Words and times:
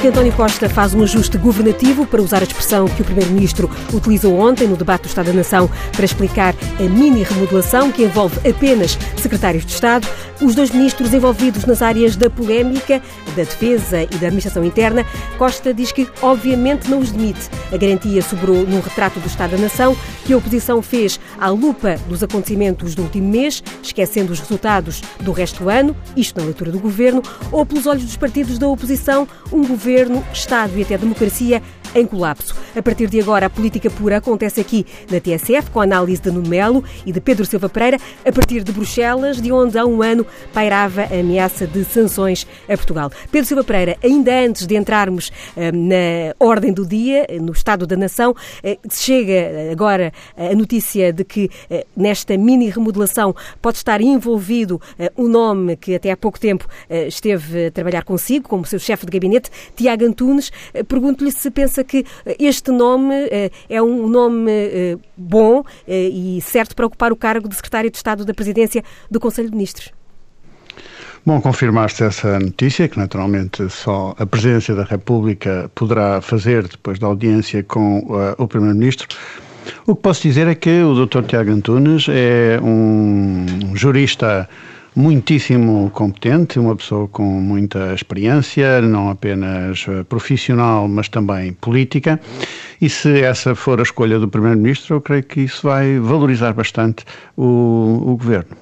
Que 0.00 0.06
António 0.06 0.32
Costa 0.32 0.68
faz 0.68 0.94
um 0.94 1.02
ajuste 1.02 1.36
governativo, 1.36 2.06
para 2.06 2.22
usar 2.22 2.38
a 2.38 2.44
expressão 2.44 2.86
que 2.86 3.02
o 3.02 3.04
Primeiro-Ministro 3.04 3.68
utilizou 3.92 4.38
ontem 4.38 4.68
no 4.68 4.76
debate 4.76 5.02
do 5.02 5.08
Estado 5.08 5.26
da 5.26 5.32
Nação 5.32 5.68
para 5.90 6.04
explicar 6.04 6.54
a 6.78 6.82
mini 6.84 7.24
remodelação 7.24 7.90
que 7.90 8.04
envolve 8.04 8.38
apenas 8.48 8.96
secretários 9.16 9.66
de 9.66 9.72
Estado, 9.72 10.06
os 10.40 10.54
dois 10.54 10.70
ministros 10.70 11.12
envolvidos 11.12 11.64
nas 11.64 11.82
áreas 11.82 12.14
da 12.14 12.30
polémica, 12.30 13.02
da 13.34 13.42
defesa 13.42 14.04
e 14.04 14.06
da 14.06 14.28
administração 14.28 14.64
interna, 14.64 15.04
Costa 15.36 15.74
diz 15.74 15.90
que 15.90 16.08
obviamente 16.22 16.88
não 16.88 17.00
os 17.00 17.10
demite. 17.10 17.50
A 17.72 17.76
garantia 17.76 18.22
sobrou 18.22 18.64
num 18.64 18.80
retrato 18.80 19.18
do 19.18 19.26
Estado 19.26 19.56
da 19.56 19.58
Nação 19.58 19.96
que 20.24 20.32
a 20.32 20.36
oposição 20.36 20.80
fez 20.80 21.18
à 21.40 21.48
lupa 21.48 21.96
dos 22.08 22.22
acontecimentos 22.22 22.94
do 22.94 23.02
último 23.02 23.28
mês, 23.28 23.62
esquecendo 23.82 24.32
os 24.32 24.38
resultados 24.38 25.02
do 25.20 25.32
resto 25.32 25.64
do 25.64 25.68
ano, 25.68 25.96
isto 26.16 26.38
na 26.38 26.46
leitura 26.46 26.70
do 26.70 26.78
governo, 26.78 27.20
ou 27.50 27.66
pelos 27.66 27.86
olhos 27.86 28.04
dos 28.04 28.16
partidos 28.16 28.58
da 28.58 28.68
oposição, 28.68 29.26
um 29.52 29.66
governo, 29.66 29.87
Estado 30.32 30.78
e 30.78 30.82
até 30.82 30.98
democracia 30.98 31.62
em 31.98 32.06
colapso. 32.06 32.54
A 32.76 32.82
partir 32.82 33.08
de 33.08 33.20
agora, 33.20 33.46
a 33.46 33.50
política 33.50 33.90
pura 33.90 34.18
acontece 34.18 34.60
aqui 34.60 34.86
na 35.10 35.20
TSF, 35.20 35.70
com 35.70 35.80
a 35.80 35.84
análise 35.84 36.22
de 36.22 36.30
Nuno 36.30 36.48
Melo 36.48 36.84
e 37.04 37.12
de 37.12 37.20
Pedro 37.20 37.44
Silva 37.44 37.68
Pereira, 37.68 37.98
a 38.24 38.32
partir 38.32 38.62
de 38.62 38.72
Bruxelas, 38.72 39.40
de 39.40 39.50
onde 39.50 39.78
há 39.78 39.84
um 39.84 40.02
ano 40.02 40.26
pairava 40.52 41.02
a 41.02 41.20
ameaça 41.20 41.66
de 41.66 41.84
sanções 41.84 42.46
a 42.68 42.76
Portugal. 42.76 43.10
Pedro 43.30 43.46
Silva 43.46 43.64
Pereira, 43.64 43.96
ainda 44.02 44.32
antes 44.32 44.66
de 44.66 44.76
entrarmos 44.76 45.32
eh, 45.56 45.72
na 45.72 46.34
ordem 46.38 46.72
do 46.72 46.86
dia, 46.86 47.26
no 47.40 47.52
Estado 47.52 47.86
da 47.86 47.96
Nação, 47.96 48.34
eh, 48.62 48.78
chega 48.90 49.70
agora 49.72 50.12
a 50.36 50.54
notícia 50.54 51.12
de 51.12 51.24
que 51.24 51.50
eh, 51.70 51.86
nesta 51.96 52.36
mini 52.36 52.70
remodelação 52.70 53.34
pode 53.60 53.78
estar 53.78 54.00
envolvido 54.00 54.80
um 55.16 55.28
nome 55.28 55.76
que 55.76 55.94
até 55.94 56.10
há 56.10 56.16
pouco 56.16 56.38
tempo 56.38 56.66
esteve 57.06 57.66
a 57.66 57.70
trabalhar 57.70 58.04
consigo, 58.04 58.48
como 58.48 58.64
seu 58.64 58.78
chefe 58.78 59.06
de 59.06 59.12
gabinete, 59.12 59.50
Tiago 59.74 60.04
Antunes. 60.04 60.50
Pergunto-lhe 60.86 61.32
se 61.32 61.50
pensa 61.50 61.82
que 61.88 62.04
este 62.38 62.70
nome 62.70 63.14
é 63.68 63.82
um 63.82 64.06
nome 64.06 64.52
bom 65.16 65.64
e 65.86 66.40
certo 66.42 66.76
para 66.76 66.86
ocupar 66.86 67.12
o 67.12 67.16
cargo 67.16 67.48
de 67.48 67.54
secretário 67.54 67.90
de 67.90 67.96
Estado 67.96 68.24
da 68.24 68.34
Presidência 68.34 68.84
do 69.10 69.18
Conselho 69.18 69.50
de 69.50 69.56
Ministros. 69.56 69.92
Bom, 71.28 71.42
confirmar-se 71.42 72.04
essa 72.04 72.38
notícia, 72.38 72.88
que 72.88 72.98
naturalmente 72.98 73.68
só 73.68 74.14
a 74.18 74.24
Presidência 74.24 74.74
da 74.74 74.84
República 74.84 75.70
poderá 75.74 76.22
fazer 76.22 76.66
depois 76.66 76.98
da 76.98 77.06
audiência 77.06 77.62
com 77.62 77.98
uh, 77.98 78.34
o 78.42 78.48
Primeiro-Ministro. 78.48 79.08
O 79.86 79.94
que 79.94 80.00
posso 80.00 80.22
dizer 80.22 80.46
é 80.46 80.54
que 80.54 80.82
o 80.82 81.06
Dr. 81.06 81.24
Tiago 81.24 81.50
Antunes 81.50 82.06
é 82.08 82.58
um 82.62 83.74
jurista 83.74 84.48
muitíssimo 84.94 85.90
competente, 85.90 86.58
uma 86.58 86.74
pessoa 86.74 87.08
com 87.08 87.24
muita 87.24 87.94
experiência, 87.94 88.80
não 88.82 89.10
apenas 89.10 89.86
uh, 89.86 90.04
profissional, 90.04 90.88
mas 90.88 91.08
também 91.08 91.52
política. 91.52 92.20
E 92.80 92.88
se 92.88 93.20
essa 93.20 93.54
for 93.54 93.80
a 93.80 93.82
escolha 93.82 94.18
do 94.18 94.28
Primeiro-Ministro, 94.28 94.96
eu 94.96 95.00
creio 95.00 95.22
que 95.22 95.40
isso 95.40 95.66
vai 95.66 95.98
valorizar 95.98 96.52
bastante 96.52 97.04
o, 97.36 98.02
o 98.06 98.16
governo. 98.16 98.56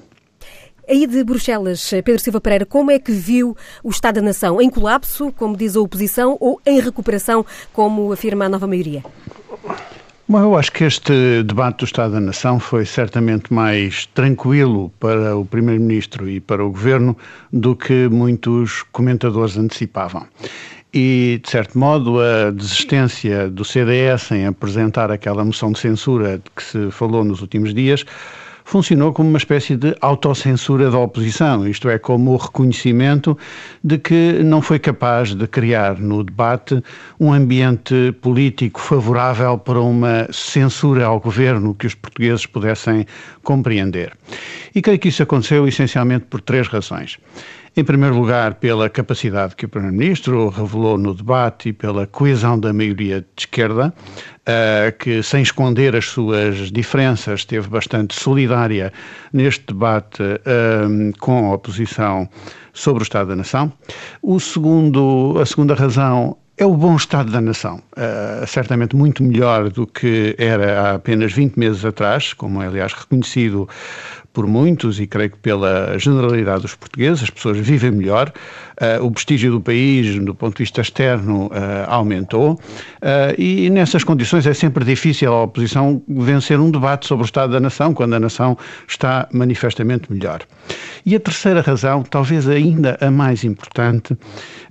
Aí 0.89 1.05
de 1.05 1.21
Bruxelas, 1.21 1.89
Pedro 2.05 2.19
Silva 2.19 2.39
Pereira, 2.39 2.65
como 2.65 2.89
é 2.89 2.97
que 2.97 3.11
viu 3.11 3.57
o 3.83 3.89
Estado 3.89 4.15
da 4.15 4.21
Nação? 4.21 4.61
Em 4.61 4.69
colapso, 4.69 5.33
como 5.33 5.57
diz 5.57 5.75
a 5.75 5.81
oposição, 5.81 6.37
ou 6.39 6.61
em 6.65 6.79
recuperação, 6.79 7.45
como 7.73 8.13
afirma 8.13 8.45
a 8.45 8.49
nova 8.49 8.65
maioria? 8.65 9.03
Bom, 10.29 10.41
eu 10.41 10.57
acho 10.57 10.73
que 10.73 10.83
este 10.83 11.41
debate 11.43 11.77
do 11.77 11.85
Estado 11.85 12.15
da 12.15 12.19
Nação 12.19 12.59
foi 12.59 12.85
certamente 12.85 13.53
mais 13.53 14.07
tranquilo 14.07 14.91
para 14.99 15.37
o 15.37 15.45
Primeiro-Ministro 15.45 16.27
e 16.29 16.41
para 16.41 16.65
o 16.65 16.69
Governo 16.69 17.15
do 17.53 17.73
que 17.73 18.09
muitos 18.09 18.83
comentadores 18.91 19.55
antecipavam. 19.55 20.27
E, 20.93 21.39
de 21.41 21.49
certo 21.49 21.79
modo, 21.79 22.19
a 22.19 22.51
desistência 22.51 23.49
do 23.49 23.63
CDS 23.63 24.31
em 24.31 24.45
apresentar 24.45 25.09
aquela 25.11 25.45
moção 25.45 25.71
de 25.71 25.79
censura 25.79 26.39
de 26.39 26.51
que 26.53 26.61
se 26.61 26.91
falou 26.91 27.23
nos 27.23 27.41
últimos 27.41 27.73
dias 27.73 28.03
funcionou 28.67 29.13
como 29.13 29.29
uma 29.29 29.37
espécie 29.37 29.77
de 29.77 29.95
autocensura 30.01 30.91
da 30.91 30.99
oposição, 30.99 31.65
isto 31.65 31.87
é, 31.87 31.97
como 31.97 32.33
o 32.33 32.35
reconhecimento 32.35 33.37
de 33.81 33.97
que 33.97 34.43
não 34.43 34.61
foi 34.61 34.77
capaz 34.77 35.33
de 35.33 35.47
criar 35.47 35.97
no 35.97 36.21
debate 36.21 36.83
um 37.17 37.31
ambiente 37.31 38.11
político 38.21 38.81
favorável 38.81 39.57
para 39.57 39.79
uma 39.79 40.27
censura 40.33 41.05
ao 41.05 41.17
governo 41.17 41.73
que 41.75 41.87
os 41.87 41.95
portugueses 41.95 42.45
pudessem 42.45 43.05
compreender. 43.41 44.11
E 44.75 44.81
creio 44.81 44.99
que 44.99 45.07
isso 45.07 45.23
aconteceu 45.23 45.65
essencialmente 45.65 46.25
por 46.29 46.41
três 46.41 46.67
razões. 46.67 47.17
Em 47.77 47.83
primeiro 47.83 48.15
lugar, 48.15 48.55
pela 48.55 48.89
capacidade 48.89 49.55
que 49.55 49.65
o 49.65 49.69
Primeiro-Ministro 49.69 50.49
revelou 50.49 50.97
no 50.97 51.13
debate 51.13 51.69
e 51.69 51.73
pela 51.73 52.07
coesão 52.07 52.59
da 52.59 52.73
maioria 52.73 53.21
de 53.21 53.27
esquerda, 53.37 53.93
uh, 53.93 54.97
que, 54.97 55.21
sem 55.21 55.43
esconder 55.43 55.95
as 55.95 56.05
suas 56.05 56.71
diferenças, 56.71 57.41
esteve 57.41 57.67
bastante 57.67 58.19
solidária 58.19 58.91
neste 59.31 59.67
debate 59.67 60.23
uh, 60.23 61.17
com 61.19 61.51
a 61.51 61.53
oposição 61.53 62.27
sobre 62.73 63.03
o 63.03 63.05
Estado 63.05 63.27
da 63.27 63.35
Nação. 63.35 63.71
O 64.23 64.39
segundo, 64.39 65.35
a 65.39 65.45
segunda 65.45 65.75
razão 65.75 66.35
é 66.57 66.65
o 66.65 66.75
bom 66.75 66.95
estado 66.95 67.31
da 67.31 67.39
nação, 67.39 67.79
uh, 67.95 68.47
certamente 68.47 68.95
muito 68.95 69.21
melhor 69.21 69.69
do 69.69 69.85
que 69.85 70.35
era 70.39 70.81
há 70.81 70.95
apenas 70.95 71.31
20 71.31 71.55
meses 71.55 71.85
atrás, 71.85 72.33
como 72.33 72.63
é 72.63 72.65
aliás 72.65 72.93
reconhecido 72.93 73.69
por 74.37 74.45
muitos 74.45 74.99
e 74.99 75.07
creio 75.07 75.31
que 75.31 75.37
pela 75.39 75.97
generalidade 75.97 76.61
dos 76.61 76.75
portugueses, 76.75 77.23
as 77.23 77.29
pessoas 77.31 77.57
vivem 77.57 77.89
melhor, 77.89 78.31
uh, 78.79 79.03
o 79.03 79.09
prestígio 79.09 79.51
do 79.51 79.59
país, 79.59 80.23
do 80.23 80.35
ponto 80.35 80.55
de 80.55 80.59
vista 80.59 80.79
externo, 80.79 81.47
uh, 81.47 81.49
aumentou, 81.87 82.51
uh, 82.51 82.59
e 83.35 83.67
nessas 83.71 84.03
condições 84.03 84.45
é 84.45 84.53
sempre 84.53 84.85
difícil 84.85 85.33
a 85.33 85.41
oposição 85.41 86.03
vencer 86.07 86.59
um 86.59 86.69
debate 86.69 87.07
sobre 87.07 87.23
o 87.23 87.25
Estado 87.25 87.53
da 87.53 87.59
Nação, 87.59 87.95
quando 87.95 88.13
a 88.13 88.19
nação 88.19 88.55
está 88.87 89.27
manifestamente 89.33 90.13
melhor. 90.13 90.41
E 91.03 91.15
a 91.15 91.19
terceira 91.19 91.61
razão, 91.61 92.03
talvez 92.03 92.47
ainda 92.47 92.95
a 93.01 93.09
mais 93.09 93.43
importante, 93.43 94.15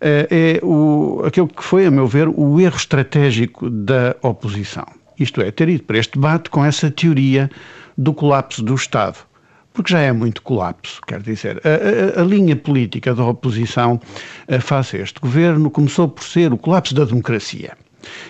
é 0.01 0.61
o, 0.63 1.23
aquilo 1.27 1.49
que 1.49 1.65
foi, 1.65 1.87
a 1.87 1.91
meu 1.91 2.07
ver, 2.07 2.29
o 2.29 2.61
erro 2.61 2.77
estratégico 2.77 3.69
da 3.69 4.15
oposição. 4.23 4.87
Isto 5.19 5.41
é, 5.41 5.51
ter 5.51 5.69
ido 5.69 5.83
para 5.83 5.99
este 5.99 6.13
debate 6.13 6.51
com 6.51 6.65
essa 6.65 6.89
teoria 6.89 7.51
do 7.99 8.15
colapso 8.15 8.63
do 8.63 8.77
Estado 8.77 9.17
porque 9.77 9.93
já 9.93 10.01
é 10.01 10.11
muito 10.11 10.41
colapso. 10.41 11.01
Quer 11.07 11.21
dizer, 11.21 11.61
a, 11.63 12.19
a, 12.19 12.23
a 12.23 12.25
linha 12.25 12.57
política 12.57 13.15
da 13.15 13.25
oposição 13.25 14.01
eh, 14.49 14.59
face 14.59 14.97
a 14.97 15.01
este 15.01 15.21
governo 15.21 15.71
começou 15.71 16.09
por 16.09 16.25
ser 16.25 16.51
o 16.53 16.57
colapso 16.57 16.95
da 16.95 17.05
democracia. 17.05 17.77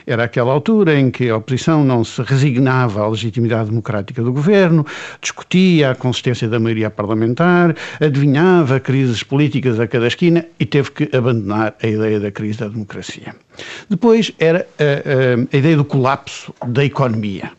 Era 0.07 0.25
aquela 0.25 0.53
altura 0.53 0.99
em 0.99 1.11
que 1.11 1.29
a 1.29 1.37
oposição 1.37 1.85
não 1.85 2.03
se 2.03 2.21
resignava 2.23 3.03
à 3.03 3.09
legitimidade 3.09 3.69
democrática 3.69 4.23
do 4.23 4.33
governo, 4.33 4.85
discutia 5.21 5.91
a 5.91 5.95
consistência 5.95 6.49
da 6.49 6.59
maioria 6.59 6.91
parlamentar, 6.91 7.77
adivinhava 8.01 8.81
crises 8.81 9.23
políticas 9.23 9.79
a 9.79 9.87
cada 9.87 10.07
esquina 10.07 10.45
e 10.59 10.67
teve 10.67 10.91
que 10.91 11.17
abandonar 11.17 11.77
a 11.81 11.87
ideia 11.87 12.19
da 12.19 12.31
crise 12.33 12.59
da 12.59 12.69
democracia. 12.69 13.37
Depois 13.89 14.33
era 14.39 14.67
a, 14.79 14.83
a, 14.83 15.55
a 15.55 15.57
ideia 15.57 15.77
do 15.77 15.85
colapso 15.85 16.53
da 16.67 16.85
economia. 16.85 17.53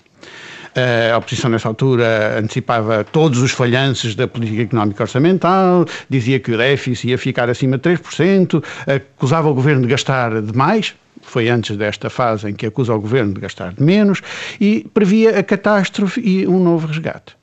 A 1.13 1.17
oposição, 1.17 1.49
nessa 1.49 1.67
altura, 1.67 2.37
antecipava 2.37 3.03
todos 3.03 3.41
os 3.41 3.51
falhanços 3.51 4.13
da 4.13 4.27
política 4.27 4.61
económica 4.61 5.03
orçamental, 5.03 5.85
dizia 6.07 6.39
que 6.39 6.51
o 6.51 6.57
déficit 6.57 7.09
ia 7.09 7.17
ficar 7.17 7.49
acima 7.49 7.79
de 7.79 7.89
3%, 7.89 8.63
acusava 8.85 9.49
o 9.49 9.55
governo 9.55 9.81
de 9.81 9.87
gastar 9.87 10.39
demais, 10.39 10.93
foi 11.23 11.49
antes 11.49 11.75
desta 11.77 12.11
fase 12.11 12.49
em 12.49 12.53
que 12.53 12.67
acusa 12.67 12.93
o 12.93 13.01
governo 13.01 13.33
de 13.33 13.41
gastar 13.41 13.73
de 13.73 13.81
menos, 13.81 14.21
e 14.61 14.85
previa 14.93 15.39
a 15.39 15.43
catástrofe 15.43 16.21
e 16.21 16.47
um 16.47 16.63
novo 16.63 16.85
resgate. 16.85 17.35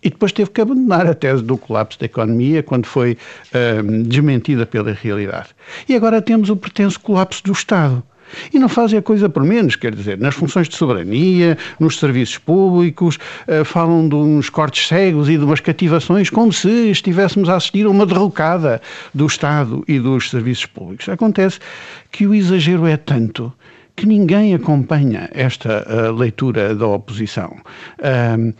E 0.00 0.08
depois 0.08 0.30
teve 0.30 0.50
que 0.50 0.60
abandonar 0.60 1.08
a 1.08 1.14
tese 1.14 1.42
do 1.42 1.58
colapso 1.58 1.98
da 1.98 2.06
economia 2.06 2.62
quando 2.62 2.86
foi 2.86 3.18
hum, 3.84 4.04
desmentida 4.04 4.64
pela 4.64 4.92
realidade. 4.92 5.48
E 5.88 5.96
agora 5.96 6.22
temos 6.22 6.50
o 6.50 6.56
pretenso 6.56 7.00
colapso 7.00 7.42
do 7.42 7.50
Estado. 7.50 8.04
E 8.52 8.58
não 8.58 8.68
fazem 8.68 8.98
a 8.98 9.02
coisa 9.02 9.28
por 9.28 9.42
menos, 9.42 9.76
quer 9.76 9.94
dizer, 9.94 10.18
nas 10.18 10.34
funções 10.34 10.68
de 10.68 10.76
soberania, 10.76 11.56
nos 11.78 11.98
serviços 11.98 12.38
públicos, 12.38 13.18
uh, 13.48 13.64
falam 13.64 14.08
de 14.08 14.14
uns 14.14 14.50
cortes 14.50 14.88
cegos 14.88 15.28
e 15.28 15.36
de 15.36 15.44
umas 15.44 15.60
cativações, 15.60 16.30
como 16.30 16.52
se 16.52 16.90
estivéssemos 16.90 17.48
a 17.48 17.56
assistir 17.56 17.86
a 17.86 17.90
uma 17.90 18.06
derrocada 18.06 18.80
do 19.14 19.26
Estado 19.26 19.84
e 19.86 19.98
dos 19.98 20.30
serviços 20.30 20.66
públicos. 20.66 21.08
Acontece 21.08 21.58
que 22.10 22.26
o 22.26 22.34
exagero 22.34 22.86
é 22.86 22.96
tanto 22.96 23.52
que 23.96 24.04
ninguém 24.04 24.54
acompanha 24.54 25.30
esta 25.32 25.82
uh, 25.88 26.12
leitura 26.12 26.74
da 26.74 26.86
oposição. 26.86 27.56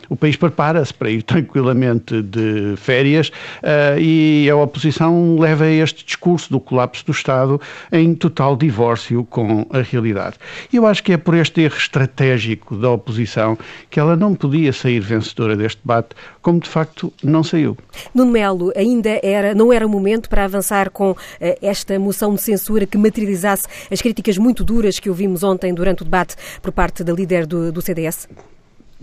O 0.09 0.17
país 0.17 0.35
prepara-se 0.35 0.95
para 0.95 1.11
ir 1.11 1.23
tranquilamente 1.23 2.23
de 2.23 2.75
férias 2.77 3.29
uh, 3.29 4.01
e 4.01 4.49
a 4.49 4.57
oposição 4.57 5.39
leva 5.39 5.67
este 5.67 6.07
discurso 6.07 6.51
do 6.51 6.59
colapso 6.59 7.05
do 7.05 7.13
Estado 7.13 7.61
em 7.93 8.15
total 8.15 8.57
divórcio 8.57 9.25
com 9.25 9.67
a 9.71 9.83
realidade. 9.83 10.37
Eu 10.73 10.87
acho 10.87 11.05
que 11.05 11.13
é 11.13 11.19
por 11.19 11.35
este 11.35 11.61
erro 11.61 11.77
estratégico 11.77 12.75
da 12.75 12.91
oposição 12.91 13.59
que 13.91 14.01
ela 14.01 14.17
não 14.17 14.35
podia 14.35 14.73
sair 14.73 15.01
vencedora 15.01 15.55
deste 15.55 15.83
debate, 15.83 16.17
como 16.41 16.61
de 16.61 16.69
facto 16.69 17.13
não 17.23 17.45
saiu. 17.45 17.77
Nuno 18.15 18.33
Melo, 18.33 18.73
ainda 18.75 19.21
era, 19.23 19.55
não 19.55 19.71
era 19.71 19.87
o 19.87 19.89
momento 19.91 20.31
para 20.31 20.45
avançar 20.45 20.89
com 20.89 21.15
esta 21.61 21.99
moção 21.99 22.35
de 22.35 22.41
censura 22.41 22.87
que 22.87 22.97
materializasse 22.97 23.65
as 23.91 24.01
críticas 24.01 24.39
muito 24.39 24.65
duras 24.65 24.99
que 24.99 25.11
ouvimos 25.11 25.26
ontem 25.43 25.75
durante 25.75 26.03
o 26.03 26.05
debate 26.05 26.37
por 26.63 26.73
parte 26.73 27.03
da 27.03 27.13
líder 27.13 27.47
do, 27.47 27.73
do 27.73 27.81
CDS? 27.81 28.29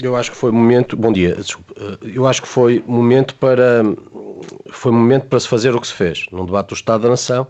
Eu 0.01 0.15
acho 0.15 0.31
que 0.31 0.37
foi 0.37 0.51
momento, 0.51 0.97
bom 0.97 1.11
dia, 1.11 1.35
desculpa, 1.35 1.73
eu 2.01 2.25
acho 2.25 2.41
que 2.41 2.47
foi 2.47 2.83
momento 2.87 3.35
para 3.35 3.83
foi 4.71 4.91
momento 4.91 5.27
para 5.27 5.39
se 5.39 5.47
fazer 5.47 5.75
o 5.75 5.79
que 5.79 5.87
se 5.87 5.93
fez, 5.93 6.25
num 6.31 6.45
debate 6.45 6.69
do 6.69 6.75
Estado 6.75 7.03
da 7.03 7.09
Nação, 7.09 7.47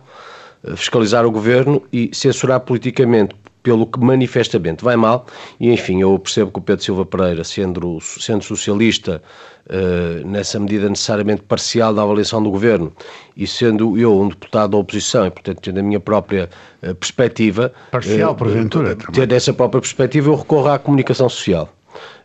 fiscalizar 0.75 1.25
o 1.25 1.31
governo 1.31 1.81
e 1.91 2.09
censurar 2.13 2.59
politicamente 2.59 3.35
pelo 3.63 3.87
que 3.87 3.99
manifestamente 3.99 4.83
vai 4.83 4.97
mal, 4.97 5.25
e 5.59 5.71
enfim, 5.71 6.01
eu 6.01 6.19
percebo 6.19 6.51
que 6.51 6.59
o 6.59 6.61
Pedro 6.61 6.83
Silva 6.83 7.05
Pereira, 7.05 7.43
sendo, 7.43 7.99
sendo 8.01 8.43
socialista, 8.43 9.23
uh, 9.67 10.27
nessa 10.27 10.59
medida 10.59 10.89
necessariamente 10.89 11.43
parcial 11.43 11.93
da 11.93 12.03
avaliação 12.03 12.43
do 12.43 12.51
governo, 12.51 12.91
e 13.35 13.47
sendo 13.47 13.97
eu 13.97 14.19
um 14.19 14.27
deputado 14.27 14.71
da 14.71 14.77
oposição, 14.77 15.25
e 15.25 15.31
portanto 15.31 15.61
tendo 15.61 15.79
a 15.79 15.83
minha 15.83 15.99
própria 15.99 16.49
uh, 16.83 16.93
perspectiva. 16.93 17.73
Parcial, 17.89 18.33
uh, 18.33 18.35
porventura. 18.35 18.97
Tendo 19.13 19.33
essa 19.33 19.53
própria 19.53 19.79
perspectiva, 19.79 20.29
eu 20.29 20.35
recorro 20.35 20.67
à 20.67 20.77
comunicação 20.77 21.29
social. 21.29 21.73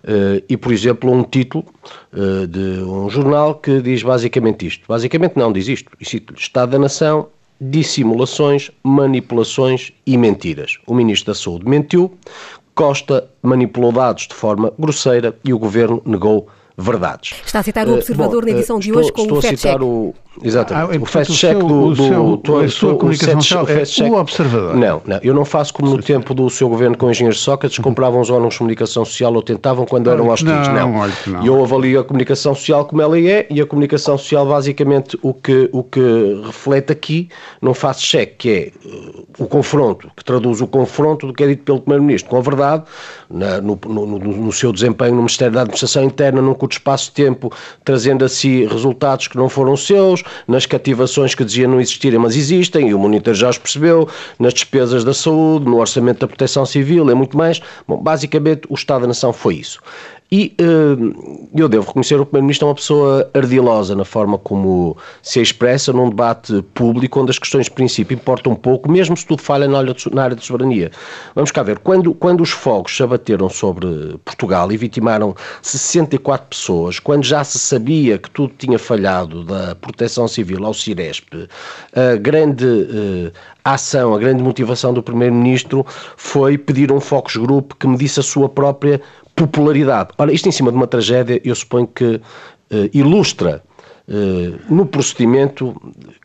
Uh, 0.03 0.43
e, 0.49 0.57
por 0.57 0.73
exemplo, 0.73 1.13
um 1.13 1.23
título 1.23 1.65
uh, 2.13 2.47
de 2.47 2.83
um 2.83 3.11
jornal 3.11 3.55
que 3.55 3.81
diz 3.83 4.03
basicamente 4.03 4.67
isto. 4.67 4.85
Basicamente 4.89 5.37
não, 5.37 5.53
diz 5.53 5.69
isto. 5.69 5.91
E 6.01 6.05
cito 6.05 6.35
Estado 6.35 6.71
da 6.71 6.79
Nação 6.79 7.29
dissimulações, 7.61 8.71
manipulações 8.83 9.93
e 10.07 10.17
mentiras. 10.17 10.79
O 10.87 10.95
Ministro 10.95 11.33
da 11.33 11.39
Saúde 11.39 11.69
mentiu, 11.69 12.17
Costa 12.75 13.29
manipulou 13.43 13.91
dados 13.91 14.29
de 14.29 14.35
forma 14.35 14.73
grosseira 14.79 15.37
e 15.45 15.53
o 15.53 15.59
Governo 15.59 16.01
negou 16.07 16.49
verdades. 16.79 17.35
Está 17.45 17.59
a 17.59 17.63
citar 17.63 17.89
o 17.89 17.95
Observador 17.95 18.45
uh, 18.45 18.47
bom, 18.47 18.53
na 18.53 18.57
edição 18.57 18.79
de 18.79 18.89
estou, 18.89 19.03
hoje 19.03 19.13
com 19.13 19.23
estou 19.23 19.37
o 19.37 19.41
a 19.41 19.43
citar 19.43 19.83
o, 19.83 20.15
Exatamente. 20.43 20.97
Ah, 20.97 21.03
o 21.03 21.07
fast 21.07 21.33
check 21.33 21.59
do, 21.59 21.95
do, 21.95 22.37
do, 22.37 22.57
a 22.59 22.69
sua 22.69 22.97
comunicação 22.97 23.41
social 23.41 23.67
é 23.69 24.11
o 24.11 24.15
observador. 24.15 24.77
Não, 24.77 25.03
não. 25.05 25.19
Eu 25.23 25.35
não 25.35 25.45
faço 25.45 25.75
como 25.75 25.91
no 25.91 26.03
tempo 26.03 26.35
do 26.35 26.49
seu 26.51 26.69
governo 26.69 26.97
com 26.97 27.11
engenheiros 27.11 27.41
Sócrates, 27.41 27.79
compravam 27.79 28.21
os 28.21 28.31
órgãos 28.31 28.55
de 28.55 28.59
comunicação 28.59 29.05
social 29.05 29.35
ou 29.35 29.43
tentavam 29.43 29.85
quando 29.85 30.11
eram 30.11 30.29
hostis. 30.29 30.49
Não, 30.49 30.93
não. 30.93 31.11
não. 31.27 31.47
Eu 31.47 31.63
avalio 31.63 32.01
a 32.01 32.05
comunicação 32.05 32.55
social 32.55 32.85
como 32.85 33.03
ela 33.03 33.19
é 33.19 33.47
e 33.51 33.61
a 33.61 33.67
comunicação 33.67 34.17
social 34.17 34.47
basicamente 34.47 35.19
o 35.23 35.35
que, 35.35 35.69
o 35.73 35.83
que 35.83 36.43
reflete 36.45 36.93
aqui 36.93 37.29
não 37.61 37.75
fast 37.75 38.07
check, 38.07 38.37
que 38.39 38.51
é 38.51 38.89
uh, 38.89 39.27
o 39.39 39.47
confronto, 39.47 40.11
que 40.17 40.25
traduz 40.25 40.61
o 40.61 40.67
confronto 40.67 41.27
do 41.27 41.33
que 41.33 41.43
é 41.43 41.49
dito 41.49 41.65
pelo 41.65 41.81
Primeiro-Ministro 41.81 42.31
com 42.31 42.37
a 42.37 42.41
verdade, 42.41 42.85
na, 43.31 43.61
no, 43.61 43.79
no, 43.87 44.07
no, 44.07 44.19
no, 44.19 44.53
seu 44.53 44.73
desempenho 44.73 45.13
no 45.13 45.19
Ministério 45.19 45.55
da 45.55 45.63
Administração 45.63 46.05
Interna, 46.05 46.41
num 46.41 46.55
curto 46.69 46.73
espaço 46.73 47.07
de 47.07 47.13
tempo, 47.13 47.53
trazendo 47.85 48.25
a 48.25 48.29
si 48.29 48.67
resultados 48.67 49.27
que 49.27 49.37
não 49.37 49.49
foram 49.49 49.77
seus, 49.77 50.23
nas 50.47 50.67
cativações 50.67 51.35
que 51.35 51.45
diziam 51.45 51.71
não 51.71 51.81
existirem, 51.81 52.19
mas 52.19 52.37
existem, 52.37 52.89
e 52.89 52.95
o 52.95 52.99
Monitor 52.99 53.35
já 53.35 53.49
os 53.49 53.59
percebeu, 53.59 54.09
nas 54.39 54.53
despesas 54.53 55.03
da 55.05 55.15
saúde, 55.15 55.65
no 55.65 55.79
orçamento 55.79 56.21
da 56.21 56.29
proteção 56.29 56.67
civil, 56.67 57.09
é 57.11 57.15
muito 57.15 57.37
mais. 57.37 57.61
Bom, 57.87 57.97
basicamente, 57.97 58.63
o 58.69 58.75
Estado 58.75 59.03
da 59.03 59.09
Nação 59.09 59.33
foi 59.33 59.57
isso. 59.57 59.81
E 60.31 60.55
uh, 60.61 61.49
eu 61.55 61.69
devo 61.69 61.87
reconhecer 61.87 62.21
o 62.21 62.27
Primeiro-Ministro 62.27 62.67
é 62.67 62.69
uma 62.69 62.75
pessoa 62.75 63.31
ardilosa 63.33 63.97
na 63.97 64.05
forma 64.05 64.37
como 64.37 64.95
se 65.23 65.41
expressa 65.41 65.91
num 65.91 66.11
debate 66.11 66.63
público 66.75 67.21
onde 67.21 67.31
as 67.31 67.39
questões 67.39 67.65
de 67.65 67.71
princípio 67.71 68.15
importam 68.15 68.53
um 68.53 68.57
pouco, 68.57 68.91
mesmo 68.91 69.17
se 69.17 69.27
tudo 69.27 69.41
falha 69.43 69.67
na 69.67 69.79
área 70.23 70.37
de 70.37 70.45
soberania. 70.45 70.91
Vamos 71.35 71.51
cá 71.51 71.63
ver, 71.63 71.79
quando, 71.79 72.13
quando 72.13 72.43
os 72.43 72.51
fogos 72.51 72.95
se 72.95 73.03
abateram 73.03 73.49
sobre 73.49 74.19
Portugal 74.23 74.71
e 74.71 74.77
vitimaram 74.77 75.35
64 75.63 76.49
pessoas, 76.49 76.99
quando 76.99 77.25
já 77.25 77.43
se 77.43 77.59
sabia 77.59 78.19
que 78.19 78.31
tudo 78.31 78.53
tinha 78.59 78.79
falhado 78.79 79.45
da 79.45 79.75
proteção 79.77 80.29
civil 80.29 80.67
ao 80.67 80.75
Ciresp, 80.75 81.49
a 81.95 82.17
grande 82.17 82.67
uh, 82.67 83.33
ação, 83.65 84.15
a 84.15 84.19
grande 84.19 84.43
motivação 84.43 84.93
do 84.93 85.03
Primeiro-Ministro 85.03 85.87
foi 86.19 86.59
pedir 86.59 86.93
um 86.93 87.01
focus 87.01 87.37
group 87.37 87.73
que 87.79 87.87
medisse 87.87 88.21
a 88.21 88.23
sua 88.23 88.49
própria 88.49 89.01
popularidade. 89.39 90.11
Ora, 90.19 90.33
isto 90.33 90.49
em 90.49 90.53
cima 90.53 90.71
de 90.71 90.77
uma 90.77 90.87
tragédia, 90.87 91.41
eu 91.45 91.55
suponho 91.55 91.87
que 91.87 92.05
uh, 92.05 92.21
ilustra 92.93 93.63
uh, 94.09 94.75
no 94.75 94.85
procedimento 94.85 95.81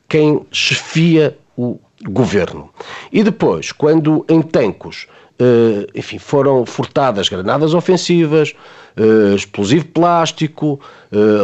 quem 0.10 0.42
chefia 0.52 1.38
o 1.56 1.80
governo. 2.08 2.70
E 3.12 3.24
depois, 3.24 3.72
quando 3.72 4.26
em 4.28 4.42
Tancos, 4.42 5.08
uh, 5.40 5.88
enfim, 5.94 6.18
foram 6.18 6.66
furtadas 6.66 7.30
granadas 7.30 7.74
ofensivas, 7.74 8.54
explosivo 9.36 9.88
plástico, 9.88 10.80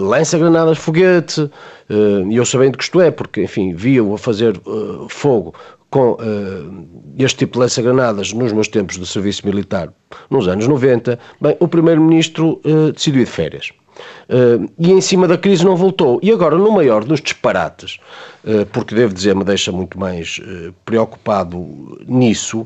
lança-granadas 0.04 0.78
foguete, 0.78 1.50
e 2.30 2.36
eu 2.36 2.46
sabendo 2.46 2.78
que 2.78 2.84
isto 2.84 3.02
é, 3.02 3.10
porque, 3.10 3.42
enfim, 3.42 3.74
via-o 3.74 4.14
a 4.14 4.20
fazer 4.20 4.54
fogo 5.10 5.56
com 5.90 6.12
uh, 6.12 7.14
este 7.18 7.40
tipo 7.40 7.54
de 7.54 7.60
lança-granadas 7.60 8.32
nos 8.34 8.52
meus 8.52 8.68
tempos 8.68 8.98
de 8.98 9.06
serviço 9.06 9.46
militar, 9.46 9.92
nos 10.30 10.48
anos 10.48 10.68
90, 10.68 11.20
bem, 11.42 11.58
o 11.60 11.68
Primeiro-Ministro 11.68 12.62
uh, 12.66 12.92
decidiu 12.92 13.22
ir 13.22 13.26
de 13.26 13.32
férias. 13.32 13.72
Uh, 14.30 14.70
e 14.78 14.92
em 14.92 15.02
cima 15.02 15.28
da 15.28 15.38
crise 15.38 15.66
não 15.66 15.76
voltou. 15.76 16.20
E 16.24 16.32
agora, 16.32 16.58
no 16.58 16.72
maior 16.72 17.04
dos 17.04 17.20
disparates, 17.20 18.00
porque 18.72 18.96
devo 18.96 19.14
dizer, 19.14 19.36
me 19.36 19.44
deixa 19.44 19.72
muito 19.72 20.00
mais 20.00 20.40
preocupado 20.86 22.00
nisso, 22.08 22.66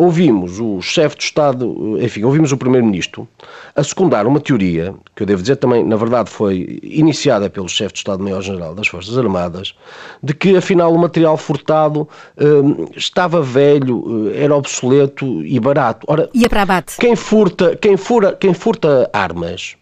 ouvimos 0.00 0.58
o 0.58 0.80
chefe 0.80 1.18
de 1.18 1.24
Estado, 1.24 1.98
enfim, 2.00 2.24
ouvimos 2.24 2.52
o 2.52 2.56
Primeiro-Ministro 2.56 3.28
a 3.76 3.84
secundar 3.84 4.26
uma 4.26 4.40
teoria, 4.40 4.94
que 5.14 5.22
eu 5.22 5.26
devo 5.26 5.42
dizer 5.42 5.56
também, 5.56 5.84
na 5.84 5.96
verdade, 5.96 6.30
foi 6.30 6.80
iniciada 6.82 7.50
pelo 7.50 7.68
chefe 7.68 7.92
de 7.92 7.98
Estado-Maior-General 7.98 8.74
das 8.74 8.88
Forças 8.88 9.18
Armadas, 9.18 9.74
de 10.22 10.32
que 10.32 10.56
afinal 10.56 10.92
o 10.94 10.98
material 10.98 11.36
furtado 11.36 12.08
uh, 12.38 12.90
estava 12.96 13.42
velho, 13.42 13.98
uh, 13.98 14.32
era 14.34 14.56
obsoleto 14.56 15.44
e 15.44 15.60
barato. 15.60 16.06
Ora, 16.08 16.30
Ia 16.32 16.48
para 16.48 16.62
abate. 16.62 16.96
Quem 16.96 17.14
furta, 17.14 17.76
quem, 17.76 17.98
fura, 17.98 18.32
quem 18.32 18.54
furta 18.54 19.10
armas 19.12 19.76
eh, 19.76 19.79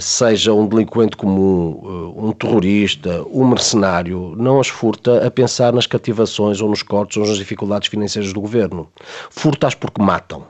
seja 0.00 0.52
um 0.52 0.66
delinquente 0.66 1.16
comum, 1.16 1.80
eh, 1.84 2.20
um 2.26 2.32
terrorista, 2.32 3.22
um 3.32 3.46
mercenário, 3.46 4.34
não 4.36 4.60
as 4.60 4.68
furta 4.68 5.26
a 5.26 5.30
pensar 5.30 5.72
nas 5.72 5.86
cativações 5.86 6.60
ou 6.60 6.68
nos 6.68 6.82
cortes 6.82 7.16
ou 7.16 7.26
nas 7.26 7.36
dificuldades 7.36 7.88
financeiras 7.88 8.32
do 8.32 8.40
governo. 8.40 8.88
Furta-as 9.30 9.74
porque 9.74 10.02
matam. 10.02 10.44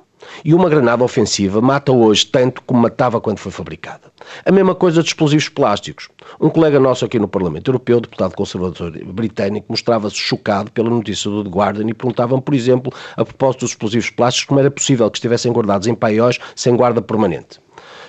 E 0.45 0.55
uma 0.55 0.69
granada 0.69 1.03
ofensiva 1.03 1.61
mata 1.61 1.93
hoje 1.93 2.27
tanto 2.27 2.63
como 2.63 2.81
matava 2.81 3.21
quando 3.21 3.39
foi 3.39 3.51
fabricada. 3.51 4.13
A 4.45 4.53
mesma 4.53 4.75
coisa 4.75 5.03
de 5.03 5.09
explosivos 5.09 5.49
plásticos. 5.49 6.09
Um 6.41 6.49
colega 6.49 6.79
nosso 6.79 7.05
aqui 7.05 7.19
no 7.19 7.27
Parlamento 7.27 7.69
Europeu, 7.69 8.01
deputado 8.01 8.35
conservador 8.35 8.93
britânico, 9.07 9.67
mostrava-se 9.69 10.17
chocado 10.17 10.71
pela 10.71 10.91
notícia 10.91 11.31
do 11.31 11.43
The 11.43 11.51
Guardian 11.51 11.89
e 11.89 11.95
perguntava 11.95 12.41
por 12.41 12.55
exemplo, 12.55 12.93
a 13.17 13.25
propósito 13.25 13.61
dos 13.61 13.71
explosivos 13.71 14.11
plásticos, 14.11 14.47
como 14.47 14.61
era 14.61 14.71
possível 14.71 15.11
que 15.11 15.19
estivessem 15.19 15.53
guardados 15.53 15.87
em 15.87 15.95
paióis 15.95 16.39
sem 16.55 16.77
guarda 16.77 17.03
permanente. 17.03 17.59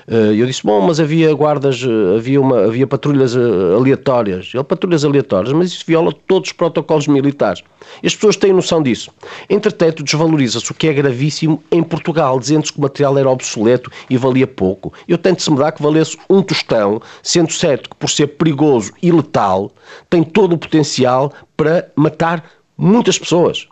Eh, 0.08 0.36
eu 0.36 0.46
disse, 0.46 0.64
bom, 0.64 0.82
mas 0.82 1.00
havia 1.00 1.34
guardas, 1.34 1.84
eh, 1.84 2.18
havia, 2.18 2.42
uma, 2.42 2.66
havia 2.66 2.88
patrulhas 2.88 3.36
eh, 3.36 3.40
aleatórias. 3.76 4.52
Ele, 4.54 4.64
patrulhas 4.64 5.06
aleatórias, 5.06 5.54
mas 5.54 5.72
isso 5.72 5.84
viola 5.86 6.14
todos 6.28 6.50
os 6.50 6.54
protocolos 6.54 7.08
militares. 7.08 7.64
E 8.02 8.08
as 8.08 8.16
pessoas 8.16 8.36
têm 8.36 8.54
noção 8.54 8.82
disso. 8.82 9.12
Entretanto, 9.50 10.04
desvaloriza-se 10.04 10.72
o 10.72 10.74
que 10.74 10.88
é 10.88 10.94
gravíssimo 10.94 11.64
em 11.72 11.84
Portugal, 11.84 12.40
dizendo-se 12.40 12.74
que 12.74 12.80
o 12.80 12.82
material 12.82 13.18
era 13.18 13.30
obsoleto 13.30 13.92
e 14.10 14.18
valia 14.18 14.48
pouco. 14.48 14.94
Eu 15.08 15.18
tento 15.18 15.42
se 15.42 15.52
me 15.52 15.58
dar 15.58 15.72
que 15.72 15.82
valesse 15.82 16.18
um 16.30 16.42
tostão, 16.42 17.02
sendo 17.22 17.52
certo 17.52 17.90
que 17.90 17.96
por 17.96 18.10
ser 18.10 18.28
perigoso 18.28 18.92
e 19.02 19.12
letal, 19.12 19.72
tem 20.10 20.24
todo 20.24 20.54
o 20.54 20.58
potencial 20.58 21.32
para 21.56 21.90
matar 21.96 22.44
muitas 22.78 23.18
pessoas. 23.20 23.68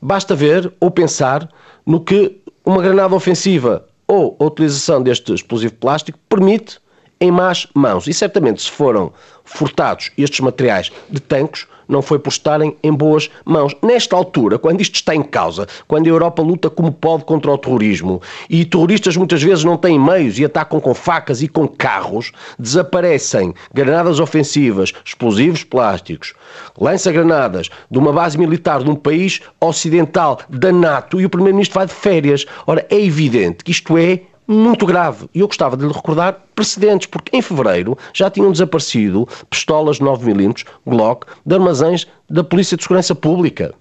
Basta 0.00 0.34
ver 0.34 0.72
ou 0.78 0.90
pensar 0.90 1.48
no 1.84 2.00
que 2.00 2.40
uma 2.64 2.82
granada 2.82 3.14
ofensiva 3.14 3.87
ou 4.08 4.36
a 4.40 4.44
utilização 4.44 5.02
deste 5.02 5.32
explosivo 5.34 5.74
plástico 5.74 6.18
permite 6.28 6.80
em 7.20 7.30
más 7.30 7.66
mãos. 7.74 8.06
E 8.06 8.14
certamente, 8.14 8.62
se 8.62 8.70
foram 8.70 9.12
furtados 9.48 10.10
estes 10.16 10.40
materiais 10.40 10.92
de 11.08 11.20
tanques, 11.20 11.66
não 11.88 12.02
foi 12.02 12.18
por 12.18 12.28
estarem 12.28 12.76
em 12.82 12.92
boas 12.92 13.30
mãos. 13.44 13.74
Nesta 13.82 14.14
altura, 14.14 14.58
quando 14.58 14.82
isto 14.82 14.96
está 14.96 15.14
em 15.14 15.22
causa, 15.22 15.66
quando 15.86 16.06
a 16.06 16.10
Europa 16.10 16.42
luta 16.42 16.68
como 16.68 16.92
pode 16.92 17.24
contra 17.24 17.50
o 17.50 17.56
terrorismo 17.56 18.20
e 18.50 18.64
terroristas 18.64 19.16
muitas 19.16 19.42
vezes 19.42 19.64
não 19.64 19.76
têm 19.76 19.98
meios 19.98 20.38
e 20.38 20.44
atacam 20.44 20.80
com 20.80 20.92
facas 20.92 21.42
e 21.42 21.48
com 21.48 21.66
carros, 21.66 22.30
desaparecem 22.58 23.54
granadas 23.72 24.20
ofensivas, 24.20 24.92
explosivos 25.02 25.64
plásticos, 25.64 26.34
lança-granadas 26.78 27.70
de 27.90 27.98
uma 27.98 28.12
base 28.12 28.36
militar 28.36 28.82
de 28.82 28.90
um 28.90 28.94
país 28.94 29.40
ocidental 29.60 30.40
da 30.48 30.70
NATO 30.70 31.20
e 31.20 31.24
o 31.24 31.30
Primeiro-Ministro 31.30 31.78
vai 31.78 31.86
de 31.86 31.94
férias. 31.94 32.44
Ora, 32.66 32.86
é 32.90 33.00
evidente 33.00 33.64
que 33.64 33.70
isto 33.70 33.96
é 33.96 34.20
muito 34.48 34.86
grave. 34.86 35.28
E 35.34 35.40
eu 35.40 35.46
gostava 35.46 35.76
de 35.76 35.86
lhe 35.86 35.92
recordar 35.92 36.42
precedentes, 36.54 37.06
porque 37.06 37.36
em 37.36 37.42
fevereiro 37.42 37.96
já 38.14 38.30
tinham 38.30 38.50
desaparecido 38.50 39.28
pistolas 39.50 40.00
9mm 40.00 40.64
Glock 40.86 41.26
de 41.44 41.54
armazéns 41.54 42.06
da 42.30 42.42
Polícia 42.42 42.76
de 42.76 42.82
Segurança 42.82 43.14
Pública. 43.14 43.74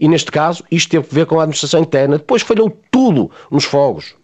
E 0.00 0.08
neste 0.08 0.32
caso, 0.32 0.64
isto 0.70 0.90
teve 0.90 1.06
a 1.10 1.14
ver 1.14 1.26
com 1.26 1.38
a 1.38 1.42
administração 1.42 1.80
interna. 1.80 2.16
Depois 2.16 2.42
falhou 2.42 2.74
tudo 2.90 3.30
nos 3.50 3.64
fogos. 3.64 4.14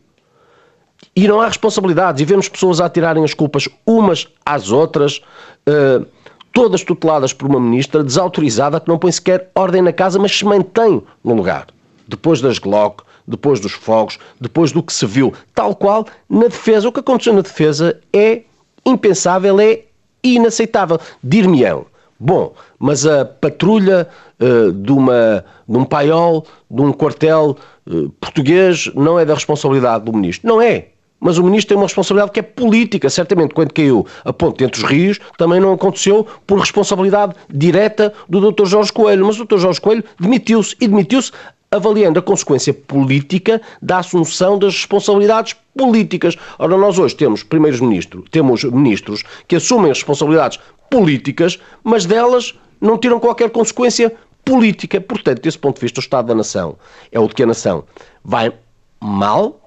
E 1.14 1.28
não 1.28 1.40
há 1.40 1.46
responsabilidades. 1.46 2.22
E 2.22 2.24
vemos 2.24 2.48
pessoas 2.48 2.80
a 2.80 2.88
tirarem 2.88 3.24
as 3.24 3.34
culpas 3.34 3.68
umas 3.86 4.28
às 4.44 4.70
outras, 4.70 5.20
uh, 5.68 6.06
todas 6.52 6.82
tuteladas 6.82 7.32
por 7.32 7.48
uma 7.48 7.60
ministra 7.60 8.02
desautorizada 8.02 8.80
que 8.80 8.88
não 8.88 8.98
põe 8.98 9.12
sequer 9.12 9.50
ordem 9.54 9.82
na 9.82 9.92
casa, 9.92 10.18
mas 10.18 10.36
se 10.36 10.44
mantém 10.44 11.02
no 11.22 11.34
lugar. 11.34 11.66
Depois 12.06 12.40
das 12.40 12.58
Glock, 12.58 13.02
depois 13.26 13.60
dos 13.60 13.72
fogos, 13.72 14.18
depois 14.40 14.72
do 14.72 14.82
que 14.82 14.92
se 14.92 15.06
viu, 15.06 15.32
tal 15.54 15.74
qual 15.74 16.06
na 16.28 16.48
defesa. 16.48 16.88
O 16.88 16.92
que 16.92 17.00
aconteceu 17.00 17.32
na 17.32 17.42
defesa 17.42 18.00
é 18.12 18.42
impensável, 18.84 19.58
é 19.60 19.80
inaceitável. 20.22 20.98
Dir-me-ão, 21.22 21.86
bom, 22.18 22.54
mas 22.78 23.06
a 23.06 23.24
patrulha 23.24 24.08
uh, 24.40 24.72
de, 24.72 24.92
uma, 24.92 25.44
de 25.68 25.76
um 25.76 25.84
paiol, 25.84 26.46
de 26.70 26.82
um 26.82 26.92
quartel 26.92 27.56
uh, 27.86 28.10
português, 28.20 28.90
não 28.94 29.18
é 29.18 29.24
da 29.24 29.34
responsabilidade 29.34 30.04
do 30.04 30.12
ministro. 30.12 30.48
Não 30.48 30.60
é. 30.60 30.88
Mas 31.24 31.38
o 31.38 31.44
ministro 31.44 31.68
tem 31.68 31.76
uma 31.76 31.86
responsabilidade 31.86 32.32
que 32.32 32.40
é 32.40 32.42
política. 32.42 33.08
Certamente, 33.08 33.54
quando 33.54 33.72
caiu 33.72 34.04
a 34.24 34.32
ponte 34.32 34.64
entre 34.64 34.82
os 34.82 34.90
rios, 34.90 35.20
também 35.38 35.60
não 35.60 35.72
aconteceu 35.72 36.26
por 36.44 36.58
responsabilidade 36.58 37.34
direta 37.48 38.12
do 38.28 38.50
Dr. 38.50 38.66
Jorge 38.66 38.92
Coelho. 38.92 39.24
Mas 39.24 39.38
o 39.38 39.44
Dr. 39.44 39.58
Jorge 39.58 39.80
Coelho 39.80 40.02
demitiu-se 40.18 40.74
e 40.80 40.88
demitiu-se 40.88 41.30
avaliando 41.72 42.18
a 42.18 42.22
consequência 42.22 42.74
política 42.74 43.60
da 43.80 43.98
assunção 43.98 44.58
das 44.58 44.74
responsabilidades 44.74 45.56
políticas. 45.74 46.36
Ora, 46.58 46.76
nós 46.76 46.98
hoje 46.98 47.16
temos 47.16 47.42
primeiros 47.42 47.80
ministros, 47.80 48.28
temos 48.30 48.62
ministros 48.62 49.24
que 49.48 49.56
assumem 49.56 49.90
as 49.90 49.96
responsabilidades 49.98 50.60
políticas, 50.90 51.58
mas 51.82 52.04
delas 52.04 52.54
não 52.78 52.98
tiram 52.98 53.18
qualquer 53.18 53.48
consequência 53.48 54.14
política. 54.44 55.00
Portanto, 55.00 55.40
desse 55.40 55.58
ponto 55.58 55.76
de 55.76 55.80
vista, 55.80 55.98
o 55.98 56.02
Estado 56.02 56.26
da 56.26 56.34
Nação 56.34 56.76
é 57.10 57.18
o 57.18 57.26
de 57.26 57.34
que 57.34 57.42
a 57.42 57.46
nação 57.46 57.84
vai 58.22 58.52
mal, 59.00 59.58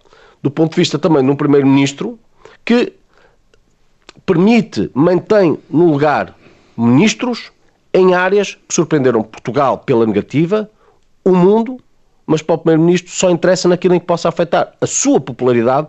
do 0.44 0.52
ponto 0.52 0.72
de 0.72 0.78
vista 0.78 1.00
também 1.00 1.26
de 1.26 1.32
um 1.32 1.36
primeiro-ministro 1.36 2.20
que 2.64 2.94
permite, 4.28 4.92
mantém 4.94 5.58
no 5.70 5.92
lugar 5.92 6.36
ministros 6.78 7.52
em 7.94 8.14
áreas 8.14 8.58
que 8.68 8.74
surpreenderam 8.74 9.24
Portugal 9.24 9.80
pela 9.80 10.06
negativa, 10.06 10.70
o 11.24 11.32
mundo 11.32 11.80
mas 12.26 12.42
para 12.42 12.56
o 12.56 12.58
Primeiro-Ministro 12.58 13.12
só 13.12 13.30
interessa 13.30 13.68
naquilo 13.68 13.96
em 13.96 14.00
que 14.00 14.06
possa 14.06 14.30
afetar 14.30 14.74
a 14.80 14.88
sua 14.88 15.20
popularidade 15.20 15.88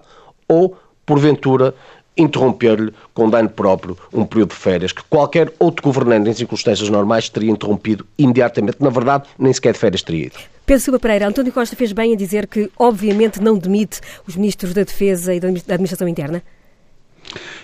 ou, 0.48 0.76
porventura, 1.04 1.74
interromper-lhe 2.16 2.92
com 3.12 3.28
dano 3.28 3.48
próprio 3.48 3.96
um 4.12 4.24
período 4.24 4.50
de 4.50 4.56
férias 4.56 4.92
que 4.92 5.02
qualquer 5.04 5.52
outro 5.58 5.82
governante 5.82 6.30
em 6.30 6.32
circunstâncias 6.32 6.88
normais 6.88 7.28
teria 7.28 7.50
interrompido 7.50 8.06
imediatamente. 8.18 8.78
Na 8.80 8.88
verdade, 8.88 9.28
nem 9.38 9.52
sequer 9.52 9.74
de 9.74 9.78
férias 9.78 10.02
teria 10.02 10.26
ido. 10.26 10.36
Pedro 10.64 10.82
Silva 10.82 10.98
Pereira, 10.98 11.28
António 11.28 11.52
Costa 11.52 11.76
fez 11.76 11.92
bem 11.92 12.14
a 12.14 12.16
dizer 12.16 12.46
que, 12.46 12.70
obviamente, 12.76 13.40
não 13.40 13.56
demite 13.56 14.00
os 14.26 14.34
ministros 14.34 14.74
da 14.74 14.82
Defesa 14.82 15.34
e 15.34 15.38
da 15.38 15.48
Administração 15.48 16.08
Interna? 16.08 16.42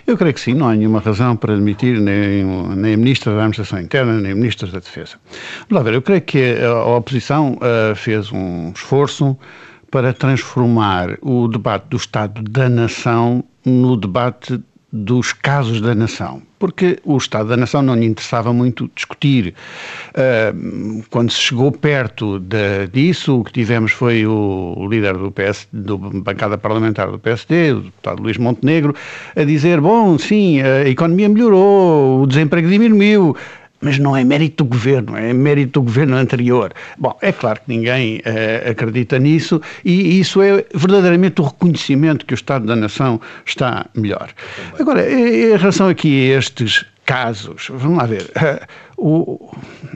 Eu 0.07 0.16
creio 0.16 0.35
que 0.35 0.40
sim, 0.40 0.54
não 0.54 0.69
há 0.69 0.75
nenhuma 0.75 1.00
razão 1.00 1.37
para 1.37 1.54
admitir 1.54 2.00
nem, 2.00 2.45
nem 2.76 2.95
a 2.95 2.97
Ministra 2.97 3.33
da 3.33 3.38
Administração 3.38 3.81
Interna, 3.81 4.21
nem 4.21 4.33
a 4.33 4.35
Ministra 4.35 4.66
da 4.69 4.78
Defesa. 4.78 5.16
Vamos 5.69 5.71
lá 5.71 5.83
ver, 5.83 5.95
eu 5.95 6.02
creio 6.02 6.23
que 6.23 6.57
a 6.61 6.85
oposição 6.97 7.54
uh, 7.54 7.95
fez 7.95 8.31
um 8.33 8.73
esforço 8.75 9.37
para 9.90 10.12
transformar 10.12 11.19
o 11.21 11.47
debate 11.49 11.87
do 11.88 11.97
Estado 11.97 12.42
da 12.42 12.69
Nação 12.69 13.45
no 13.64 13.97
debate 13.97 14.61
dos 14.92 15.32
casos 15.32 15.80
da 15.80 15.94
nação, 15.94 16.42
porque 16.58 16.99
o 17.02 17.16
Estado 17.16 17.49
da 17.49 17.56
Nação 17.56 17.80
não 17.80 17.94
lhe 17.94 18.04
interessava 18.04 18.52
muito 18.52 18.90
discutir. 18.94 19.54
Uh, 20.11 21.02
quando 21.08 21.32
se 21.32 21.38
chegou 21.38 21.72
perto 21.72 22.38
de, 22.38 22.88
disso, 22.88 23.40
o 23.40 23.44
que 23.44 23.52
tivemos 23.52 23.92
foi 23.92 24.26
o, 24.26 24.87
líder 24.90 25.16
do 25.16 25.32
PS, 25.32 25.66
do 25.72 25.96
bancada 25.96 26.58
parlamentar 26.58 27.11
do 27.11 27.18
PSD, 27.18 27.72
o 27.72 27.80
deputado 27.80 28.22
Luís 28.22 28.37
Montenegro, 28.37 28.94
a 29.34 29.44
dizer: 29.44 29.80
bom, 29.80 30.18
sim, 30.18 30.61
a 30.61 30.87
economia 30.87 31.28
melhorou, 31.28 32.22
o 32.22 32.26
desemprego 32.26 32.68
diminuiu 32.68 33.34
mas 33.82 33.98
não 33.98 34.16
é 34.16 34.24
mérito 34.24 34.64
do 34.64 34.70
governo, 34.70 35.16
é 35.16 35.32
mérito 35.32 35.80
do 35.80 35.82
governo 35.82 36.16
anterior. 36.16 36.72
Bom, 36.96 37.18
é 37.20 37.32
claro 37.32 37.60
que 37.60 37.68
ninguém 37.68 38.18
uh, 38.18 38.70
acredita 38.70 39.18
nisso 39.18 39.60
e 39.84 40.20
isso 40.20 40.40
é 40.40 40.64
verdadeiramente 40.74 41.40
o 41.40 41.44
reconhecimento 41.44 42.24
que 42.24 42.32
o 42.32 42.36
Estado 42.36 42.66
da 42.66 42.76
Nação 42.76 43.20
está 43.44 43.86
melhor. 43.94 44.30
Agora, 44.78 45.10
em 45.10 45.56
relação 45.56 45.88
aqui 45.88 46.32
a 46.32 46.38
estes 46.38 46.86
casos, 47.04 47.68
vamos 47.68 47.98
lá 47.98 48.06
ver, 48.06 48.22
uh, 48.22 48.66
o, 49.02 49.50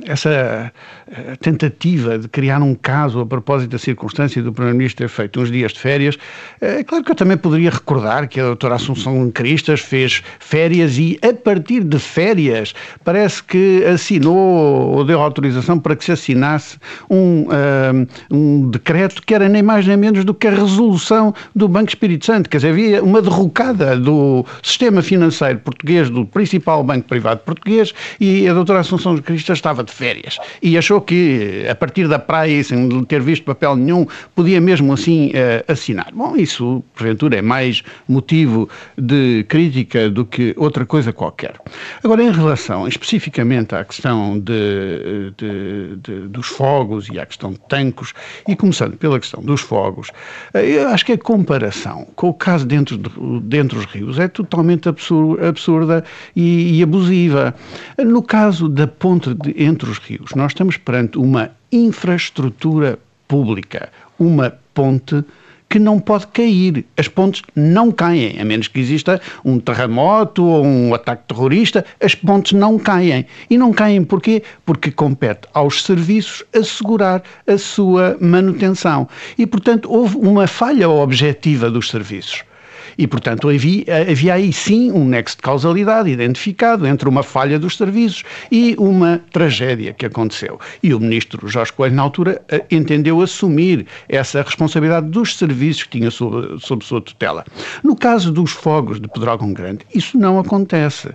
essa 0.04 0.72
eh, 1.08 1.36
tentativa 1.40 2.18
de 2.18 2.26
criar 2.26 2.60
um 2.60 2.74
caso 2.74 3.20
a 3.20 3.26
propósito 3.26 3.70
da 3.70 3.78
circunstância 3.78 4.42
do 4.42 4.52
Primeiro-Ministro 4.52 5.06
ter 5.06 5.08
feito 5.08 5.40
uns 5.40 5.50
dias 5.50 5.72
de 5.72 5.78
férias, 5.78 6.18
é 6.60 6.82
claro 6.82 7.04
que 7.04 7.12
eu 7.12 7.14
também 7.14 7.36
poderia 7.36 7.70
recordar 7.70 8.26
que 8.26 8.40
a 8.40 8.44
doutora 8.44 8.74
Assunção 8.74 9.30
Cristas 9.30 9.78
fez 9.78 10.24
férias 10.40 10.98
e, 10.98 11.18
a 11.22 11.32
partir 11.32 11.84
de 11.84 11.98
férias, 12.00 12.74
parece 13.04 13.42
que 13.44 13.84
assinou 13.84 14.36
ou 14.36 15.04
deu 15.04 15.20
autorização 15.20 15.78
para 15.78 15.94
que 15.94 16.04
se 16.04 16.10
assinasse 16.10 16.76
um, 17.08 17.46
eh, 17.52 18.06
um 18.28 18.68
decreto 18.68 19.22
que 19.22 19.34
era 19.34 19.48
nem 19.48 19.62
mais 19.62 19.86
nem 19.86 19.96
menos 19.96 20.24
do 20.24 20.34
que 20.34 20.48
a 20.48 20.50
resolução 20.50 21.32
do 21.54 21.68
Banco 21.68 21.90
Espírito 21.90 22.26
Santo. 22.26 22.50
Quer 22.50 22.56
dizer, 22.56 22.70
havia 22.70 23.04
uma 23.04 23.22
derrocada 23.22 23.96
do 23.96 24.44
sistema 24.62 25.00
financeiro 25.00 25.60
português, 25.60 26.10
do 26.10 26.26
principal 26.26 26.82
banco 26.82 27.06
privado 27.06 27.40
português, 27.40 27.92
e 28.18 28.48
a 28.48 28.52
doutora 28.52 28.80
Assunção 28.80 28.95
Cristas 29.22 29.58
estava 29.58 29.82
de 29.82 29.92
férias 29.92 30.38
e 30.62 30.76
achou 30.76 31.00
que, 31.00 31.66
a 31.68 31.74
partir 31.74 32.08
da 32.08 32.18
praia, 32.18 32.62
sem 32.62 33.04
ter 33.04 33.20
visto 33.20 33.44
papel 33.44 33.76
nenhum, 33.76 34.06
podia 34.34 34.60
mesmo 34.60 34.92
assim 34.92 35.28
uh, 35.30 35.72
assinar. 35.72 36.08
Bom, 36.12 36.36
isso, 36.36 36.82
porventura, 36.94 37.36
é 37.36 37.42
mais 37.42 37.82
motivo 38.08 38.68
de 38.96 39.44
crítica 39.48 40.10
do 40.10 40.24
que 40.24 40.54
outra 40.56 40.84
coisa 40.84 41.12
qualquer. 41.12 41.54
Agora, 42.02 42.22
em 42.22 42.30
relação 42.30 42.86
especificamente 42.86 43.74
à 43.74 43.84
questão 43.84 44.38
de, 44.38 45.32
de, 45.36 45.96
de, 45.96 46.28
dos 46.28 46.46
fogos 46.46 47.08
e 47.08 47.18
à 47.18 47.26
questão 47.26 47.52
de 47.52 47.60
tancos, 47.68 48.12
e 48.48 48.56
começando 48.56 48.96
pela 48.96 49.18
questão 49.18 49.42
dos 49.42 49.60
fogos, 49.60 50.08
uh, 50.54 50.58
eu 50.58 50.88
acho 50.88 51.04
que 51.04 51.12
a 51.12 51.18
comparação 51.18 52.06
com 52.14 52.28
o 52.28 52.34
caso 52.34 52.66
dentro, 52.66 52.96
de, 52.96 53.10
dentro 53.42 53.78
dos 53.78 53.86
rios 53.86 54.18
é 54.18 54.28
totalmente 54.28 54.88
absurda, 54.88 55.48
absurda 55.48 56.04
e, 56.34 56.78
e 56.78 56.82
abusiva. 56.82 57.54
No 57.98 58.22
caso 58.22 58.68
da 58.76 58.86
ponte 58.86 59.32
de, 59.32 59.54
entre 59.64 59.88
os 59.88 59.96
rios, 59.96 60.34
nós 60.34 60.52
estamos 60.52 60.76
perante 60.76 61.16
uma 61.16 61.50
infraestrutura 61.72 62.98
pública, 63.26 63.88
uma 64.18 64.50
ponte 64.74 65.24
que 65.68 65.78
não 65.78 65.98
pode 65.98 66.26
cair. 66.26 66.84
As 66.94 67.08
pontes 67.08 67.42
não 67.56 67.90
caem, 67.90 68.38
a 68.38 68.44
menos 68.44 68.68
que 68.68 68.78
exista 68.78 69.18
um 69.42 69.58
terremoto 69.58 70.44
ou 70.44 70.62
um 70.62 70.94
ataque 70.94 71.24
terrorista, 71.26 71.86
as 72.00 72.14
pontes 72.14 72.52
não 72.52 72.78
caem. 72.78 73.24
E 73.48 73.56
não 73.56 73.72
caem 73.72 74.04
porquê? 74.04 74.42
Porque 74.66 74.90
compete 74.90 75.48
aos 75.54 75.82
serviços 75.82 76.44
assegurar 76.54 77.22
a 77.46 77.56
sua 77.56 78.18
manutenção. 78.20 79.08
E, 79.38 79.46
portanto, 79.46 79.90
houve 79.90 80.18
uma 80.18 80.46
falha 80.46 80.88
objetiva 80.88 81.70
dos 81.70 81.88
serviços. 81.88 82.44
E, 82.96 83.06
portanto, 83.06 83.48
havia, 83.48 83.84
havia 84.10 84.34
aí 84.34 84.52
sim 84.52 84.90
um 84.92 85.04
nexo 85.04 85.36
de 85.36 85.42
causalidade 85.42 86.10
identificado 86.10 86.86
entre 86.86 87.08
uma 87.08 87.22
falha 87.22 87.58
dos 87.58 87.76
serviços 87.76 88.24
e 88.50 88.74
uma 88.78 89.20
tragédia 89.32 89.92
que 89.92 90.06
aconteceu. 90.06 90.58
E 90.82 90.94
o 90.94 91.00
ministro 91.00 91.46
Jorge 91.48 91.72
Coelho, 91.72 91.94
na 91.94 92.02
altura, 92.02 92.42
eh, 92.48 92.64
entendeu 92.70 93.20
assumir 93.20 93.86
essa 94.08 94.42
responsabilidade 94.42 95.08
dos 95.08 95.36
serviços 95.36 95.84
que 95.84 95.98
tinha 95.98 96.10
sob, 96.10 96.58
sob 96.60 96.84
sua 96.84 97.00
tutela. 97.00 97.44
No 97.82 97.96
caso 97.96 98.32
dos 98.32 98.52
fogos 98.52 99.00
de 99.00 99.08
Pedrógão 99.08 99.52
Grande, 99.52 99.80
isso 99.94 100.18
não 100.18 100.38
acontece. 100.38 101.08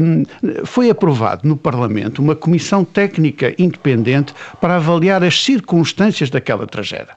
Um, 0.00 0.24
foi 0.64 0.90
aprovado 0.90 1.46
no 1.46 1.56
Parlamento 1.56 2.20
uma 2.20 2.34
comissão 2.34 2.84
técnica 2.84 3.54
independente 3.58 4.34
para 4.60 4.76
avaliar 4.76 5.22
as 5.22 5.42
circunstâncias 5.42 6.30
daquela 6.30 6.66
tragédia. 6.66 7.16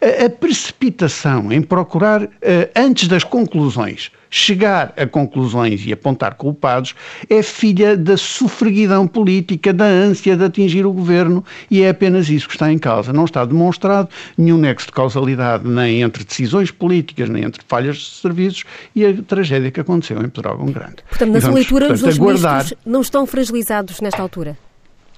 A, 0.00 0.26
a 0.26 0.30
precipitação 0.30 1.52
em 1.52 1.62
procurar, 1.62 2.22
uh, 2.22 2.28
antes 2.76 3.08
das 3.08 3.24
conclusões, 3.24 4.10
chegar 4.32 4.94
a 4.96 5.06
conclusões 5.06 5.84
e 5.86 5.92
apontar 5.92 6.34
culpados 6.34 6.94
é 7.28 7.42
filha 7.42 7.96
da 7.96 8.16
sofreguidão 8.16 9.06
política, 9.06 9.72
da 9.72 9.84
ânsia 9.84 10.34
de 10.34 10.42
atingir 10.42 10.86
o 10.86 10.92
governo 10.92 11.44
e 11.70 11.82
é 11.82 11.90
apenas 11.90 12.30
isso 12.30 12.48
que 12.48 12.54
está 12.54 12.72
em 12.72 12.78
causa. 12.78 13.12
Não 13.12 13.26
está 13.26 13.44
demonstrado 13.44 14.08
nenhum 14.36 14.56
nexo 14.56 14.86
de 14.86 14.92
causalidade 14.92 15.68
nem 15.68 16.00
entre 16.00 16.24
decisões 16.24 16.70
políticas, 16.70 17.28
nem 17.28 17.44
entre 17.44 17.62
falhas 17.68 17.96
de 17.98 18.20
serviços 18.22 18.64
e 18.96 19.04
a 19.04 19.22
tragédia 19.22 19.70
que 19.70 19.80
aconteceu 19.80 20.18
em 20.22 20.28
Pedrógão 20.30 20.66
Grande. 20.66 20.96
Portanto, 21.08 21.30
na 21.30 21.40
sua 21.40 21.52
leitura, 21.52 21.88
portanto, 21.88 22.08
os 22.08 22.16
aguardar... 22.16 22.52
ministros 22.52 22.80
não 22.86 23.00
estão 23.02 23.26
fragilizados 23.26 24.00
nesta 24.00 24.22
altura? 24.22 24.56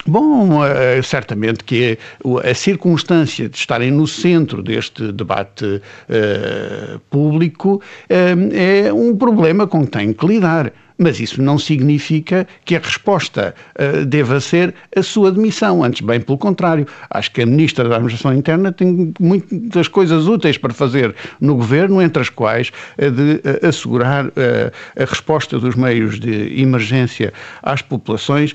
Bom, 0.06 0.62
eh, 0.62 1.00
certamente 1.02 1.64
que 1.64 1.98
a 2.44 2.54
circunstância 2.54 3.48
de 3.48 3.56
estarem 3.56 3.90
no 3.90 4.06
centro 4.06 4.62
deste 4.62 5.10
debate 5.10 5.64
uh, 5.64 6.98
público 7.08 7.76
uh, 8.10 8.54
é 8.54 8.92
um 8.92 9.16
problema 9.16 9.66
com 9.66 9.82
que 9.84 9.92
têm 9.92 10.12
que 10.12 10.26
lidar. 10.26 10.70
Mas 10.96 11.18
isso 11.18 11.42
não 11.42 11.58
significa 11.58 12.46
que 12.64 12.76
a 12.76 12.78
resposta 12.78 13.54
uh, 13.78 14.04
deva 14.04 14.40
ser 14.40 14.74
a 14.96 15.02
sua 15.02 15.32
demissão. 15.32 15.82
Antes, 15.82 16.00
bem 16.00 16.20
pelo 16.20 16.38
contrário. 16.38 16.86
Acho 17.10 17.32
que 17.32 17.42
a 17.42 17.46
Ministra 17.46 17.88
da 17.88 17.96
Administração 17.96 18.32
Interna 18.32 18.70
tem 18.70 19.12
muitas 19.18 19.88
coisas 19.88 20.26
úteis 20.26 20.56
para 20.56 20.72
fazer 20.72 21.14
no 21.40 21.56
Governo, 21.56 22.00
entre 22.00 22.22
as 22.22 22.28
quais 22.28 22.70
a 22.98 23.08
de 23.08 23.34
uh, 23.34 23.68
assegurar 23.68 24.26
a 24.26 25.04
resposta 25.04 25.58
dos 25.58 25.74
meios 25.74 26.18
de 26.18 26.60
emergência 26.60 27.32
às 27.62 27.82
populações 27.82 28.54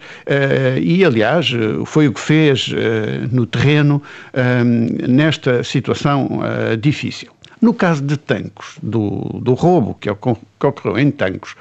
e, 0.81 1.03
aliás, 1.03 1.51
foi 1.86 2.08
o 2.08 2.13
que 2.13 2.19
fez 2.19 2.74
no 3.31 3.46
terreno 3.46 4.01
nesta 5.08 5.63
situação 5.63 6.41
difícil. 6.79 7.31
No 7.62 7.74
caso 7.74 8.01
de 8.01 8.15
Tancos, 8.17 8.77
do, 8.81 9.39
do 9.41 9.53
roubo 9.53 9.93
que 9.96 10.10
ocorreu 10.10 10.98
em 10.98 11.12
Tancos, 11.12 11.55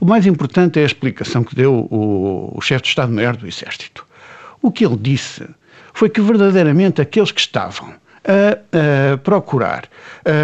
o 0.00 0.04
mais 0.04 0.26
importante 0.26 0.78
é 0.78 0.82
a 0.82 0.86
explicação 0.86 1.42
que 1.42 1.54
deu 1.54 1.88
o, 1.90 2.52
o 2.56 2.60
chefe 2.60 2.82
de 2.82 2.88
Estado-Maior 2.88 3.36
do 3.36 3.46
Exército. 3.46 4.06
O 4.60 4.70
que 4.70 4.84
ele 4.84 4.96
disse 4.96 5.46
foi 5.92 6.10
que 6.10 6.20
verdadeiramente 6.20 7.00
aqueles 7.00 7.30
que 7.30 7.40
estavam 7.40 7.94
a, 8.26 9.12
a 9.14 9.16
procurar 9.18 9.84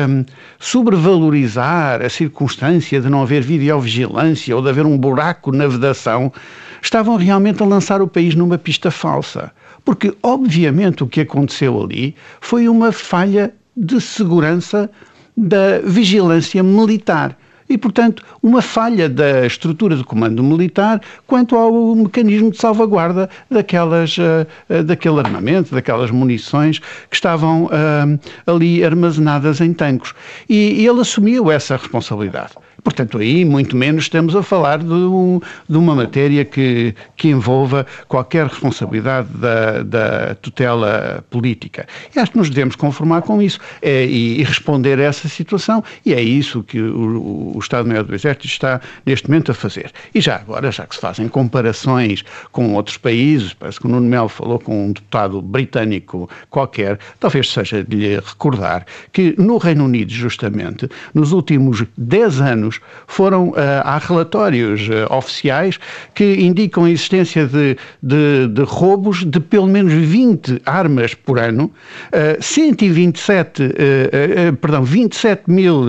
um, 0.08 0.24
sobrevalorizar 0.58 2.00
a 2.00 2.08
circunstância 2.08 3.00
de 3.00 3.08
não 3.08 3.22
haver 3.22 3.42
videovigilância 3.42 4.54
ou 4.54 4.62
de 4.62 4.68
haver 4.68 4.86
um 4.86 4.96
buraco 4.96 5.50
na 5.52 5.66
vedação, 5.66 6.32
estavam 6.80 7.16
realmente 7.16 7.62
a 7.62 7.66
lançar 7.66 8.00
o 8.00 8.08
país 8.08 8.34
numa 8.34 8.56
pista 8.56 8.90
falsa. 8.90 9.52
Porque, 9.84 10.16
obviamente, 10.22 11.02
o 11.02 11.08
que 11.08 11.20
aconteceu 11.20 11.82
ali 11.82 12.14
foi 12.40 12.68
uma 12.68 12.92
falha 12.92 13.52
de 13.76 14.00
segurança 14.00 14.88
da 15.36 15.80
vigilância 15.84 16.62
militar 16.62 17.36
e, 17.72 17.78
portanto, 17.78 18.22
uma 18.42 18.60
falha 18.60 19.08
da 19.08 19.46
estrutura 19.46 19.96
de 19.96 20.04
comando 20.04 20.42
militar 20.42 21.00
quanto 21.26 21.56
ao 21.56 21.94
mecanismo 21.94 22.50
de 22.50 22.58
salvaguarda 22.58 23.30
daquelas, 23.50 24.16
uh, 24.18 24.82
daquele 24.84 25.18
armamento, 25.20 25.74
daquelas 25.74 26.10
munições 26.10 26.78
que 26.78 27.16
estavam 27.16 27.64
uh, 27.64 28.20
ali 28.46 28.84
armazenadas 28.84 29.60
em 29.62 29.72
tanques. 29.72 30.12
E 30.48 30.86
ele 30.86 31.00
assumiu 31.00 31.50
essa 31.50 31.76
responsabilidade. 31.76 32.52
Portanto, 32.84 33.18
aí 33.18 33.44
muito 33.44 33.76
menos 33.76 34.04
estamos 34.04 34.34
a 34.34 34.42
falar 34.42 34.78
de, 34.78 34.92
um, 34.92 35.40
de 35.68 35.76
uma 35.76 35.94
matéria 35.94 36.44
que, 36.44 36.94
que 37.16 37.28
envolva 37.28 37.86
qualquer 38.08 38.46
responsabilidade 38.46 39.28
da, 39.34 39.82
da, 39.82 40.34
tutela 40.34 41.24
política. 41.30 41.86
E 42.14 42.18
acho 42.18 42.32
que 42.32 42.38
nos 42.38 42.50
devemos 42.50 42.74
conformar 42.74 43.22
com 43.22 43.40
isso 43.40 43.60
é, 43.80 44.04
e, 44.04 44.40
e, 44.40 44.42
responder 44.42 44.98
a 44.98 45.04
essa 45.04 45.28
situação, 45.28 45.82
e 46.04 46.12
é 46.12 46.20
isso 46.20 46.62
que 46.64 46.80
o, 46.80 47.54
o 47.54 47.58
Estado-Maior 47.60 48.02
do 48.02 48.14
Exército 48.14 48.46
está 48.46 48.80
neste 49.06 49.28
momento 49.28 49.52
a 49.52 49.54
fazer. 49.54 49.92
E 50.12 50.20
já 50.20 50.36
agora, 50.36 50.72
já 50.72 50.84
que 50.84 50.96
se 50.96 51.00
fazem 51.00 51.28
comparações 51.28 52.24
com 52.50 52.74
outros 52.74 52.96
países, 52.96 53.54
parece 53.54 53.78
que 53.78 53.86
o 53.86 53.88
Nuno 53.88 54.08
Melo 54.08 54.28
falou 54.28 54.58
com 54.58 54.86
um 54.86 54.92
deputado 54.92 55.40
britânico 55.40 56.28
qualquer, 56.50 56.98
talvez 57.20 57.48
seja 57.48 57.84
de 57.84 57.96
lhe 57.96 58.16
recordar 58.16 58.84
que 59.12 59.36
no 59.38 59.56
Reino 59.58 59.84
Unido, 59.84 60.10
justamente, 60.12 60.88
nos 61.14 61.30
últimos 61.30 61.84
10 61.96 62.40
anos, 62.40 62.71
foram, 63.06 63.50
uh, 63.50 63.54
há 63.84 63.98
relatórios 63.98 64.88
uh, 64.88 65.12
oficiais 65.14 65.78
que 66.14 66.34
indicam 66.40 66.84
a 66.84 66.90
existência 66.90 67.46
de, 67.46 67.76
de, 68.02 68.48
de, 68.48 68.62
roubos 68.62 69.24
de 69.24 69.40
pelo 69.40 69.66
menos 69.66 69.92
20 69.92 70.62
armas 70.64 71.14
por 71.14 71.38
ano, 71.38 71.70
uh, 72.12 72.42
127, 72.42 73.62
uh, 73.62 74.56
perdão, 74.56 74.82
27 74.82 75.50
mil 75.50 75.82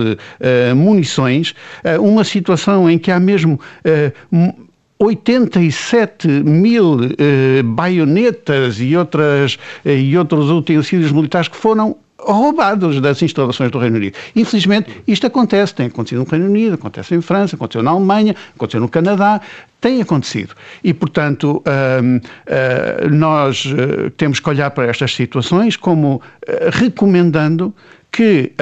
munições, 0.76 1.54
uma 2.00 2.24
situação 2.24 2.88
em 2.88 2.98
que 2.98 3.10
há 3.10 3.18
mesmo 3.18 3.58
87 4.98 6.28
mil 6.28 6.98
eh, 7.18 7.62
baionetas 7.62 8.80
e, 8.80 8.96
outras, 8.96 9.58
eh, 9.84 9.96
e 9.96 10.16
outros 10.16 10.50
utensílios 10.50 11.10
militares 11.10 11.48
que 11.48 11.56
foram 11.56 11.96
roubados 12.18 13.00
das 13.00 13.20
instalações 13.22 13.70
do 13.70 13.78
Reino 13.78 13.96
Unido. 13.96 14.16
Infelizmente, 14.34 15.02
isto 15.06 15.26
acontece, 15.26 15.74
tem 15.74 15.86
acontecido 15.86 16.18
no 16.18 16.24
Reino 16.24 16.46
Unido, 16.46 16.74
acontece 16.74 17.14
em 17.14 17.20
França, 17.20 17.56
aconteceu 17.56 17.82
na 17.82 17.90
Alemanha, 17.90 18.34
aconteceu 18.54 18.80
no 18.80 18.88
Canadá, 18.88 19.40
tem 19.80 20.00
acontecido. 20.00 20.54
E, 20.82 20.94
portanto, 20.94 21.62
uh, 21.66 22.16
uh, 22.16 23.10
nós 23.10 23.66
uh, 23.66 24.10
temos 24.16 24.40
que 24.40 24.48
olhar 24.48 24.70
para 24.70 24.86
estas 24.86 25.14
situações 25.14 25.76
como 25.76 26.22
recomendando 26.72 27.74
que 28.10 28.52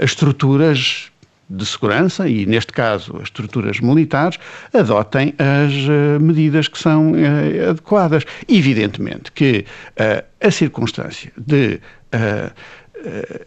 as 0.00 0.04
estruturas 0.04 1.11
de 1.52 1.66
segurança, 1.66 2.28
e 2.28 2.46
neste 2.46 2.72
caso 2.72 3.16
as 3.16 3.24
estruturas 3.24 3.80
militares, 3.80 4.38
adotem 4.72 5.34
as 5.38 5.72
uh, 5.72 6.20
medidas 6.20 6.68
que 6.68 6.78
são 6.78 7.12
uh, 7.12 7.70
adequadas. 7.70 8.24
Evidentemente 8.48 9.30
que 9.32 9.64
uh, 9.98 10.24
a 10.40 10.50
circunstância 10.50 11.32
de 11.36 11.80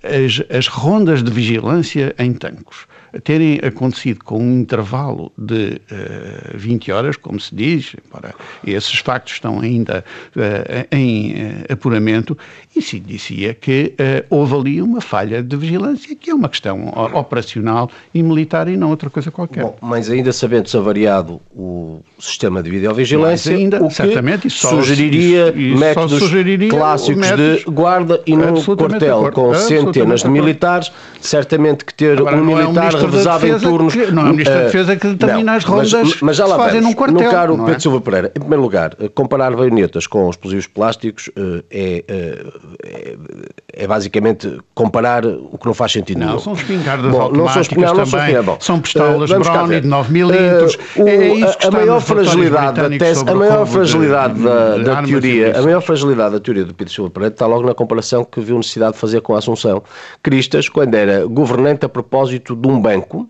as, 0.03 0.43
as 0.49 0.67
rondas 0.67 1.23
de 1.23 1.31
vigilância 1.31 2.15
em 2.17 2.33
tanques 2.33 2.87
terem 3.23 3.59
acontecido 3.63 4.23
com 4.23 4.39
um 4.39 4.59
intervalo 4.59 5.31
de 5.37 5.81
uh, 5.91 6.51
eh, 6.51 6.51
20 6.55 6.91
horas, 6.91 7.17
como 7.17 7.39
se 7.39 7.55
diz, 7.55 7.95
embora 8.05 8.33
esses 8.65 8.99
factos 8.99 9.33
estão 9.33 9.59
ainda 9.59 10.03
uh, 10.35 10.87
em 10.91 11.33
uh, 11.33 11.73
apuramento, 11.73 12.37
e 12.75 12.81
se 12.81 12.99
dizia 12.99 13.53
que 13.53 13.93
houve 14.29 14.53
ali 14.53 14.81
uma 14.81 14.99
falha 14.99 15.41
de 15.41 15.55
vigilância, 15.55 16.13
que 16.13 16.29
é 16.29 16.35
uma 16.35 16.49
questão 16.49 16.89
operacional 17.13 17.89
e 18.13 18.21
militar 18.21 18.67
e 18.67 18.75
não 18.75 18.89
outra 18.89 19.09
coisa 19.09 19.31
qualquer. 19.31 19.63
Bom, 19.63 19.77
mas 19.81 20.09
ainda 20.09 20.33
sabendo-se 20.33 20.75
avariado 20.75 21.39
o 21.55 22.01
sistema 22.19 22.61
de 22.61 22.69
videovigilância, 22.69 23.55
ainda, 23.55 23.81
o 23.81 23.89
certamente, 23.89 24.49
isso 24.49 24.67
sugeriria 24.67 25.53
métodos 25.53 26.19
sugeriria 26.19 26.69
clássicos 26.69 27.15
métodos, 27.15 27.59
de 27.59 27.63
guarda 27.65 28.21
e 28.25 28.35
num 28.35 28.61
quartel 28.61 29.31
com 29.31 29.53
centenas 29.53 30.21
de 30.21 30.29
militares, 30.29 30.91
certamente 31.21 31.85
que 31.85 31.93
ter 31.93 32.17
Agora, 32.17 32.35
um 32.35 32.45
militar 32.45 32.93
é 33.05 33.11
revezado 33.11 33.47
em 33.47 33.59
turnos. 33.59 33.93
Que, 33.93 34.11
não 34.11 34.23
é 34.23 34.25
o 34.25 34.31
Ministro 34.31 34.53
da 34.53 34.61
eh, 34.61 34.65
Defesa 34.65 34.95
que 34.95 35.07
determina 35.07 35.51
não, 35.51 35.57
as 35.57 35.63
rondas 35.63 35.93
mas, 35.93 36.21
mas 36.21 36.37
já 36.37 36.45
lá 36.45 36.57
fazem 36.57 36.81
num 36.81 36.93
quartel. 36.93 37.23
No 37.23 37.31
caro 37.31 37.53
é? 37.61 37.65
Pedro 37.65 37.81
Silva 37.81 38.01
Pereira, 38.01 38.31
em 38.35 38.39
primeiro 38.39 38.61
lugar, 38.61 38.95
eh, 38.99 39.09
comparar 39.09 39.55
baionetas 39.55 40.07
com 40.07 40.29
explosivos 40.29 40.67
plásticos 40.67 41.29
é, 41.69 42.03
é, 42.07 43.15
é, 43.73 43.87
basicamente 43.87 44.59
comparar 44.73 45.25
o 45.25 45.57
que 45.57 45.65
não 45.65 45.73
faz 45.73 45.91
sentido 45.91 46.19
não, 46.19 46.39
são 46.39 46.53
espingardas 46.53 47.11
Bom, 47.11 47.31
não 47.31 47.47
são, 47.47 47.63
não, 47.77 47.93
não 47.93 48.05
também, 48.05 48.43
são, 48.43 48.57
são 48.59 48.79
pistolas 48.79 49.31
uh, 49.31 49.39
Browning 49.39 49.81
de 49.81 49.87
9 49.87 50.13
milímetros. 50.13 50.75
Uh, 50.95 51.07
é 51.07 51.27
isso 51.33 51.57
que 51.57 51.67
a 51.67 51.71
maior 51.71 52.01
fragilidade 52.01 52.81
da 52.81 52.97
tese, 52.97 53.23
a 53.27 53.35
maior 53.35 53.65
fragilidade 53.65 54.39
da, 54.41 54.77
da 54.77 55.03
teoria, 55.03 55.57
a 55.57 55.61
maior 55.61 55.81
fragilidade 55.81 56.33
da 56.33 56.39
teoria 56.39 56.65
do 56.65 56.73
Pedro 56.73 56.93
Silva 56.93 57.09
Pereira 57.09 57.33
está 57.33 57.45
logo 57.45 57.65
na 57.65 57.73
comparação 57.73 58.23
que 58.23 58.39
viu 58.39 58.57
necessidade 58.57 58.93
de 58.93 58.99
fazer 58.99 59.21
com 59.21 59.35
a 59.35 59.39
Assunção 59.39 59.83
Cristas, 60.21 60.69
quando 60.69 60.95
era 60.95 61.25
governante 61.25 61.85
a 61.85 61.89
propósito 61.89 62.55
de 62.55 62.67
um 62.67 62.81
banco, 62.85 63.29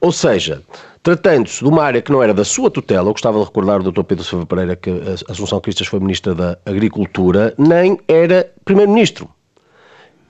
ou 0.00 0.12
seja, 0.12 0.62
Tratando-se 1.02 1.58
de 1.58 1.68
uma 1.68 1.82
área 1.82 2.00
que 2.00 2.12
não 2.12 2.22
era 2.22 2.32
da 2.32 2.44
sua 2.44 2.70
tutela, 2.70 3.08
eu 3.08 3.12
gostava 3.12 3.36
de 3.36 3.44
recordar 3.44 3.78
ao 3.78 3.82
Dr. 3.82 4.04
Pedro 4.04 4.22
Silva 4.22 4.46
Pereira 4.46 4.76
que 4.76 4.88
a 4.88 5.32
Assunção 5.32 5.60
Cristas 5.60 5.88
foi 5.88 5.98
Ministra 5.98 6.32
da 6.32 6.56
Agricultura, 6.64 7.52
nem 7.58 7.98
era 8.06 8.48
Primeiro-Ministro 8.64 9.28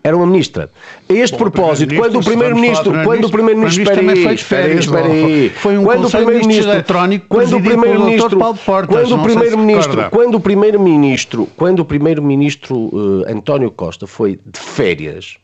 era 0.04 0.16
uma 0.16 0.26
ministra. 0.26 0.68
A 1.08 1.12
este 1.12 1.32
Bom, 1.32 1.38
propósito, 1.38 1.94
quando 1.94 2.18
o 2.18 2.24
primeiro-ministro, 2.24 2.92
quando 3.04 3.24
o 3.26 3.30
primeiro-ministro, 3.30 3.82
espera 3.82 4.00
aí, 4.00 4.34
espera 4.34 4.64
aí, 4.64 4.78
espera 4.78 5.06
aí, 5.06 5.48
foi 5.50 5.78
um 5.78 5.84
quando 5.84 6.06
o 6.06 6.10
primeiro-ministro 6.10 6.72
eletrónico 6.72 7.26
quando 7.28 7.56
o 7.56 7.62
primeiro-ministro, 7.62 8.40
quando 8.88 9.14
o 9.14 9.20
primeiro-ministro, 9.20 10.10
quando 10.10 10.34
o 10.34 10.40
primeiro-ministro, 10.40 11.48
quando 11.56 11.78
o 11.80 11.84
primeiro-ministro 11.84 12.76
uh, 12.76 13.24
António 13.28 13.70
Costa 13.70 14.06
foi 14.06 14.40
de 14.44 14.58
férias 14.58 15.36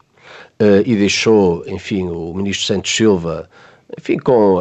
e 0.85 0.97
deixou, 0.97 1.65
enfim, 1.67 2.09
o 2.09 2.35
ministro 2.35 2.67
Santos 2.67 2.95
Silva 2.95 3.49
enfim, 3.99 4.17
com 4.17 4.59
uh, 4.59 4.61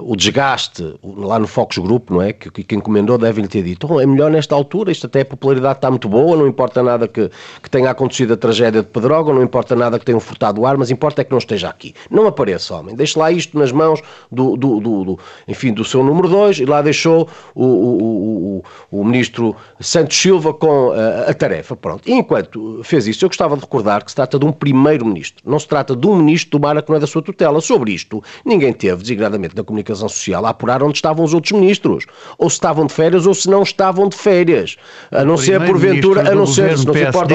o 0.00 0.16
desgaste 0.16 0.96
lá 1.02 1.38
no 1.38 1.46
Focus 1.46 1.78
Group, 1.78 2.10
não 2.10 2.20
é? 2.20 2.32
Que, 2.32 2.50
que 2.50 2.74
encomendou 2.74 3.16
deve-lhe 3.16 3.46
ter 3.46 3.62
dito, 3.62 3.86
oh, 3.88 4.00
é 4.00 4.06
melhor 4.06 4.28
nesta 4.28 4.56
altura, 4.56 4.90
isto 4.90 5.06
até 5.06 5.20
a 5.20 5.24
popularidade 5.24 5.78
está 5.78 5.88
muito 5.88 6.08
boa, 6.08 6.36
não 6.36 6.48
importa 6.48 6.82
nada 6.82 7.06
que, 7.06 7.30
que 7.62 7.70
tenha 7.70 7.90
acontecido 7.90 8.34
a 8.34 8.36
tragédia 8.36 8.82
de 8.82 8.88
Pedrógão, 8.88 9.34
não 9.34 9.42
importa 9.42 9.76
nada 9.76 10.00
que 10.00 10.04
tenham 10.04 10.18
furtado 10.18 10.60
o 10.60 10.66
ar, 10.66 10.76
mas 10.76 10.90
importa 10.90 11.22
é 11.22 11.24
que 11.24 11.30
não 11.30 11.38
esteja 11.38 11.68
aqui. 11.68 11.94
Não 12.10 12.26
apareça, 12.26 12.74
homem, 12.74 12.96
deixe 12.96 13.16
lá 13.16 13.30
isto 13.30 13.56
nas 13.56 13.70
mãos 13.70 14.02
do, 14.30 14.56
do, 14.56 14.80
do, 14.80 15.04
do 15.04 15.18
enfim, 15.46 15.72
do 15.72 15.84
seu 15.84 16.02
número 16.02 16.28
2 16.28 16.58
e 16.58 16.64
lá 16.64 16.82
deixou 16.82 17.28
o, 17.54 17.64
o, 17.64 18.62
o, 18.90 19.00
o 19.00 19.04
ministro 19.04 19.54
Santos 19.78 20.16
Silva 20.16 20.52
com 20.52 20.88
uh, 20.88 21.28
a 21.28 21.34
tarefa. 21.34 21.76
Pronto. 21.76 22.08
E 22.08 22.12
enquanto 22.12 22.80
fez 22.82 23.06
isso, 23.06 23.24
eu 23.24 23.28
gostava 23.28 23.54
de 23.54 23.62
recordar 23.62 24.04
que 24.04 24.10
se 24.10 24.16
trata 24.16 24.40
de 24.40 24.44
um 24.44 24.50
primeiro-ministro, 24.50 25.40
não 25.46 25.58
se 25.58 25.68
trata 25.68 25.94
de 25.94 26.06
um 26.06 26.16
ministro 26.16 26.58
do 26.58 26.62
mar 26.62 26.82
que 26.82 26.90
não 26.90 26.96
é 26.96 27.00
da 27.00 27.06
sua 27.06 27.22
tutela. 27.22 27.60
Sobre 27.60 27.92
isto, 27.92 28.22
ninguém 28.44 28.71
teve, 28.72 29.02
desigradamente 29.02 29.54
da 29.54 29.64
comunicação 29.64 30.08
social, 30.08 30.46
a 30.46 30.50
apurar 30.50 30.82
onde 30.82 30.96
estavam 30.96 31.24
os 31.24 31.34
outros 31.34 31.52
ministros. 31.52 32.06
Ou 32.38 32.48
se 32.48 32.54
estavam 32.54 32.86
de 32.86 32.92
férias 32.92 33.26
ou 33.26 33.34
se 33.34 33.48
não 33.48 33.62
estavam 33.62 34.08
de 34.08 34.16
férias. 34.16 34.76
A 35.10 35.24
não 35.24 35.36
ser 35.36 35.64
porventura, 35.64 36.30
a 36.30 36.34
não 36.34 36.46
ser, 36.46 36.78
se 36.78 36.86
não 36.86 36.94
se 36.94 37.02
importa. 37.02 37.34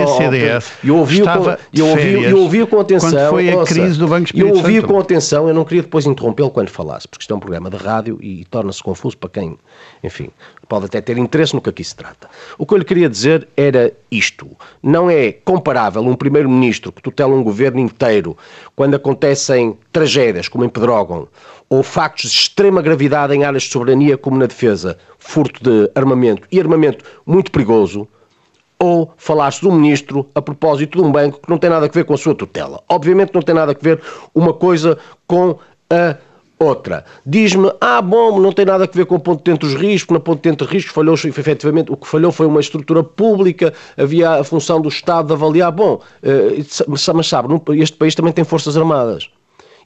Eu 0.84 0.98
ouvi 0.98 1.22
eu 1.74 1.88
ouvi, 1.88 2.24
eu 2.24 2.38
ouvi 2.40 2.66
com 2.66 2.80
atenção. 2.80 3.12
Quando 3.12 3.30
foi 3.30 3.50
a 3.50 3.64
crise 3.64 4.00
do 4.00 4.08
Banco 4.08 4.26
Espírito 4.26 4.50
Eu 4.50 4.56
ouvi 4.56 4.82
com 4.82 5.00
atenção, 5.00 5.48
eu 5.48 5.54
não 5.54 5.66
queria 5.66 5.82
depois 5.82 6.06
interrompê-lo 6.06 6.50
quando 6.50 6.70
falasse, 6.70 7.08
porque 7.08 7.24
isto 7.24 7.34
é 7.34 7.38
um 7.38 7.40
programa 7.40 7.70
de 7.70 7.78
rádio 7.78 8.18
e 8.22 8.46
torna-se 8.46 8.82
confuso 8.82 9.18
para 9.18 9.30
quem, 9.30 9.58
enfim, 10.04 10.30
pode 10.68 10.86
até 10.86 11.02
ter 11.02 11.18
interesse 11.18 11.54
no 11.54 11.62
que 11.62 11.70
aqui 11.70 11.84
se 11.84 11.96
trata. 11.96 12.30
O 12.58 12.66
que 12.66 12.74
eu 12.74 12.78
lhe 12.78 12.86
queria 12.86 13.10
dizer 13.10 13.48
era 13.56 13.94
isto. 14.12 14.48
Não 14.82 15.10
é 15.10 15.32
comparável 15.32 16.02
um 16.02 16.16
primeiro-ministro 16.16 16.92
que 16.92 17.02
tutela 17.02 17.34
um 17.34 17.44
governo 17.44 17.80
inteiro 17.80 18.38
quando 18.76 18.96
acontecem 18.96 19.78
tragédias 19.92 20.48
como 20.48 20.64
em 20.64 20.70
Pedrógão 20.70 21.17
ou 21.70 21.84
factos 21.84 22.32
de 22.32 22.38
extrema 22.38 22.82
gravidade 22.82 23.34
em 23.34 23.44
áreas 23.44 23.64
de 23.64 23.72
soberania 23.72 24.18
como 24.18 24.38
na 24.38 24.46
defesa, 24.46 24.98
furto 25.18 25.64
de 25.64 25.92
armamento 25.96 26.48
e 26.52 26.60
armamento 26.60 27.04
muito 27.26 27.52
perigoso, 27.52 28.08
ou 28.80 29.12
falar-se 29.18 29.62
de 29.62 29.68
um 29.68 29.74
ministro 29.74 30.30
a 30.36 30.42
propósito 30.42 31.00
de 31.00 31.04
um 31.04 31.12
banco 31.12 31.40
que 31.42 31.50
não 31.50 31.58
tem 31.58 31.70
nada 31.70 31.86
a 31.86 31.90
ver 31.90 32.06
com 32.06 32.14
a 32.14 32.18
sua 32.18 32.36
tutela. 32.36 32.82
Obviamente 32.88 33.34
não 33.34 33.42
tem 33.42 33.56
nada 33.56 33.72
a 33.72 33.76
ver 33.80 34.02
uma 34.36 34.54
coisa 34.54 34.98
com 35.26 35.58
a 35.90 36.18
outra. 36.60 37.06
Diz-me, 37.26 37.72
ah, 37.80 38.02
bom, 38.02 38.40
não 38.40 38.52
tem 38.52 38.66
nada 38.66 38.84
a 38.84 38.88
ver 38.88 39.06
com 39.06 39.16
o 39.16 39.20
ponto 39.20 39.44
dentro 39.44 39.68
dos 39.68 39.80
riscos, 39.80 40.14
na 40.14 40.20
ponto 40.20 40.56
dos 40.56 40.68
riscos 40.68 40.94
falhou, 40.94 41.16
efetivamente, 41.16 41.92
o 41.92 41.98
que 41.98 42.08
falhou 42.08 42.32
foi 42.32 42.46
uma 42.48 42.60
estrutura 42.60 43.04
pública, 43.04 43.74
havia 43.96 44.32
a 44.32 44.44
função 44.44 44.82
do 44.82 44.90
Estado 44.90 45.28
de 45.28 45.34
avaliar. 45.34 45.72
Bom, 45.72 46.02
eh, 46.24 46.64
mas 46.88 47.28
sabe, 47.28 47.50
este 47.80 47.98
país 47.98 48.16
também 48.16 48.34
tem 48.34 48.44
Forças 48.44 48.78
Armadas. 48.78 49.30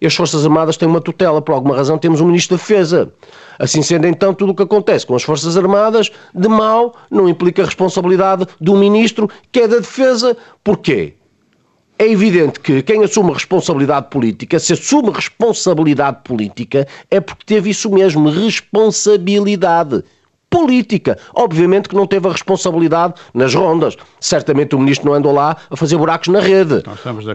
E 0.01 0.07
as 0.07 0.15
Forças 0.15 0.43
Armadas 0.43 0.77
têm 0.77 0.87
uma 0.87 0.99
tutela, 0.99 1.41
por 1.41 1.53
alguma 1.53 1.75
razão 1.75 1.95
temos 1.95 2.19
um 2.19 2.25
Ministro 2.25 2.57
da 2.57 2.61
Defesa. 2.61 3.13
Assim 3.59 3.83
sendo, 3.83 4.07
então, 4.07 4.33
tudo 4.33 4.51
o 4.51 4.55
que 4.55 4.63
acontece 4.63 5.05
com 5.05 5.15
as 5.15 5.21
Forças 5.21 5.55
Armadas, 5.55 6.09
de 6.33 6.47
mal, 6.47 6.95
não 7.11 7.29
implica 7.29 7.63
responsabilidade 7.63 8.47
do 8.59 8.75
Ministro, 8.75 9.29
que 9.51 9.59
é 9.59 9.67
da 9.67 9.77
Defesa. 9.77 10.35
Porquê? 10.63 11.13
É 11.99 12.09
evidente 12.09 12.59
que 12.59 12.81
quem 12.81 13.03
assume 13.03 13.31
responsabilidade 13.31 14.07
política, 14.09 14.57
se 14.57 14.73
assume 14.73 15.11
responsabilidade 15.11 16.17
política, 16.23 16.87
é 17.11 17.19
porque 17.19 17.45
teve 17.45 17.69
isso 17.69 17.91
mesmo, 17.91 18.27
responsabilidade 18.27 20.03
política. 20.51 21.17
Obviamente 21.33 21.89
que 21.89 21.95
não 21.95 22.05
teve 22.05 22.27
a 22.27 22.31
responsabilidade 22.31 23.15
nas 23.33 23.55
rondas. 23.55 23.97
Certamente 24.19 24.75
o 24.75 24.79
ministro 24.79 25.09
não 25.09 25.15
andou 25.15 25.31
lá 25.31 25.57
a 25.71 25.75
fazer 25.75 25.97
buracos 25.97 26.27
na 26.27 26.41
rede, 26.41 26.83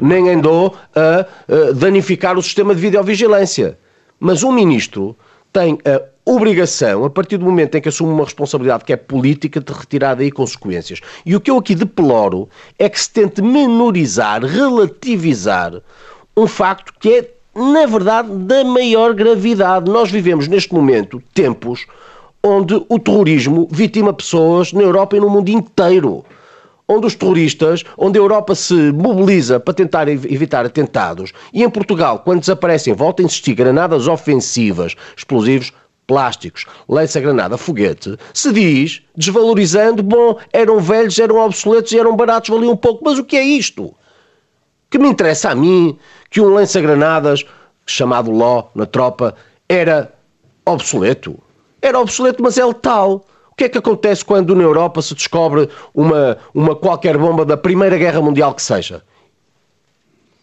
nem 0.00 0.28
andou 0.30 0.76
a, 0.94 1.26
a 1.52 1.72
danificar 1.72 2.38
o 2.38 2.42
sistema 2.42 2.74
de 2.74 2.80
videovigilância. 2.80 3.76
Mas 4.20 4.44
um 4.44 4.52
ministro 4.52 5.16
tem 5.52 5.78
a 5.84 6.02
obrigação, 6.30 7.04
a 7.04 7.10
partir 7.10 7.38
do 7.38 7.46
momento 7.46 7.76
em 7.76 7.80
que 7.80 7.88
assume 7.88 8.12
uma 8.12 8.24
responsabilidade 8.24 8.84
que 8.84 8.92
é 8.92 8.96
política, 8.96 9.60
de 9.60 9.72
retirar 9.72 10.14
daí 10.14 10.30
consequências. 10.30 11.00
E 11.24 11.34
o 11.34 11.40
que 11.40 11.50
eu 11.50 11.56
aqui 11.56 11.74
deploro 11.74 12.48
é 12.78 12.88
que 12.88 13.00
se 13.00 13.10
tente 13.10 13.40
menorizar, 13.40 14.44
relativizar 14.44 15.80
um 16.36 16.46
facto 16.46 16.92
que 17.00 17.14
é, 17.14 17.30
na 17.54 17.86
verdade, 17.86 18.28
da 18.30 18.62
maior 18.64 19.14
gravidade. 19.14 19.90
Nós 19.90 20.10
vivemos 20.10 20.46
neste 20.48 20.74
momento 20.74 21.22
tempos 21.32 21.86
onde 22.46 22.74
o 22.88 22.98
terrorismo 22.98 23.68
vitima 23.70 24.12
pessoas 24.12 24.72
na 24.72 24.82
Europa 24.82 25.16
e 25.16 25.20
no 25.20 25.28
mundo 25.28 25.48
inteiro 25.48 26.24
onde 26.88 27.06
os 27.06 27.14
terroristas, 27.14 27.82
onde 27.98 28.18
a 28.18 28.22
Europa 28.22 28.54
se 28.54 28.92
mobiliza 28.92 29.58
para 29.58 29.74
tentar 29.74 30.08
evitar 30.08 30.64
atentados, 30.64 31.32
e 31.52 31.64
em 31.64 31.68
Portugal, 31.68 32.20
quando 32.20 32.40
desaparecem, 32.40 32.94
volta 32.94 33.22
a 33.22 33.24
insistir 33.24 33.54
granadas 33.54 34.06
ofensivas, 34.06 34.94
explosivos 35.16 35.72
plásticos, 36.06 36.64
lança-granada, 36.88 37.58
foguete, 37.58 38.16
se 38.32 38.52
diz, 38.52 39.02
desvalorizando, 39.16 40.02
bom, 40.02 40.38
eram 40.52 40.78
velhos, 40.78 41.18
eram 41.18 41.38
obsoletos 41.38 41.92
eram 41.92 42.14
baratos, 42.14 42.50
valiam 42.50 42.72
um 42.72 42.76
pouco. 42.76 43.04
Mas 43.04 43.18
o 43.18 43.24
que 43.24 43.36
é 43.36 43.42
isto? 43.42 43.92
Que 44.88 44.98
me 44.98 45.08
interessa 45.08 45.50
a 45.50 45.54
mim 45.56 45.98
que 46.30 46.40
um 46.40 46.54
lança-granadas, 46.54 47.44
chamado 47.84 48.30
Ló, 48.30 48.66
na 48.72 48.86
tropa, 48.86 49.34
era 49.68 50.12
obsoleto? 50.64 51.36
Era 51.80 51.98
obsoleto, 52.00 52.42
mas 52.42 52.58
é 52.58 52.64
letal. 52.64 53.24
O 53.50 53.54
que 53.56 53.64
é 53.64 53.68
que 53.68 53.78
acontece 53.78 54.24
quando 54.24 54.54
na 54.54 54.62
Europa 54.62 55.00
se 55.00 55.14
descobre 55.14 55.68
uma, 55.94 56.36
uma 56.52 56.76
qualquer 56.76 57.16
bomba 57.16 57.44
da 57.44 57.56
Primeira 57.56 57.96
Guerra 57.96 58.20
Mundial 58.20 58.54
que 58.54 58.62
seja? 58.62 59.02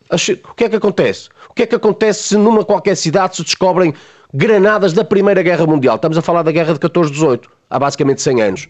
O 0.09 0.53
que 0.53 0.63
é 0.63 0.69
que 0.69 0.75
acontece? 0.75 1.29
O 1.49 1.53
que 1.53 1.63
é 1.63 1.65
que 1.65 1.75
acontece 1.75 2.23
se 2.23 2.37
numa 2.37 2.63
qualquer 2.63 2.95
cidade 2.95 3.35
se 3.35 3.43
descobrem 3.43 3.93
granadas 4.33 4.93
da 4.93 5.03
Primeira 5.03 5.41
Guerra 5.41 5.65
Mundial? 5.65 5.95
Estamos 5.95 6.17
a 6.17 6.21
falar 6.21 6.43
da 6.43 6.51
Guerra 6.51 6.73
de 6.73 6.79
14-18, 6.79 7.45
há 7.69 7.79
basicamente 7.79 8.21
100 8.21 8.41
anos. 8.41 8.69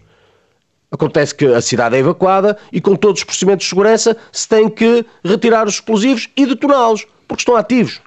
Acontece 0.91 1.33
que 1.33 1.45
a 1.45 1.61
cidade 1.61 1.95
é 1.95 1.99
evacuada 1.99 2.57
e 2.71 2.79
com 2.79 2.95
todos 2.95 3.21
os 3.21 3.23
procedimentos 3.23 3.65
de 3.65 3.69
segurança 3.69 4.15
se 4.31 4.47
tem 4.47 4.69
que 4.69 5.05
retirar 5.23 5.67
os 5.67 5.75
explosivos 5.75 6.29
e 6.37 6.45
detoná-los, 6.45 7.07
porque 7.27 7.41
estão 7.41 7.55
ativos. 7.55 7.99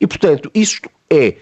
E, 0.00 0.06
portanto, 0.06 0.50
isto 0.54 0.88
é 1.10 1.34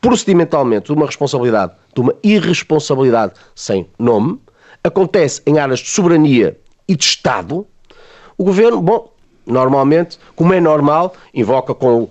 procedimentalmente 0.00 0.86
de 0.86 0.92
uma 0.92 1.06
responsabilidade, 1.06 1.72
de 1.94 2.00
uma 2.00 2.14
irresponsabilidade 2.22 3.34
sem 3.54 3.86
nome, 3.98 4.40
acontece 4.82 5.42
em 5.46 5.58
áreas 5.58 5.80
de 5.80 5.88
soberania 5.88 6.58
e 6.88 6.96
de 6.96 7.04
Estado, 7.04 7.66
o 8.36 8.44
governo, 8.44 8.80
bom, 8.80 9.12
normalmente, 9.46 10.18
como 10.34 10.54
é 10.54 10.60
normal, 10.60 11.14
invoca 11.34 11.74
com 11.74 12.08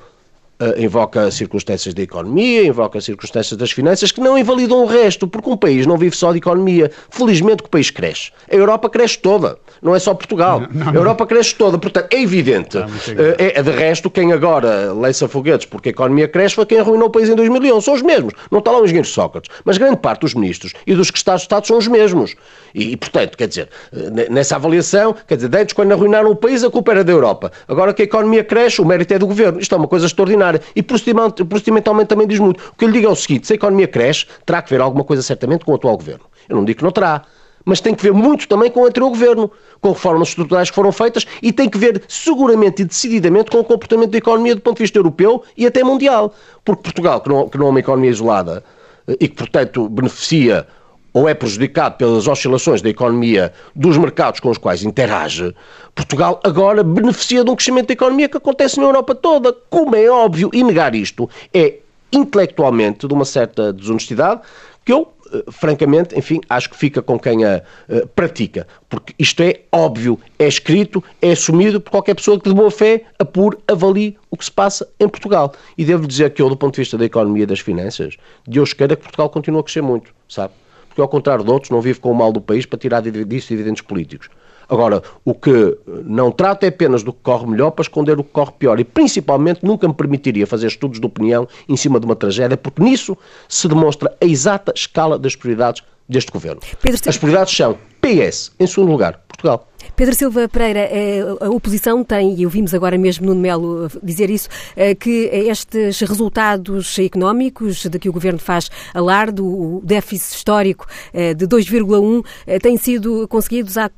Uh, 0.62 0.78
invoca 0.78 1.32
circunstâncias 1.32 1.94
da 1.94 2.02
economia, 2.02 2.66
invoca 2.66 3.00
circunstâncias 3.00 3.58
das 3.58 3.72
finanças 3.72 4.12
que 4.12 4.20
não 4.20 4.38
invalidam 4.38 4.84
o 4.84 4.86
resto, 4.86 5.26
porque 5.26 5.50
um 5.50 5.56
país 5.56 5.86
não 5.86 5.96
vive 5.96 6.14
só 6.18 6.34
de 6.34 6.40
economia. 6.40 6.92
Felizmente 7.10 7.64
que 7.64 7.68
o 7.68 7.72
país 7.72 7.90
cresce. 7.90 8.32
A 8.52 8.56
Europa 8.56 8.90
cresce 8.90 9.20
toda, 9.20 9.58
não 9.82 9.96
é 9.96 10.00
só 10.00 10.14
Portugal. 10.14 10.60
Não, 10.60 10.68
não, 10.86 10.92
a 10.92 10.96
Europa 10.96 11.26
cresce 11.26 11.56
toda, 11.56 11.78
portanto, 11.78 12.14
é 12.14 12.22
evidente. 12.22 12.78
Não, 12.78 12.88
uh, 12.88 13.36
é, 13.38 13.64
de 13.64 13.72
resto, 13.72 14.10
quem 14.10 14.34
agora 14.34 14.92
lança 14.92 15.30
foguetes 15.30 15.66
porque 15.66 15.88
a 15.88 15.92
economia 15.92 16.28
cresce 16.28 16.56
foi 16.56 16.66
quem 16.66 16.80
arruinou 16.80 17.08
o 17.08 17.10
país 17.10 17.30
em 17.30 17.36
2011. 17.36 17.86
São 17.86 17.94
os 17.94 18.02
mesmos. 18.02 18.34
Não 18.52 18.60
está 18.60 18.72
lá 18.72 18.82
o 18.82 18.84
engenheiro 18.84 19.08
Sócrates. 19.08 19.50
Mas 19.64 19.78
grande 19.78 19.96
parte 19.96 20.20
dos 20.22 20.34
ministros 20.34 20.74
e 20.86 20.94
dos 20.94 21.10
que 21.10 21.18
está 21.18 21.38
de 21.38 21.44
Estado 21.44 21.68
são 21.68 21.78
os 21.78 21.88
mesmos. 21.88 22.36
E, 22.76 22.92
e, 22.92 22.98
portanto, 22.98 23.38
quer 23.38 23.48
dizer, 23.48 23.70
uh, 23.94 24.30
nessa 24.30 24.58
avaliação, 24.58 25.16
quer 25.26 25.38
dizer, 25.38 25.56
antes 25.56 25.74
quando 25.74 25.94
arruinaram 25.94 26.32
o 26.32 26.36
país, 26.36 26.66
a 26.66 26.70
culpa 26.70 26.92
era 26.92 27.04
da 27.06 27.14
Europa. 27.14 27.50
Agora 27.66 27.94
que 27.94 28.02
a 28.02 28.06
economia 28.06 28.44
cresce, 28.44 28.82
o 28.82 28.86
mérito 28.86 29.14
é 29.14 29.18
do 29.18 29.26
governo. 29.26 29.58
Isto 29.62 29.74
é 29.74 29.78
uma 29.78 29.88
coisa 29.88 30.06
extraordinária 30.06 30.49
e 30.76 30.82
procedimentalmente 30.82 32.08
também 32.08 32.28
diz 32.28 32.40
muito. 32.40 32.72
O 32.74 32.78
que 32.78 32.86
eu 32.86 32.90
lhe 32.90 32.94
digo 32.94 33.08
é 33.08 33.12
o 33.12 33.16
seguinte: 33.16 33.48
se 33.48 33.54
a 33.54 33.56
economia 33.56 33.88
cresce, 33.88 34.26
terá 34.46 34.62
que 34.62 34.70
ver 34.70 34.82
alguma 34.82 35.04
coisa 35.04 35.22
certamente 35.22 35.66
com 35.66 35.72
o 35.72 35.76
atual 35.76 35.98
governo. 35.98 36.26
Eu 36.48 36.56
não 36.56 36.66
digo 36.66 36.80
que 36.80 36.84
não 36.84 36.92
terá. 36.92 37.24
Mas 37.66 37.82
tem 37.82 37.94
que 37.94 38.02
ver 38.02 38.14
muito 38.14 38.48
também 38.48 38.72
com 38.72 38.82
o 38.82 38.86
anterior 38.86 39.10
governo, 39.10 39.52
com 39.82 39.92
reformas 39.92 40.30
estruturais 40.30 40.70
que 40.70 40.76
foram 40.76 40.92
feitas 40.92 41.28
e 41.42 41.52
tem 41.52 41.70
que 41.70 41.78
ver 41.78 42.02
seguramente 42.08 42.82
e 42.82 42.86
decididamente 42.86 43.52
com 43.52 43.60
o 43.60 43.64
comportamento 43.64 44.12
da 44.12 44.18
economia 44.18 44.56
do 44.56 44.62
ponto 44.62 44.78
de 44.78 44.84
vista 44.84 44.98
europeu 44.98 45.44
e 45.58 45.68
até 45.68 45.84
mundial. 45.84 46.34
Porque 46.64 46.84
Portugal, 46.84 47.22
que 47.22 47.30
não, 47.30 47.50
que 47.50 47.58
não 47.58 47.68
é 47.68 47.70
uma 47.70 47.80
economia 47.80 48.10
isolada 48.10 48.64
eh, 49.08 49.18
e 49.20 49.28
que, 49.28 49.36
portanto, 49.36 49.90
beneficia 49.90 50.66
ou 51.14 51.28
é 51.28 51.34
prejudicado 51.34 51.98
pelas 51.98 52.28
oscilações 52.28 52.82
da 52.82 52.90
economia 52.90 53.52
dos 53.76 53.98
mercados 53.98 54.40
com 54.40 54.50
os 54.50 54.58
quais 54.58 54.84
interage, 54.84 55.54
Portugal 55.96 56.40
agora 56.44 56.84
beneficia 56.84 57.44
de 57.44 57.50
um 57.50 57.56
crescimento 57.56 57.88
da 57.88 57.94
economia 57.94 58.30
que 58.30 58.38
acontece 58.38 58.78
na 58.80 58.86
Europa 58.86 59.16
toda. 59.16 59.54
Como 59.70 59.96
é 59.96 60.10
óbvio, 60.10 60.50
e 60.54 60.64
negar 60.64 60.96
isto 60.96 61.30
é 61.54 61.76
intelectualmente 62.12 63.08
de 63.08 63.14
uma 63.14 63.26
certa 63.26 63.72
desonestidade 63.72 64.42
que 64.84 64.94
eu, 64.94 65.08
eh, 65.32 65.44
francamente, 65.52 66.18
enfim, 66.18 66.42
acho 66.50 66.70
que 66.70 66.76
fica 66.76 67.02
com 67.02 67.20
quem 67.20 67.46
a 67.46 67.62
uh, 67.88 68.08
pratica. 68.08 68.68
Porque 68.90 69.14
isto 69.20 69.44
é 69.44 69.60
óbvio, 69.72 70.20
é 70.40 70.48
escrito, 70.48 71.04
é 71.22 71.32
assumido 71.32 71.80
por 71.80 71.92
qualquer 71.92 72.16
pessoa 72.16 72.40
que 72.40 72.50
de 72.50 72.56
boa 72.56 72.72
fé 72.72 73.04
apure, 73.20 73.58
avalie 73.68 74.18
o 74.32 74.38
que 74.38 74.46
se 74.46 74.52
passa 74.52 74.88
em 75.00 75.08
Portugal. 75.08 75.54
E 75.78 75.86
devo 75.86 76.08
dizer 76.08 76.34
que 76.34 76.42
eu, 76.42 76.50
do 76.50 76.58
ponto 76.58 76.74
de 76.74 76.82
vista 76.82 76.98
da 76.98 77.06
economia 77.06 77.44
e 77.44 77.46
das 77.46 77.60
finanças, 77.60 78.16
Deus 78.48 78.74
queira 78.74 78.96
que 78.96 79.04
Portugal 79.04 79.30
continue 79.30 79.60
a 79.60 79.64
crescer 79.64 79.82
muito, 79.82 80.12
sabe? 80.28 80.54
Porque 81.00 81.02
ao 81.02 81.08
contrário 81.08 81.46
de 81.46 81.52
outros 81.52 81.70
não 81.70 81.82
vive 81.82 82.00
com 82.00 82.12
o 82.12 82.16
mal 82.16 82.32
do 82.32 82.42
país 82.42 82.66
para 82.66 82.78
tirar 82.78 83.02
disso 83.02 83.48
dividendos 83.48 83.82
políticos. 83.82 84.30
Agora, 84.68 85.02
o 85.26 85.34
que 85.34 85.78
não 86.06 86.32
trata 86.32 86.66
é 86.66 86.70
apenas 86.70 87.02
do 87.02 87.12
que 87.12 87.20
corre 87.24 87.48
melhor 87.48 87.72
para 87.72 87.82
esconder 87.82 88.20
o 88.20 88.24
que 88.24 88.30
corre 88.30 88.52
pior. 88.60 88.80
E, 88.80 88.84
principalmente, 88.84 89.66
nunca 89.66 89.88
me 89.88 89.94
permitiria 89.94 90.46
fazer 90.46 90.68
estudos 90.68 91.00
de 91.00 91.06
opinião 91.06 91.48
em 91.68 91.76
cima 91.76 92.00
de 92.00 92.06
uma 92.06 92.16
tragédia, 92.16 92.56
porque 92.56 92.84
nisso 92.84 93.18
se 93.48 93.68
demonstra 93.68 94.16
a 94.22 94.26
exata 94.26 94.72
escala 94.76 95.18
das 95.18 95.36
prioridades 95.36 95.82
deste 96.08 96.32
governo. 96.32 96.62
Pedro, 96.82 97.02
As 97.08 97.18
prioridades 97.18 97.56
são 97.56 97.78
PS, 98.02 98.52
em 98.60 98.68
segundo 98.68 98.92
lugar, 98.92 99.22
Portugal. 99.28 99.68
Pedro 99.96 100.16
Silva 100.16 100.48
Pereira, 100.48 100.80
eh, 100.80 101.20
a 101.42 101.50
oposição 101.50 102.06
tem, 102.06 102.34
e 102.40 102.46
ouvimos 102.46 102.74
agora 102.74 102.98
mesmo 102.98 103.26
Nuno 103.26 103.42
Melo 103.42 103.90
dizer 104.02 104.30
isso, 104.30 104.48
eh, 104.76 104.96
que 104.96 105.30
estes 105.34 106.00
resultados 106.00 106.98
económicos 107.00 107.86
de 107.86 108.00
que 108.00 108.08
o 108.08 108.14
Governo 108.14 108.40
faz 108.40 108.70
alarde, 108.94 109.42
o 109.42 109.82
déficit 109.84 110.38
histórico 110.38 110.88
eh, 111.14 111.34
de 111.34 111.46
2,1, 111.46 112.24
têm 112.62 112.78
sido 112.78 113.28
conseguidos 113.28 113.78
à 113.78 113.90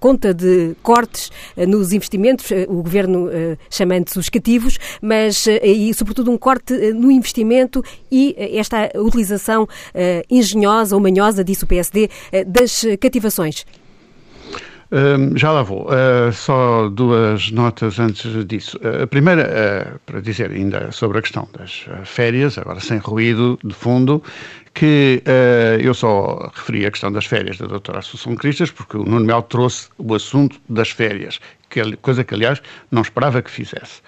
conta 0.00 0.34
de 0.34 0.74
cortes 0.82 1.30
nos 1.56 1.92
investimentos, 1.92 2.50
o 2.68 2.82
Governo 2.82 3.28
chamando-se 3.70 4.18
os 4.18 4.28
cativos, 4.28 4.78
mas 5.00 5.46
e 5.62 5.92
sobretudo 5.94 6.30
um 6.30 6.36
corte 6.36 6.74
no 6.92 7.10
investimento 7.10 7.82
e 8.10 8.34
esta 8.58 8.90
utilização 8.96 9.68
engenhosa 10.28 10.96
ou 10.96 11.00
manhosa, 11.00 11.44
disse 11.44 11.64
o 11.64 11.66
PSD, 11.66 12.08
das 12.46 12.84
cativações 13.00 13.64
já 15.34 15.50
lá 15.50 15.62
vou. 15.62 15.86
Uh, 15.86 16.32
só 16.32 16.88
duas 16.88 17.50
notas 17.50 17.98
antes 17.98 18.46
disso. 18.46 18.78
Uh, 18.78 19.02
a 19.02 19.06
primeira, 19.06 19.96
uh, 19.96 19.98
para 20.06 20.20
dizer 20.20 20.50
ainda 20.50 20.92
sobre 20.92 21.18
a 21.18 21.22
questão 21.22 21.48
das 21.58 21.86
férias, 22.04 22.56
agora 22.58 22.80
sem 22.80 22.98
ruído 22.98 23.58
de 23.64 23.74
fundo, 23.74 24.22
que 24.72 25.22
eu 25.78 25.94
só 25.94 26.50
referi 26.52 26.84
a 26.84 26.90
questão 26.90 27.12
das 27.12 27.26
férias 27.26 27.58
da 27.58 27.66
doutora 27.66 28.00
Assunção 28.00 28.34
Cristas, 28.34 28.72
porque 28.72 28.96
o 28.96 29.04
Nuno 29.04 29.24
Mel 29.24 29.42
trouxe 29.42 29.88
o 29.98 30.14
assunto 30.14 30.60
das 30.68 30.90
férias, 30.90 31.38
que, 31.70 31.96
coisa 31.98 32.24
que, 32.24 32.34
aliás, 32.34 32.60
não 32.90 33.02
esperava 33.02 33.40
que 33.40 33.52
fizesse. 33.52 34.02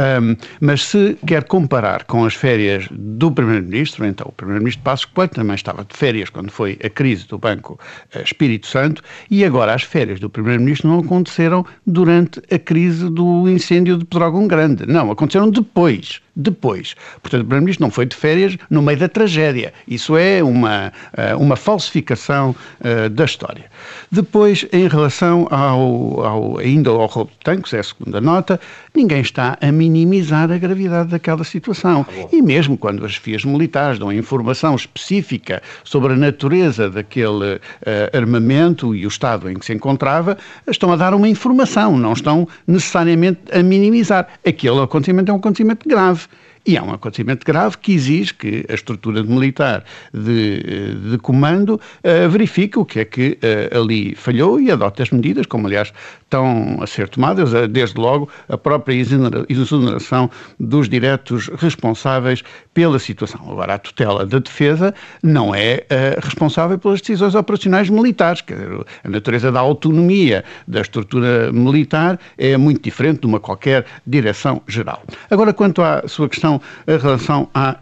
Um, 0.00 0.36
mas 0.60 0.84
se 0.84 1.16
quer 1.26 1.44
comparar 1.44 2.04
com 2.04 2.24
as 2.24 2.34
férias 2.34 2.88
do 2.90 3.30
Primeiro-Ministro, 3.30 4.06
então 4.06 4.26
o 4.28 4.32
Primeiro-Ministro 4.32 4.82
Passos 4.82 5.04
Coelho 5.04 5.30
também 5.30 5.54
estava 5.54 5.84
de 5.84 5.94
férias 5.94 6.30
quando 6.30 6.50
foi 6.50 6.78
a 6.82 6.88
crise 6.88 7.26
do 7.28 7.38
Banco 7.38 7.78
eh, 8.14 8.22
Espírito 8.22 8.66
Santo 8.66 9.02
e 9.30 9.44
agora 9.44 9.74
as 9.74 9.82
férias 9.82 10.18
do 10.18 10.30
Primeiro-Ministro 10.30 10.88
não 10.88 11.00
aconteceram 11.00 11.64
durante 11.86 12.40
a 12.50 12.58
crise 12.58 13.08
do 13.10 13.48
incêndio 13.48 13.98
de 13.98 14.04
Pedrógão 14.06 14.48
Grande. 14.48 14.86
Não, 14.86 15.10
aconteceram 15.10 15.50
depois. 15.50 16.20
Depois. 16.34 16.94
Portanto, 17.20 17.42
o 17.42 17.44
Primeiro-Ministro 17.44 17.84
não 17.84 17.90
foi 17.90 18.06
de 18.06 18.16
férias 18.16 18.56
no 18.70 18.80
meio 18.80 18.98
da 18.98 19.08
tragédia. 19.08 19.74
Isso 19.86 20.16
é 20.16 20.42
uma, 20.42 20.90
eh, 21.12 21.34
uma 21.34 21.56
falsificação 21.56 22.56
uh, 22.80 23.10
da 23.10 23.26
história. 23.26 23.66
Depois, 24.10 24.66
em 24.72 24.88
relação 24.88 25.46
ao, 25.50 26.24
ao 26.24 26.58
ainda 26.58 26.88
ao 26.88 27.04
roubo 27.04 27.30
de 27.32 27.38
tanques, 27.44 27.74
é 27.74 27.80
a 27.80 27.82
segunda 27.82 28.18
nota, 28.18 28.58
ninguém 28.94 29.20
está 29.20 29.58
a 29.60 29.70
minimizar 29.82 30.50
a 30.52 30.58
gravidade 30.58 31.10
daquela 31.10 31.42
situação. 31.42 32.06
Ah, 32.08 32.28
e 32.30 32.40
mesmo 32.40 32.76
quando 32.76 33.04
as 33.04 33.16
FIAs 33.16 33.44
militares 33.44 33.98
dão 33.98 34.12
informação 34.12 34.76
específica 34.76 35.60
sobre 35.82 36.12
a 36.12 36.16
natureza 36.16 36.88
daquele 36.88 37.56
uh, 37.56 38.16
armamento 38.16 38.94
e 38.94 39.04
o 39.04 39.08
estado 39.08 39.50
em 39.50 39.54
que 39.54 39.66
se 39.66 39.72
encontrava, 39.72 40.38
estão 40.68 40.92
a 40.92 40.96
dar 40.96 41.14
uma 41.14 41.28
informação, 41.28 41.98
não 41.98 42.12
estão 42.12 42.46
necessariamente 42.66 43.40
a 43.52 43.62
minimizar. 43.62 44.28
Aquele 44.46 44.80
acontecimento 44.80 45.30
é 45.30 45.34
um 45.34 45.38
acontecimento 45.38 45.88
grave. 45.88 46.26
E 46.64 46.76
é 46.76 46.82
um 46.82 46.92
acontecimento 46.92 47.44
grave 47.44 47.76
que 47.78 47.92
exige 47.92 48.34
que 48.34 48.64
a 48.68 48.74
estrutura 48.74 49.22
militar 49.24 49.84
de, 50.14 50.94
de 51.10 51.18
comando 51.18 51.74
uh, 51.74 52.28
verifique 52.30 52.78
o 52.78 52.84
que 52.84 53.00
é 53.00 53.04
que 53.04 53.38
uh, 53.42 53.80
ali 53.80 54.14
falhou 54.14 54.60
e 54.60 54.70
adote 54.70 55.02
as 55.02 55.10
medidas, 55.10 55.44
como 55.46 55.66
aliás 55.66 55.92
estão 56.22 56.78
a 56.80 56.86
ser 56.86 57.08
tomadas, 57.08 57.52
uh, 57.52 57.66
desde 57.66 57.98
logo 57.98 58.28
a 58.48 58.56
própria 58.56 58.94
exoneração 58.94 60.30
dos 60.60 60.88
diretos 60.88 61.50
responsáveis 61.56 62.44
pela 62.72 63.00
situação. 63.00 63.40
Agora, 63.50 63.74
a 63.74 63.78
tutela 63.78 64.24
da 64.24 64.38
defesa 64.38 64.94
não 65.22 65.54
é 65.54 65.84
responsável 66.22 66.78
pelas 66.78 67.00
decisões 67.00 67.34
operacionais 67.34 67.90
militares, 67.90 68.40
quer 68.40 68.54
dizer, 68.54 68.84
a 69.04 69.08
natureza 69.08 69.52
da 69.52 69.60
autonomia 69.60 70.44
da 70.66 70.80
estrutura 70.80 71.52
militar 71.52 72.18
é 72.38 72.56
muito 72.56 72.82
diferente 72.82 73.20
de 73.20 73.26
uma 73.26 73.40
qualquer 73.40 73.84
direção 74.06 74.62
geral. 74.66 75.02
Agora, 75.30 75.52
quanto 75.52 75.82
à 75.82 76.06
sua 76.06 76.28
questão 76.28 76.51
em 76.86 76.98
relação 76.98 77.48
à, 77.54 77.76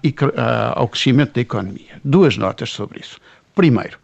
ao 0.75 0.89
crescimento 0.89 1.35
da 1.35 1.41
economia. 1.41 2.01
Duas 2.05 2.37
notas 2.37 2.71
sobre 2.71 3.01
isso. 3.01 3.19
Primeiro, 3.55 3.99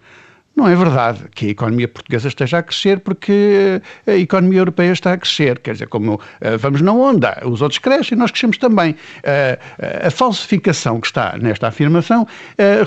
não 0.56 0.66
é 0.66 0.74
verdade 0.74 1.24
que 1.34 1.48
a 1.48 1.50
economia 1.50 1.86
portuguesa 1.86 2.28
esteja 2.28 2.58
a 2.58 2.62
crescer 2.62 3.00
porque 3.00 3.82
a 4.06 4.12
economia 4.12 4.60
europeia 4.60 4.90
está 4.90 5.12
a 5.12 5.18
crescer. 5.18 5.58
Quer 5.58 5.72
dizer, 5.72 5.86
como 5.86 6.14
uh, 6.14 6.20
vamos 6.58 6.80
na 6.80 6.94
onda, 6.94 7.42
os 7.44 7.60
outros 7.60 7.78
crescem, 7.78 8.16
nós 8.16 8.30
crescemos 8.30 8.56
também. 8.56 8.92
Uh, 8.92 10.06
a 10.06 10.10
falsificação 10.10 10.98
que 10.98 11.08
está 11.08 11.36
nesta 11.36 11.68
afirmação 11.68 12.26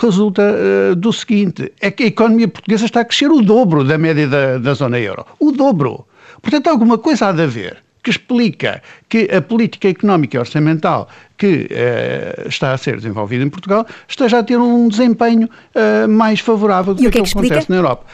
resulta 0.02 0.96
do 0.96 1.13
seguinte: 1.13 1.72
é 1.80 1.92
que 1.92 2.04
a 2.04 2.08
economia 2.08 2.48
portuguesa 2.48 2.86
está 2.86 3.02
a 3.02 3.06
crescer 3.06 3.30
o 3.30 3.39
dobro 3.39 3.84
da 3.84 4.00
média 4.00 4.28
da, 4.28 4.58
da 4.58 4.74
zona 4.74 5.00
euro. 5.00 5.24
O 5.39 5.52
dobro. 5.52 6.08
Portanto, 6.42 6.68
alguma 6.68 6.98
coisa 6.98 7.28
há 7.28 7.32
de 7.32 7.44
haver 7.44 7.78
que 8.10 8.12
explica 8.12 8.82
que 9.08 9.30
a 9.32 9.41
política 9.41 9.88
económica 9.88 10.38
e 10.38 10.39
orçamental 10.39 11.08
que 11.38 11.67
eh, 11.69 12.45
está 12.48 12.74
a 12.74 12.78
ser 12.78 12.95
desenvolvida 12.98 13.43
em 13.43 13.50
Portugal 13.50 13.86
esteja 14.08 14.39
a 14.39 14.43
ter 14.43 14.58
um 14.58 14.88
desempenho 14.88 15.48
eh, 15.76 16.08
mais 16.08 16.39
favorável 16.39 16.95
do 16.95 17.04
que, 17.04 17.10
que, 17.12 17.19
é 17.19 17.22
que, 17.22 17.32
que 17.32 17.38
acontece 17.38 17.69
na 17.69 17.78
Europa. 17.78 18.06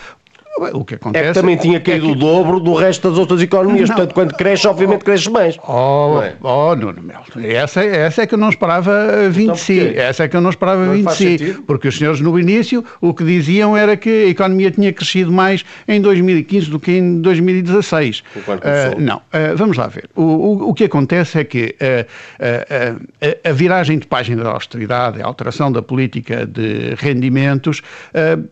O 0.74 0.86
que 0.86 0.96
acontece. 0.96 1.26
É 1.26 1.28
que 1.28 1.34
também 1.34 1.58
tinha 1.58 1.80
caído 1.82 2.06
é 2.06 2.08
que... 2.08 2.14
o 2.14 2.16
dobro 2.16 2.60
do 2.62 2.74
resto 2.76 3.10
das 3.10 3.20
outras 3.20 3.42
economias. 3.42 3.90
Não. 3.90 3.96
Portanto, 3.96 4.14
quando 4.14 4.34
cresce, 4.36 4.68
obviamente 4.68 5.02
oh, 5.02 5.06
cresce 5.06 5.30
mais. 5.30 5.58
Oh, 5.68 6.22
é? 6.22 6.36
oh 6.42 6.76
Nuno 6.76 7.02
Melo, 7.02 7.24
essa, 7.44 7.84
essa 7.84 8.22
é 8.22 8.28
que 8.28 8.36
eu 8.36 8.38
não 8.38 8.50
esperava 8.50 9.30
vindo 9.30 9.54
de 9.54 9.60
si. 9.60 9.80
Essa 9.98 10.24
é 10.24 10.28
que 10.28 10.38
eu 10.38 10.42
não 10.42 10.50
esperava 10.50 10.96
de 10.96 11.16
si. 11.16 11.58
Porque 11.68 11.90
os 11.90 11.98
senhores, 11.98 12.22
no 12.22 12.40
início, 12.40 12.86
o 13.02 13.14
que 13.14 13.24
diziam 13.26 13.76
era 13.76 13.98
que 13.98 14.10
a 14.10 14.28
economia 14.28 14.72
tinha 14.72 14.94
crescido 14.94 15.32
mais 15.32 15.66
em 15.88 16.00
2015 16.00 16.70
do 16.70 16.80
que 16.80 16.94
em 16.94 17.20
2016. 17.22 18.20
Uh, 18.20 19.02
não, 19.02 19.18
uh, 19.18 19.58
vamos 19.58 19.76
lá 19.76 19.88
ver. 19.88 20.10
O, 20.16 20.22
o, 20.22 20.70
o, 20.70 20.74
que 20.74 20.86
acontece 20.86 21.40
é 21.40 21.44
que 21.44 21.76
uh, 21.82 23.06
a 23.44 23.52
viragem 23.52 24.00
de 24.00 24.08
página 24.08 24.44
da 24.44 24.52
austeridade, 24.52 25.22
a 25.22 25.26
alteração 25.26 25.72
da 25.72 25.82
política 25.82 26.46
de 26.46 26.96
rendimentos, 26.98 27.82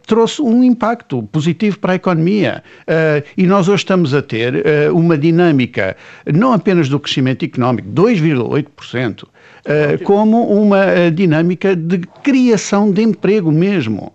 trouxe 0.05 0.41
um 0.41 0.63
impacto 0.63 1.23
positivo 1.23 1.79
para 1.79 1.92
a 1.93 1.95
economia. 1.95 2.63
Uh, 2.81 3.23
e 3.37 3.45
nós 3.45 3.67
hoje 3.67 3.81
estamos 3.81 4.13
a 4.13 4.21
ter 4.21 4.55
uh, 4.55 4.95
uma 4.95 5.17
dinâmica, 5.17 5.95
não 6.31 6.53
apenas 6.53 6.89
do 6.89 6.99
crescimento 6.99 7.45
económico, 7.45 7.87
2,8%, 7.89 9.23
uh, 9.23 10.03
como 10.03 10.43
uma 10.47 11.11
dinâmica 11.11 11.75
de 11.75 11.99
criação 12.23 12.91
de 12.91 13.01
emprego 13.01 13.51
mesmo, 13.51 14.13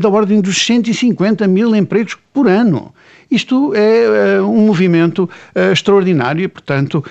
da 0.00 0.08
ordem 0.08 0.40
dos 0.40 0.64
150 0.64 1.48
mil 1.48 1.74
empregos 1.74 2.16
por 2.32 2.46
ano. 2.46 2.94
Isto 3.28 3.72
é 3.74 4.40
um 4.40 4.66
movimento 4.66 5.28
extraordinário 5.72 6.44
e, 6.44 6.46
portanto, 6.46 7.04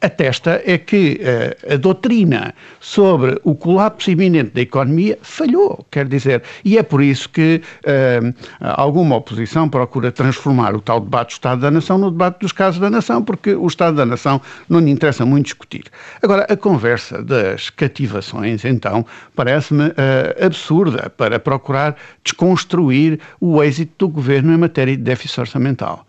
atesta 0.00 0.62
é 0.64 0.78
que 0.78 1.20
uh, 1.20 1.74
a 1.74 1.76
doutrina 1.76 2.54
sobre 2.80 3.38
o 3.42 3.54
colapso 3.54 4.10
iminente 4.10 4.50
da 4.50 4.60
economia 4.60 5.18
falhou, 5.22 5.84
quer 5.90 6.06
dizer, 6.06 6.42
e 6.64 6.78
é 6.78 6.82
por 6.82 7.02
isso 7.02 7.28
que 7.28 7.60
uh, 7.84 8.34
alguma 8.60 9.16
oposição 9.16 9.68
procura 9.68 10.12
transformar 10.12 10.74
o 10.74 10.80
tal 10.80 11.00
debate 11.00 11.30
do 11.30 11.32
Estado 11.32 11.60
da 11.60 11.70
Nação 11.70 11.98
no 11.98 12.10
debate 12.10 12.40
dos 12.40 12.52
casos 12.52 12.80
da 12.80 12.88
Nação, 12.88 13.22
porque 13.22 13.54
o 13.54 13.66
Estado 13.66 13.96
da 13.96 14.06
Nação 14.06 14.40
não 14.68 14.80
lhe 14.80 14.90
interessa 14.90 15.26
muito 15.26 15.46
discutir. 15.46 15.84
Agora, 16.22 16.46
a 16.48 16.56
conversa 16.56 17.22
das 17.22 17.70
cativações, 17.70 18.64
então, 18.64 19.04
parece-me 19.34 19.88
uh, 19.88 20.44
absurda 20.44 21.10
para 21.10 21.38
procurar 21.38 21.96
desconstruir 22.22 23.18
o 23.40 23.62
êxito 23.62 24.06
do 24.06 24.08
governo 24.08 24.52
em 24.52 24.58
matéria 24.58 24.96
de 24.96 25.02
déficit 25.02 25.40
orçamental. 25.40 26.06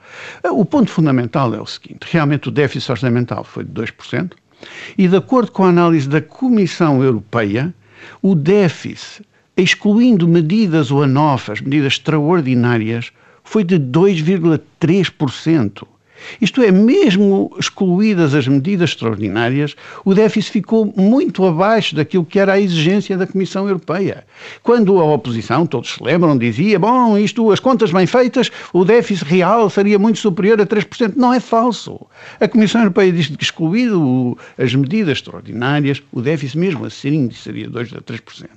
O 0.52 0.66
ponto 0.66 0.92
fundamental 0.92 1.54
é 1.54 1.62
o 1.62 1.66
seguinte: 1.66 2.06
realmente 2.10 2.50
o 2.50 2.52
déficit 2.52 2.92
orçamental 2.92 3.44
foi 3.44 3.64
de 3.64 3.72
2%, 3.72 4.34
e 4.98 5.08
de 5.08 5.16
acordo 5.16 5.52
com 5.52 5.64
a 5.64 5.70
análise 5.70 6.10
da 6.10 6.22
Comissão 6.22 7.04
Europeia, 7.04 7.72
o 8.22 8.36
déficit, 8.36 9.26
excluindo 9.56 10.28
medidas 10.28 10.92
one-off, 10.92 11.50
medidas 11.64 11.94
extraordinárias, 11.94 13.12
foi 13.44 13.64
de 13.64 13.80
2,3%. 13.80 15.88
Isto 16.42 16.62
é, 16.62 16.72
mesmo 16.72 17.52
excluídas 17.60 18.34
as 18.34 18.48
medidas 18.48 18.92
extraordinárias, 18.92 19.76
o 20.06 20.14
déficit 20.14 20.52
ficou 20.52 20.94
muito 20.96 21.46
abaixo 21.46 21.96
daquilo 21.96 22.26
que 22.26 22.40
era 22.40 22.54
a 22.54 22.60
exigência 22.60 23.18
da 23.18 23.28
Comissão 23.28 23.68
Europeia. 23.68 24.26
Quando 24.64 25.00
a 25.00 25.04
oposição, 25.04 25.66
todos 25.66 25.94
se 25.94 26.04
lembram, 26.04 26.38
dizia, 26.38 26.80
bom, 26.80 27.18
isto, 27.18 27.52
as 27.52 27.60
contas 27.60 27.92
bem 27.92 28.06
feitas, 28.06 28.52
o 28.74 28.86
déficit 28.86 29.26
real 29.26 29.70
seria 29.70 30.00
muito 30.00 30.20
superior 30.20 30.60
a 30.62 30.66
3%. 30.66 31.14
Não 31.16 31.34
é 31.34 31.40
falso. 31.40 32.00
A 32.40 32.48
Comissão 32.48 32.82
Europeia 32.82 33.12
diz 33.12 33.28
que 33.28 33.44
excluído 33.44 34.38
as 34.58 34.74
medidas 34.74 35.18
extraordinárias, 35.18 36.02
o 36.12 36.22
déficit 36.22 36.58
mesmo 36.58 36.86
assim 36.86 37.30
seria 37.32 37.70
2 37.70 37.94
a 37.94 38.02
3%. 38.02 38.48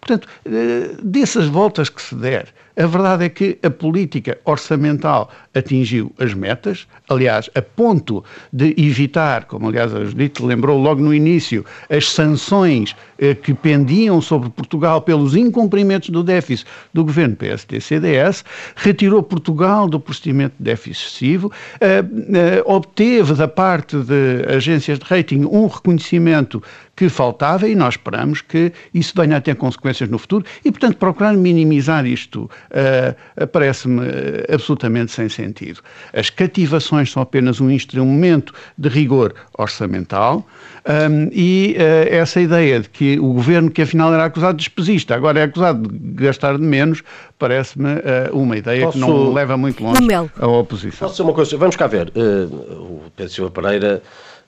Portanto, 0.00 0.28
eh, 0.44 0.90
dessas 1.02 1.46
voltas 1.46 1.88
que 1.88 2.00
se 2.00 2.14
der 2.14 2.48
A 2.76 2.86
verdade 2.86 3.24
é 3.24 3.28
que 3.28 3.58
a 3.62 3.70
política 3.70 4.38
orçamental 4.44 5.30
atingiu 5.54 6.10
as 6.18 6.32
metas, 6.32 6.86
aliás, 7.08 7.50
a 7.54 7.60
ponto 7.60 8.24
de 8.50 8.74
evitar, 8.78 9.44
como 9.44 9.68
aliás 9.68 9.94
a 9.94 10.04
Judite 10.04 10.42
lembrou 10.42 10.80
logo 10.80 11.02
no 11.02 11.12
início, 11.12 11.64
as 11.90 12.08
sanções 12.08 12.96
eh, 13.18 13.34
que 13.34 13.52
pendiam 13.52 14.22
sobre 14.22 14.48
Portugal 14.48 15.02
pelos 15.02 15.36
incumprimentos 15.36 16.08
do 16.08 16.22
déficit 16.22 16.66
do 16.94 17.04
governo 17.04 17.36
PSD-CDS, 17.36 18.42
retirou 18.76 19.22
Portugal 19.22 19.86
do 19.86 20.00
procedimento 20.00 20.54
de 20.58 20.64
déficit 20.64 21.02
excessivo, 21.02 21.52
eh, 21.80 22.02
eh, 22.32 22.62
obteve 22.64 23.34
da 23.34 23.48
parte 23.48 23.98
de 23.98 24.46
agências 24.48 24.98
de 24.98 25.04
rating 25.04 25.44
um 25.44 25.66
reconhecimento 25.66 26.62
que 27.02 27.08
faltava 27.08 27.66
e 27.66 27.74
nós 27.74 27.94
esperamos 27.94 28.40
que 28.40 28.72
isso 28.94 29.12
venha 29.16 29.36
a 29.36 29.40
ter 29.40 29.56
consequências 29.56 30.08
no 30.08 30.18
futuro 30.18 30.44
e, 30.64 30.70
portanto, 30.70 30.98
procurar 30.98 31.32
minimizar 31.32 32.06
isto 32.06 32.48
uh, 32.70 33.46
parece-me 33.48 34.02
uh, 34.02 34.54
absolutamente 34.54 35.10
sem 35.10 35.28
sentido. 35.28 35.80
As 36.12 36.30
cativações 36.30 37.10
são 37.10 37.20
apenas 37.20 37.60
um 37.60 37.68
instrumento 37.68 38.54
de 38.78 38.88
rigor 38.88 39.34
orçamental 39.58 40.46
um, 40.86 41.28
e 41.32 41.76
uh, 41.76 42.14
essa 42.14 42.40
ideia 42.40 42.78
de 42.78 42.88
que 42.88 43.18
o 43.18 43.32
governo, 43.32 43.68
que 43.68 43.82
afinal 43.82 44.14
era 44.14 44.26
acusado 44.26 44.58
de 44.58 44.62
despesista, 44.62 45.16
agora 45.16 45.40
é 45.40 45.42
acusado 45.42 45.88
de 45.88 46.22
gastar 46.22 46.56
de 46.56 46.62
menos, 46.62 47.02
parece-me 47.36 47.88
uma 48.32 48.56
ideia 48.56 48.84
Posso... 48.84 48.92
que 48.92 49.00
não 49.00 49.32
leva 49.32 49.56
muito 49.56 49.82
longe 49.82 49.98
a 50.38 50.46
oposição. 50.46 51.00
Posso 51.00 51.14
dizer 51.14 51.22
uma 51.24 51.32
coisa? 51.32 51.56
Vamos 51.56 51.74
cá 51.74 51.88
ver. 51.88 52.12
o 52.14 53.02
Pedro 53.16 53.32
Silva 53.32 53.50
Pereira 53.50 54.00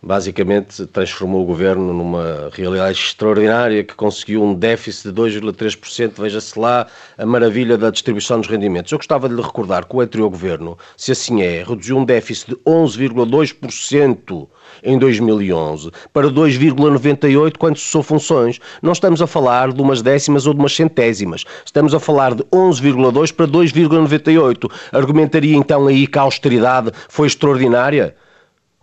basicamente 0.05 0.85
transformou 0.87 1.43
o 1.43 1.47
governo 1.47 1.95
numa 1.95 2.51
realidade 2.53 2.99
extraordinária 2.99 3.83
que 3.83 3.95
conseguiu 3.95 4.43
um 4.43 4.55
déficit 4.55 5.11
de 5.11 5.21
2,3%. 5.21 6.13
Veja-se 6.19 6.59
lá 6.59 6.87
a 7.17 7.25
maravilha 7.25 7.79
da 7.79 7.91
distribuição 7.91 8.39
dos 8.39 8.49
rendimentos. 8.49 8.93
Eu 8.93 8.99
gostava 8.99 9.29
de 9.29 9.35
lhe 9.35 9.41
recordar 9.41 9.87
que 9.87 9.97
o 9.97 10.01
anterior 10.01 10.29
governo, 10.29 10.77
se 10.97 11.13
assim 11.13 11.43
é, 11.43 11.65
reduziu 11.67 11.97
um 11.97 12.05
déficit 12.05 12.51
de 12.51 12.57
11,2% 12.67 14.47
em 14.83 14.99
2011 14.99 15.91
para 16.13 16.29
2,98 16.29 17.57
quando 17.57 17.79
cessou 17.79 18.03
funções. 18.03 18.61
Não 18.83 18.93
estamos 18.93 19.23
a 19.23 19.27
falar 19.27 19.73
de 19.73 19.81
umas 19.81 20.03
décimas 20.03 20.47
ou 20.47 20.53
de 20.53 20.61
umas 20.61 20.77
centésimas. 20.77 21.45
Estamos 21.65 21.95
a 21.95 22.01
falar 22.01 22.35
de 22.35 22.43
11,2 22.45 23.33
para 23.33 23.47
2,98. 23.47 24.71
Argumentaria 24.93 25.57
então 25.57 25.87
aí 25.87 26.07
que 26.07 26.19
a 26.19 26.23
austeridade 26.23 26.93
foi 27.09 27.27
extraordinária? 27.27 28.15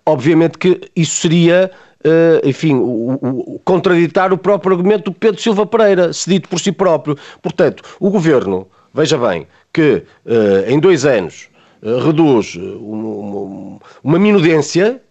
Obviamente 0.06 0.58
que 0.58 0.82
isso 0.96 1.22
seria, 1.22 1.72
uh, 2.06 2.48
enfim, 2.48 2.76
o, 2.76 3.14
o, 3.56 3.62
contraditar 3.64 4.34
o 4.34 4.38
próprio 4.38 4.76
argumento 4.76 5.06
do 5.06 5.14
Pedro 5.14 5.42
Silva 5.42 5.66
Pereira, 5.66 6.14
cedido 6.14 6.48
por 6.48 6.60
si 6.60 6.72
próprio. 6.72 7.18
Portanto, 7.42 7.84
o 8.00 8.10
governo, 8.10 8.68
veja 8.94 9.18
bem, 9.18 9.48
que 9.74 10.04
uh, 10.26 10.70
em 10.70 10.80
dois 10.80 11.06
anos 11.06 11.50
uh, 11.82 12.00
reduz 12.00 12.56
uma, 12.56 13.80
uma 14.04 14.20
minudência, 14.20 15.02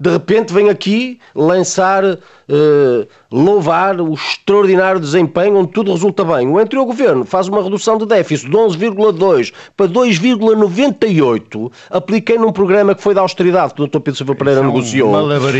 de 0.00 0.10
repente 0.10 0.52
vem 0.52 0.70
aqui 0.70 1.20
lançar 1.34 2.02
uh, 2.04 2.18
louvar 3.30 4.00
o 4.00 4.14
extraordinário 4.14 4.98
desempenho 4.98 5.58
onde 5.58 5.72
tudo 5.72 5.92
resulta 5.92 6.24
bem. 6.24 6.48
O 6.48 6.58
anterior 6.58 6.86
governo 6.86 7.24
faz 7.26 7.48
uma 7.48 7.62
redução 7.62 7.98
de 7.98 8.06
déficit 8.06 8.50
de 8.50 8.56
11,2 8.56 9.52
para 9.76 9.86
2,98. 9.86 11.70
Apliquei 11.90 12.38
num 12.38 12.50
programa 12.50 12.94
que 12.94 13.02
foi 13.02 13.14
da 13.14 13.20
austeridade 13.20 13.74
que 13.74 13.82
o 13.82 13.86
Dr. 13.86 14.00
Pedro 14.00 14.16
Silva 14.16 14.34
Pereira 14.34 14.60
é 14.60 14.62
um 14.62 14.66
negociou. 14.68 15.12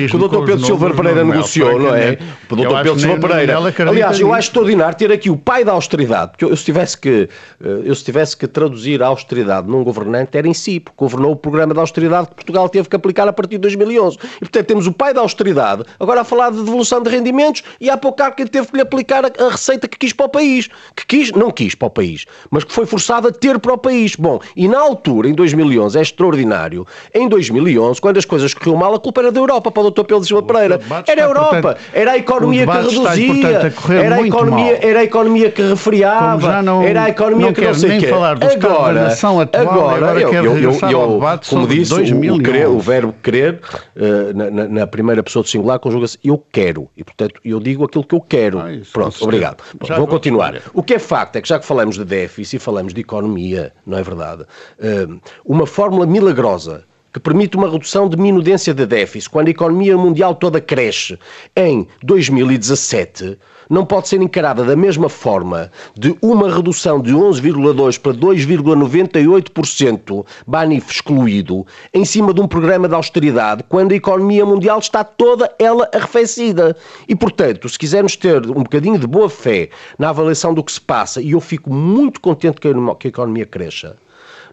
Que 0.08 0.16
o 0.16 0.28
Dr. 0.28 0.44
Pedro 0.46 0.64
Silva 0.64 0.90
Pereira 0.94 1.24
negociou, 1.24 1.78
não 1.78 1.94
é? 1.94 2.18
O 2.48 2.56
Dr. 2.56 2.82
Pedro 2.82 2.98
Silva 2.98 3.28
Pereira. 3.28 3.58
Aliás, 3.88 4.18
eu 4.18 4.32
acho 4.32 4.48
extraordinário 4.48 4.96
ter 4.96 5.12
aqui 5.12 5.28
o 5.28 5.36
pai 5.36 5.64
da 5.64 5.72
austeridade. 5.72 6.32
Que 6.38 6.46
eu, 6.46 6.56
se 6.56 6.64
tivesse 6.64 6.98
que, 6.98 7.28
eh, 7.62 7.82
eu 7.84 7.94
se 7.94 8.02
tivesse 8.04 8.36
que 8.36 8.46
traduzir 8.46 9.02
a 9.02 9.06
austeridade 9.08 9.68
num 9.68 9.84
governante, 9.84 10.36
era 10.36 10.48
em 10.48 10.54
si, 10.54 10.80
porque 10.80 10.96
governou 10.98 11.32
o 11.32 11.36
programa 11.36 11.74
da 11.74 11.82
austeridade 11.82 12.28
que 12.28 12.36
Portugal 12.36 12.68
teve 12.68 12.88
que 12.88 12.96
aplicar 12.96 13.28
a 13.28 13.32
partir 13.32 13.56
de 13.56 13.58
2011. 13.58 14.16
E, 14.36 14.40
portanto, 14.40 14.66
temos 14.66 14.86
o 14.86 14.92
pai 14.92 15.12
da 15.12 15.20
austeridade, 15.20 15.84
agora 15.98 16.20
a 16.20 16.24
falar 16.24 16.50
de 16.50 16.58
devolução 16.58 17.02
de 17.02 17.10
rendimentos 17.10 17.62
e 17.80 17.90
há 17.90 17.96
pouco 17.96 18.22
há 18.22 18.30
quem 18.30 18.46
teve 18.46 18.68
que 18.68 18.76
lhe 18.76 18.82
aplicar 18.82 19.24
a, 19.24 19.30
a, 19.46 19.50
receita 19.50 19.88
que 19.88 19.98
quis 19.98 20.12
para 20.12 20.26
o 20.26 20.28
país. 20.28 20.68
Que 20.94 21.06
quis, 21.06 21.32
não 21.32 21.50
quis 21.50 21.74
para 21.74 21.86
o 21.86 21.90
país, 21.90 22.26
mas 22.50 22.64
que 22.64 22.72
foi 22.72 22.86
forçado 22.86 23.28
a 23.28 23.32
ter 23.32 23.58
para 23.58 23.72
o 23.72 23.78
país. 23.78 24.16
Bom, 24.16 24.40
e 24.56 24.68
na 24.68 24.78
altura, 24.78 25.28
em 25.28 25.34
2011, 25.34 25.98
é 25.98 26.02
extraordinário, 26.02 26.86
em 27.14 27.28
2011, 27.28 28.00
quando 28.00 28.18
as 28.18 28.24
coisas 28.24 28.54
corriam 28.54 28.76
mal, 28.76 28.94
a 28.94 29.00
culpa 29.00 29.20
era 29.20 29.32
da 29.32 29.40
Europa, 29.40 29.70
para 29.70 29.82
o 29.82 29.90
Dr. 29.90 30.04
Pedro 30.04 30.24
Silva 30.24 30.42
Pereira. 30.42 30.80
Era 31.06 31.24
a 31.24 31.26
Europa, 31.26 31.60
portanto, 31.62 31.80
era 31.92 32.12
a 32.12 32.18
economia 32.18 32.66
que 32.66 32.72
reduzia, 32.72 33.72
era, 34.02 34.16
a 34.16 34.26
economia, 34.26 34.78
era 34.82 35.00
a 35.00 35.04
economia 35.04 35.50
que 35.50 35.62
refriava, 35.62 36.62
não, 36.62 36.82
era 36.82 37.04
a 37.04 37.08
economia 37.08 37.46
não 37.46 37.52
que 37.52 37.60
não 37.60 37.74
sei 37.74 37.96
o 37.96 38.00
quê. 38.00 38.06
Falar 38.08 38.38
agora, 38.42 39.06
atual, 39.08 39.90
agora, 39.90 39.96
agora 39.96 40.20
eu, 40.20 40.32
eu, 40.32 40.56
eu, 40.56 40.90
eu 40.90 41.20
como 41.48 41.66
disse, 41.66 41.94
o, 41.94 42.34
o, 42.34 42.42
querer, 42.42 42.68
o 42.68 42.78
verbo 42.78 43.14
querer, 43.22 43.60
uh, 43.96 44.19
na, 44.34 44.50
na, 44.50 44.68
na 44.68 44.86
primeira 44.86 45.22
pessoa 45.22 45.42
do 45.42 45.48
singular, 45.48 45.78
conjuga-se 45.78 46.18
eu 46.22 46.38
quero. 46.52 46.88
E, 46.96 47.04
portanto, 47.04 47.40
eu 47.44 47.60
digo 47.60 47.84
aquilo 47.84 48.04
que 48.04 48.14
eu 48.14 48.20
quero. 48.20 48.58
Ah, 48.58 48.68
Pronto, 48.92 49.22
obrigado. 49.22 49.62
Bom, 49.78 49.96
vou 49.96 50.06
continuar. 50.06 50.54
Responder. 50.54 50.78
O 50.78 50.82
que 50.82 50.94
é 50.94 50.98
facto 50.98 51.36
é 51.36 51.42
que 51.42 51.48
já 51.48 51.58
que 51.58 51.66
falamos 51.66 51.96
de 51.96 52.04
déficit 52.04 52.56
e 52.56 52.58
falamos 52.58 52.94
de 52.94 53.00
economia, 53.00 53.72
não 53.86 53.98
é 53.98 54.02
verdade? 54.02 54.44
Hum, 54.80 55.20
uma 55.44 55.66
fórmula 55.66 56.06
milagrosa 56.06 56.84
que 57.12 57.18
permite 57.18 57.56
uma 57.56 57.68
redução 57.68 58.08
de 58.08 58.16
minudência 58.16 58.72
de 58.72 58.86
déficit 58.86 59.30
quando 59.30 59.48
a 59.48 59.50
economia 59.50 59.96
mundial 59.96 60.34
toda 60.34 60.60
cresce 60.60 61.18
em 61.56 61.88
2017 62.02 63.36
não 63.70 63.86
pode 63.86 64.08
ser 64.08 64.20
encarada 64.20 64.64
da 64.64 64.74
mesma 64.74 65.08
forma 65.08 65.70
de 65.96 66.18
uma 66.20 66.52
redução 66.52 67.00
de 67.00 67.14
11,2% 67.14 68.00
para 68.00 68.12
2,98%, 68.12 70.26
BANIF 70.44 70.90
excluído, 70.90 71.64
em 71.94 72.04
cima 72.04 72.34
de 72.34 72.40
um 72.40 72.48
programa 72.48 72.88
de 72.88 72.94
austeridade, 72.94 73.62
quando 73.68 73.92
a 73.92 73.96
economia 73.96 74.44
mundial 74.44 74.80
está 74.80 75.04
toda 75.04 75.54
ela 75.58 75.88
arrefecida. 75.94 76.76
E, 77.08 77.14
portanto, 77.14 77.68
se 77.68 77.78
quisermos 77.78 78.16
ter 78.16 78.44
um 78.50 78.64
bocadinho 78.64 78.98
de 78.98 79.06
boa 79.06 79.30
fé 79.30 79.68
na 79.96 80.08
avaliação 80.08 80.52
do 80.52 80.64
que 80.64 80.72
se 80.72 80.80
passa, 80.80 81.22
e 81.22 81.30
eu 81.30 81.40
fico 81.40 81.72
muito 81.72 82.20
contente 82.20 82.60
que 82.60 82.66
a 82.66 83.08
economia 83.08 83.46
cresça, 83.46 83.96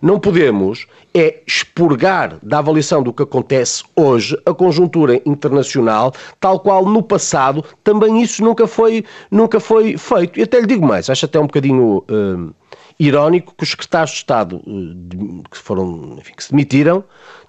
não 0.02 0.20
podemos 0.20 0.88
é 1.14 1.42
expurgar 1.48 2.38
da 2.44 2.60
avaliação 2.60 3.02
do 3.02 3.14
que 3.14 3.24
acontece 3.24 3.84
hoje 3.96 4.38
a 4.46 4.54
conjuntura 4.54 5.22
internacional, 5.26 6.14
tal 6.40 6.60
qual 6.60 6.86
no 6.86 7.02
passado 7.02 7.64
também 7.84 8.22
isso 8.22 8.44
nunca 8.44 8.68
foi, 8.68 9.04
nunca 9.32 9.60
foi 9.60 9.98
feito. 9.98 10.40
E 10.40 10.44
até 10.44 10.60
lhe 10.60 10.68
digo 10.68 10.86
mais, 10.86 11.10
acho 11.10 11.26
até 11.26 11.40
um 11.40 11.48
bocadinho 11.48 12.04
uh, 12.10 12.54
irónico 13.00 13.54
que 13.56 13.64
os 13.64 13.72
secretários 13.72 14.12
de 14.12 14.18
Estado 14.18 14.58
uh, 14.58 15.44
que 15.50 15.58
foram, 15.58 16.18
enfim, 16.20 16.34
que 16.36 16.44
se 16.44 16.52
demitiram 16.52 17.04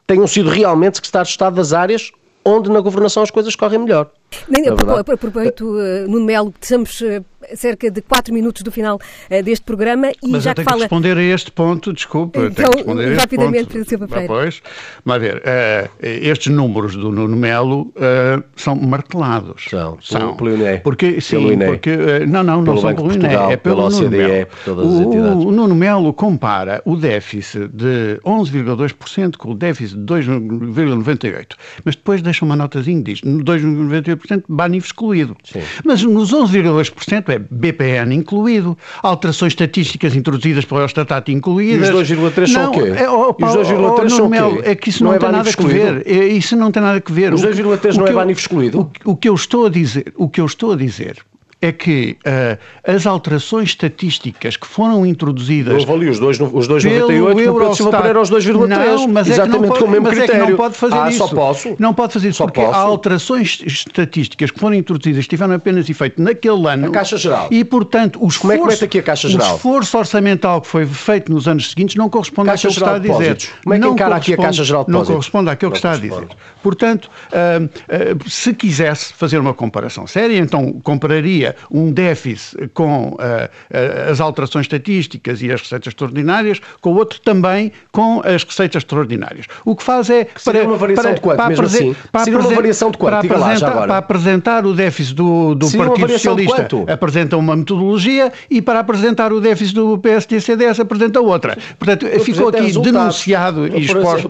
tenham 0.07 0.27
sido 0.27 0.49
realmente 0.49 0.97
secretários 0.97 1.29
de 1.29 1.35
Estado 1.35 1.57
das 1.57 1.73
áreas 1.73 2.11
onde 2.45 2.71
na 2.71 2.81
governação 2.81 3.23
as 3.23 3.31
coisas 3.31 3.55
correm 3.55 3.81
melhor. 3.81 4.11
Nem, 4.49 4.67
é 4.67 4.71
aproveito, 5.13 5.63
uh, 5.63 6.09
Nuno 6.09 6.25
Melo, 6.25 6.55
estamos 6.61 7.01
uh, 7.01 7.25
cerca 7.55 7.91
de 7.91 8.03
4 8.03 8.33
minutos 8.33 8.63
do 8.63 8.71
final 8.71 8.97
uh, 8.97 9.43
deste 9.43 9.65
programa 9.65 10.11
e 10.23 10.29
mas 10.29 10.45
já 10.45 10.51
eu 10.51 10.55
tenho 10.55 10.67
que 10.67 10.71
fala... 10.71 10.77
que 10.77 10.83
responder 10.83 11.17
a 11.17 11.23
este 11.23 11.51
ponto, 11.51 11.93
desculpa. 11.93 12.41
Então, 12.41 12.71
rapidamente, 13.19 13.69
Pedro 13.69 13.89
Silva 13.89 14.09
Pereira. 14.09 14.33
Pois, 14.33 14.63
mas 15.05 15.21
ver, 15.21 15.37
uh, 15.37 15.91
estes 16.01 16.53
números 16.53 16.95
do 16.95 17.11
Nuno 17.11 17.37
Melo 17.37 17.93
uh, 17.97 18.43
são 18.57 18.75
martelados. 18.77 19.67
São, 19.69 19.99
são. 20.01 20.37
Pelo 20.37 20.55
INE. 20.55 20.79
Porque, 20.81 21.21
sim, 21.21 21.53
INE. 21.53 21.67
porque, 21.67 21.97
não, 22.27 22.43
não, 22.43 22.63
não 22.63 22.77
são 22.79 22.95
pelo 22.95 23.13
INE, 23.13 23.27
é 23.51 23.57
pelo 23.57 23.87
OCDE, 23.87 24.05
Nuno 24.05 24.11
Melo. 24.11 24.47
por 24.47 24.59
todas 24.65 24.87
as 24.87 24.93
o, 24.93 25.03
entidades. 25.03 25.45
O 25.45 25.51
Nuno 25.51 25.75
Melo 25.75 26.13
compara 26.13 26.83
o 26.85 26.97
déficit 26.97 27.69
de 27.69 28.21
11,2% 28.25 29.37
com 29.37 29.53
o 29.53 29.55
déficit 29.55 29.97
de 29.97 30.05
2,98%, 30.05 31.55
mas 31.85 31.97
depois 31.97 32.21
deixa 32.23 32.45
uma 32.45 32.57
notazinha 32.57 33.03
diz, 33.03 33.21
2,98% 33.21 34.18
BANIF 34.49 34.87
excluído. 34.87 35.37
Sim. 35.45 35.61
Mas 35.85 36.03
nos 36.03 36.33
11,2% 36.33 37.29
é 37.29 37.39
BPN 37.39 38.15
incluído, 38.15 38.77
alterações 39.03 39.53
estatísticas 39.53 40.15
introduzidas 40.15 40.65
pelo 40.65 40.81
Eurostat 40.81 41.31
incluídas. 41.31 41.89
E 41.89 41.93
os 41.93 42.11
2,3 42.11 42.53
são 42.53 42.71
o 42.71 42.73
quê? 42.73 42.93
É, 42.97 43.11
oh, 43.11 43.35
oh, 43.41 43.47
os 43.47 43.57
2,3 43.57 44.05
oh, 44.05 44.11
são 44.11 44.27
o 44.27 44.31
quê? 44.31 44.69
É 44.69 44.75
que 44.75 44.91
isso 44.91 45.05
não, 45.05 45.11
não 45.11 45.17
é 45.17 45.19
tem 45.19 45.33
nada 45.33 45.49
excluído? 45.49 45.89
a 45.89 45.93
ver. 45.93 46.03
É, 46.07 46.27
isso 46.27 46.57
não 46.57 46.71
tem 46.71 46.83
nada 46.83 47.03
a 47.05 47.13
ver. 47.13 47.35
Os 47.35 47.43
2,3 47.43 47.97
não 47.97 48.07
é 48.07 48.13
BANIF 48.13 48.41
excluído? 48.41 48.91
O, 49.05 49.13
o 49.13 49.17
que 49.17 49.29
eu 49.29 49.35
estou 49.35 49.67
a 49.67 49.71
dizer, 49.71 50.13
o 50.17 50.29
que 50.29 50.41
eu 50.41 50.47
estou 50.47 50.73
a 50.73 50.77
dizer 50.77 51.17
é 51.61 51.73
que 51.73 52.17
uh, 52.25 52.59
as 52.87 53.05
alterações 53.05 53.71
estatísticas 53.71 54.57
que 54.57 54.67
foram 54.67 55.05
introduzidas. 55.05 55.75
Eu 55.75 55.83
avalio 55.83 56.11
os 56.11 56.21
2,98 56.21 56.51
os 56.55 56.69
2, 56.69 56.85
no 56.85 57.35
Pedro 57.35 57.75
Silva 57.75 57.97
Pereira 57.97 58.19
aos 58.21 58.31
2,3. 58.31 58.69
Não, 58.69 59.09
mas 59.09 59.29
exatamente 59.29 59.65
é 59.65 59.69
pode, 59.69 59.81
com 59.81 59.87
o 59.87 59.91
mesmo 59.91 60.05
mas 60.05 60.19
critério. 60.19 60.43
É 60.43 60.45
que 60.45 60.51
não 60.53 60.57
pode 60.57 60.75
fazer 60.77 60.95
ah, 60.95 61.09
isso. 61.09 61.19
Só 61.19 61.29
posso? 61.29 61.77
Não 61.79 61.95
pode 61.95 62.13
fazer 62.13 62.29
isso, 62.29 62.39
só 62.39 62.45
porque 62.47 62.61
posso? 62.61 62.75
há 62.75 62.79
alterações 62.79 63.61
estatísticas 63.67 64.53
que 64.53 64.61
foram 64.61 64.77
introduzidas, 64.77 65.25
que 65.25 65.31
tiveram 65.31 65.55
apenas 65.55 65.91
efeito 65.91 66.23
naquele 66.23 66.69
ano. 66.69 66.87
A 66.87 66.91
Caixa 66.91 67.17
Geral. 67.17 67.49
E, 67.51 67.65
portanto, 67.65 68.23
o 68.23 68.29
esforço, 68.29 68.59
Como 68.59 68.71
é 68.71 68.77
que 68.77 68.85
aqui 68.85 68.99
a 69.01 69.03
Caixa 69.03 69.29
Geral? 69.29 69.53
o 69.53 69.57
esforço 69.57 69.99
orçamental 69.99 70.61
que 70.61 70.69
foi 70.69 70.87
feito 70.87 71.33
nos 71.33 71.49
anos 71.49 71.71
seguintes 71.71 71.97
não 71.97 72.09
corresponde 72.09 72.51
àquilo 72.51 72.73
que 72.73 72.79
está 72.79 72.95
a 72.95 72.99
dizer. 72.99 73.39
Como 73.65 73.75
é 73.75 73.81
que 73.81 73.87
encara 73.87 74.15
aqui 74.15 74.35
a 74.35 74.37
Caixa 74.37 74.63
Geral 74.63 74.85
de 74.85 74.93
Não 74.93 75.05
corresponde 75.05 75.51
àquilo 75.51 75.73
que 75.73 75.79
está 75.79 75.93
a 75.93 75.97
dizer. 75.97 76.29
Portanto, 76.63 77.11
uh, 77.33 77.65
uh, 77.65 78.31
se 78.31 78.55
quisesse 78.55 79.13
fazer 79.13 79.39
uma 79.39 79.55
comparação 79.55 80.07
séria, 80.07 80.39
então 80.39 80.73
compararia 80.85 81.48
havia 81.49 81.57
um 81.71 81.93
déficit 81.93 82.69
com 82.75 83.11
uh, 83.11 84.11
as 84.11 84.21
alterações 84.21 84.65
estatísticas 84.65 85.43
e 85.43 85.51
as 85.51 85.61
receitas 85.61 85.89
extraordinárias, 85.89 86.61
com 86.81 86.93
o 86.93 86.97
outro 86.97 87.21
também 87.21 87.73
com 87.93 88.21
as 88.25 88.43
receitas 88.45 88.83
extraordinárias. 88.83 89.47
O 89.65 89.75
que 89.75 89.83
faz 89.83 90.11
é... 90.11 90.25
Que 90.25 90.43
para, 90.43 90.65
uma 90.65 90.77
variação 90.77 91.05
para, 91.05 91.15
de 91.15 91.21
quanto, 91.21 91.37
para, 91.37 91.49
mesmo 91.49 91.65
assim? 91.65 91.97
Para 92.13 92.25
seria 92.25 92.39
uma 92.39 92.51
variação 92.51 92.91
de 92.91 92.99
quanto? 92.99 93.11
Para 93.11 93.19
apresentar, 93.21 93.75
lá, 93.75 93.87
para 93.87 93.97
apresentar 93.97 94.67
o 94.67 94.75
déficit 94.75 95.15
do, 95.15 95.55
do 95.55 95.71
Partido 95.71 96.13
Socialista 96.13 96.69
apresenta 96.89 97.37
uma 97.37 97.57
metodologia 97.57 98.33
e 98.51 98.61
para 98.61 98.81
apresentar 98.81 99.33
o 99.33 99.41
déficit 99.41 99.75
do 99.75 99.99
PSD-CDS 99.99 100.81
apresenta 100.81 101.21
outra. 101.21 101.57
Portanto, 101.79 102.07
ficou 102.21 102.49
aqui 102.49 102.73
denunciado 102.81 103.67
e 103.67 103.85
exposta, 103.85 104.29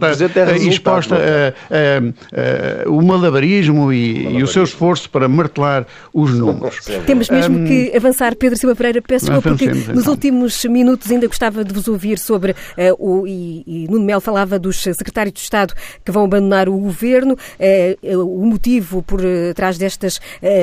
exposta 0.57 1.15
uh, 1.15 2.09
uh, 2.09 2.89
uh, 2.89 2.97
o 2.97 3.03
malabarismo 3.03 3.93
e, 3.93 4.37
e, 4.37 4.43
o 4.43 4.47
seu 4.47 4.65
esforço 4.65 5.09
para 5.11 5.29
martelar 5.29 5.87
os 6.13 6.33
números. 6.33 6.89
Temos 7.09 7.31
mesmo 7.31 7.61
um, 7.61 7.65
que 7.65 7.97
avançar, 7.97 8.37
Pedro 8.37 8.59
Silva 8.59 8.77
Pereira, 8.77 9.01
peço 9.01 9.25
desculpa, 9.25 9.49
porque 9.49 9.65
então. 9.65 9.95
nos 9.95 10.07
últimos 10.07 10.63
minutos 10.67 11.11
ainda 11.11 11.27
gostava 11.27 11.65
de 11.65 11.73
vos 11.73 11.89
ouvir 11.89 12.19
sobre 12.19 12.53
uh, 12.53 12.57
o, 12.99 13.27
e, 13.27 13.65
e 13.67 13.89
Nuno 13.89 14.05
Melo 14.05 14.21
falava 14.21 14.59
dos 14.59 14.83
secretários 14.83 15.33
de 15.33 15.41
Estado 15.41 15.73
que 16.05 16.13
vão 16.13 16.25
abandonar 16.25 16.69
o 16.69 16.77
governo. 16.77 17.33
Uh, 17.33 18.19
o 18.23 18.45
motivo 18.45 19.03
por 19.03 19.21
uh, 19.21 19.55
trás 19.55 19.79
destas 19.79 20.21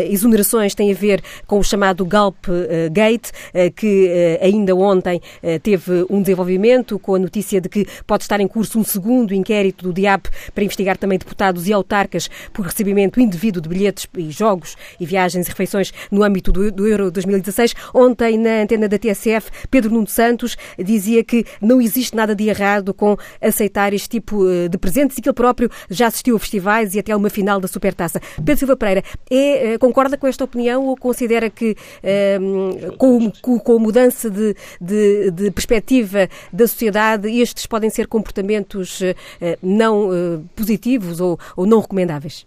exonerações 0.07 0.75
tem 0.75 0.91
a 0.91 0.93
ver 0.93 1.23
com 1.47 1.57
o 1.57 1.63
chamado 1.63 2.05
Galp 2.05 2.45
Gate, 2.91 3.31
que 3.75 4.37
ainda 4.41 4.75
ontem 4.75 5.21
teve 5.63 6.05
um 6.09 6.21
desenvolvimento 6.21 6.99
com 6.99 7.15
a 7.15 7.19
notícia 7.19 7.59
de 7.59 7.69
que 7.69 7.87
pode 8.05 8.23
estar 8.23 8.39
em 8.39 8.47
curso 8.47 8.77
um 8.77 8.83
segundo 8.83 9.33
inquérito 9.33 9.85
do 9.85 9.93
DIAP 9.93 10.27
para 10.53 10.63
investigar 10.63 10.97
também 10.97 11.17
deputados 11.17 11.67
e 11.67 11.73
autarcas 11.73 12.29
por 12.53 12.65
recebimento 12.65 13.19
indevido 13.19 13.59
de 13.59 13.67
bilhetes 13.67 14.07
e 14.17 14.29
jogos 14.29 14.75
e 14.99 15.05
viagens 15.05 15.47
e 15.47 15.49
refeições 15.49 15.91
no 16.11 16.23
âmbito 16.23 16.34
do, 16.41 16.71
do 16.71 16.87
Euro 16.87 17.11
2016. 17.11 17.73
Ontem, 17.93 18.37
na 18.37 18.61
antena 18.61 18.87
da 18.87 18.97
TSF, 18.97 19.51
Pedro 19.69 19.91
Nuno 19.91 20.07
Santos 20.07 20.57
dizia 20.77 21.23
que 21.23 21.45
não 21.61 21.81
existe 21.81 22.15
nada 22.15 22.35
de 22.35 22.47
errado 22.47 22.93
com 22.93 23.17
aceitar 23.41 23.93
este 23.93 24.09
tipo 24.09 24.49
eh, 24.49 24.67
de 24.67 24.77
presentes 24.77 25.17
e 25.17 25.21
que 25.21 25.29
ele 25.29 25.33
próprio 25.33 25.69
já 25.89 26.07
assistiu 26.07 26.35
a 26.35 26.39
festivais 26.39 26.95
e 26.95 26.99
até 26.99 27.11
a 27.11 27.17
uma 27.17 27.29
final 27.29 27.59
da 27.59 27.67
Supertaça. 27.67 28.19
Pedro 28.37 28.57
Silva 28.57 28.77
Pereira, 28.77 29.03
é, 29.29 29.73
eh, 29.73 29.77
concorda 29.77 30.17
com 30.17 30.27
esta 30.27 30.43
opinião 30.43 30.85
ou 30.85 30.95
considera 30.95 31.49
que 31.49 31.75
ehm, 32.03 32.95
com, 32.97 33.31
com, 33.59 33.75
a 33.75 33.79
mudança 33.79 34.29
de, 34.29 34.55
de, 34.79 35.31
de, 35.31 35.51
perspectiva 35.51 36.29
da 36.51 36.67
sociedade 36.67 37.29
estes 37.39 37.65
podem 37.65 37.89
ser 37.89 38.07
comportamentos 38.07 39.01
uh, 39.01 39.15
não 39.61 40.09
positivos 40.55 41.19
ou, 41.19 41.39
ou 41.55 41.65
não 41.65 41.79
recomendáveis? 41.79 42.45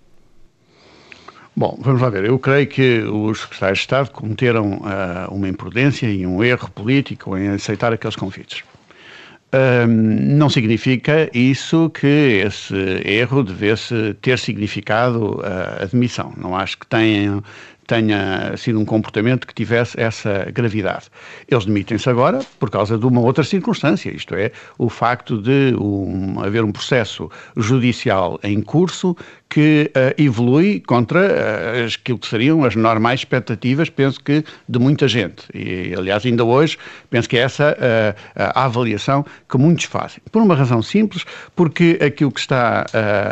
Bom, 1.59 1.77
vamos 1.81 2.01
lá 2.01 2.09
ver. 2.09 2.25
Eu 2.25 2.39
creio 2.39 2.69
que 2.69 3.01
os 3.01 3.41
secretários 3.41 3.79
de 3.79 3.83
Estado 3.83 4.11
cometeram 4.13 4.75
uh, 4.75 5.35
uma 5.35 5.49
imprudência 5.49 6.07
e 6.07 6.25
um 6.25 6.45
erro 6.45 6.71
político 6.71 7.37
em 7.37 7.49
aceitar 7.49 7.93
aqueles 7.93 8.15
convites. 8.15 8.63
Não 9.89 10.49
significa 10.49 11.29
isso 11.35 11.91
que 11.91 12.07
esse 12.47 12.75
erro 13.05 13.43
devesse 13.43 14.15
ter 14.23 14.39
significado 14.39 15.41
a 15.43 15.83
admissão. 15.83 16.33
Não 16.37 16.55
acho 16.55 16.79
que 16.79 16.87
tenha, 16.87 17.43
tenha 17.89 18.55
sido 18.57 18.79
um 18.79 18.85
comportamento 18.85 19.47
que 19.47 19.55
tivesse 19.55 19.99
essa 19.99 20.47
gravidade. 20.53 21.07
Eles 21.51 21.65
demitem-se 21.65 22.09
agora 22.09 22.41
por 22.61 22.71
causa 22.71 22.99
de 22.99 23.07
uma 23.07 23.21
outra 23.21 23.43
circunstância, 23.43 24.11
isto 24.15 24.35
é, 24.35 24.53
o 24.77 24.91
facto 24.91 25.41
de 25.41 25.75
um, 25.81 26.39
haver 26.41 26.63
um 26.63 26.71
processo 26.71 27.31
judicial 27.57 28.39
em 28.45 28.61
curso 28.61 29.17
que 29.49 29.91
uh, 29.97 30.23
evolui 30.23 30.81
contra 30.87 31.21
uh, 31.21 31.87
aquilo 31.87 32.19
que 32.19 32.27
seriam 32.27 32.63
as 32.65 32.77
normais 32.77 33.21
expectativas, 33.21 33.89
penso 33.89 34.23
que, 34.23 34.45
de 34.69 34.79
muita 34.79 35.09
gente. 35.09 35.45
E, 35.55 35.95
aliás, 35.97 36.27
ainda 36.27 36.45
hoje, 36.45 36.77
penso 37.09 37.27
que 37.27 37.39
é 37.39 37.41
essa 37.41 37.73
uh, 37.73 38.15
a 38.37 38.67
avaliação 38.67 39.25
que 39.49 39.57
muitos 39.57 39.87
fazem. 39.87 40.19
Por 40.31 40.43
uma 40.43 40.55
razão 40.55 40.83
simples, 40.83 41.25
porque 41.57 41.99
aquilo 42.03 42.31
que 42.31 42.41
está 42.41 42.85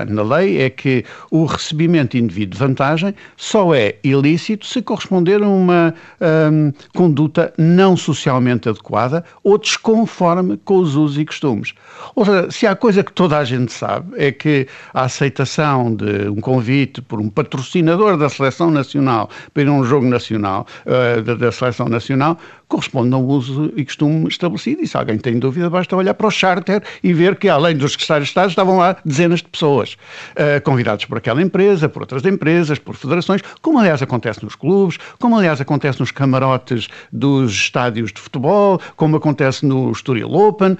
na 0.09 0.22
lei 0.22 0.62
é 0.62 0.70
que 0.70 1.04
o 1.30 1.44
recebimento 1.44 2.16
indevido 2.16 2.52
de 2.52 2.59
vantagem 2.59 3.14
só 3.36 3.74
é 3.74 3.96
ilícito 4.02 4.45
ilícito 4.47 4.66
se 4.66 4.82
corresponder 4.82 5.42
a 5.42 5.49
uma 5.49 5.94
um, 6.20 6.72
conduta 6.94 7.53
não 7.59 7.97
socialmente 7.97 8.68
adequada 8.68 9.24
ou 9.42 9.59
desconforme 9.59 10.57
com 10.64 10.78
os 10.78 10.94
usos 10.94 11.18
e 11.18 11.24
costumes. 11.24 11.74
Ou 12.14 12.24
seja, 12.24 12.51
se 12.51 12.66
há 12.66 12.76
coisa 12.76 13.03
que 13.03 13.12
toda 13.12 13.38
a 13.38 13.44
gente 13.44 13.72
sabe 13.72 14.14
é 14.16 14.30
que 14.30 14.66
a 14.94 15.03
aceitação 15.03 15.94
de 15.94 16.28
um 16.28 16.40
convite 16.40 17.03
por 17.03 17.20
um 17.20 17.28
patrocinador 17.28 18.16
da 18.16 18.28
seleção 18.28 18.70
nacional 18.70 19.28
para 19.53 19.62
ir 19.62 19.68
a 19.68 19.72
um 19.72 19.84
jogo 19.84 20.07
nacional, 20.07 20.66
uh, 20.86 21.22
da, 21.22 21.34
da 21.34 21.53
seleção 21.53 21.88
nacional, 21.88 22.38
corresponde 22.69 23.14
a 23.14 23.19
um 23.19 23.27
uso 23.27 23.73
e 23.77 23.85
costume 23.85 24.29
estabelecido. 24.29 24.83
E 24.83 24.87
se 24.87 24.97
alguém 24.97 25.19
tem 25.19 25.39
dúvida, 25.39 25.71
basta 25.71 25.97
olhar 25.97 26.14
para 26.14 26.27
o 26.27 26.31
charter 26.31 26.83
e 27.03 27.12
ver 27.12 27.37
que, 27.37 27.49
além 27.49 27.77
dos 27.77 27.93
secretários 27.93 28.29
de 28.29 28.31
Estado, 28.31 28.51
estavam 28.51 28.79
lá 28.79 28.97
dezenas 29.05 29.41
de 29.41 29.49
pessoas, 29.49 29.97
uh, 30.33 30.61
convidados 30.62 31.05
por 31.05 31.19
aquela 31.19 31.43
empresa, 31.43 31.89
por 31.89 32.03
outras 32.03 32.25
empresas, 32.25 32.79
por 32.79 32.95
federações, 32.95 33.43
como 33.62 33.79
aliás 33.79 34.03
acontece 34.03 34.43
nos 34.45 34.57
clubes, 34.57 34.99
como 35.19 35.37
aliás 35.37 35.61
acontece 35.61 36.01
nos 36.01 36.11
camarotes 36.11 36.89
dos 37.12 37.53
estádios 37.53 38.12
de 38.12 38.21
futebol, 38.21 38.81
como 38.97 39.17
acontece 39.17 39.64
no 39.64 39.91
Estoril 39.91 40.33
Open 40.33 40.77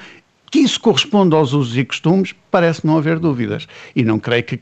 que 0.57 0.63
isso 0.63 0.81
corresponde 0.81 1.35
aos 1.35 1.53
usos 1.53 1.77
e 1.77 1.85
costumes, 1.85 2.35
parece 2.51 2.87
não 2.87 2.97
haver 2.97 3.19
dúvidas. 3.19 3.69
E 3.95 4.03
não 4.03 4.19
creio 4.19 4.43
que 4.43 4.59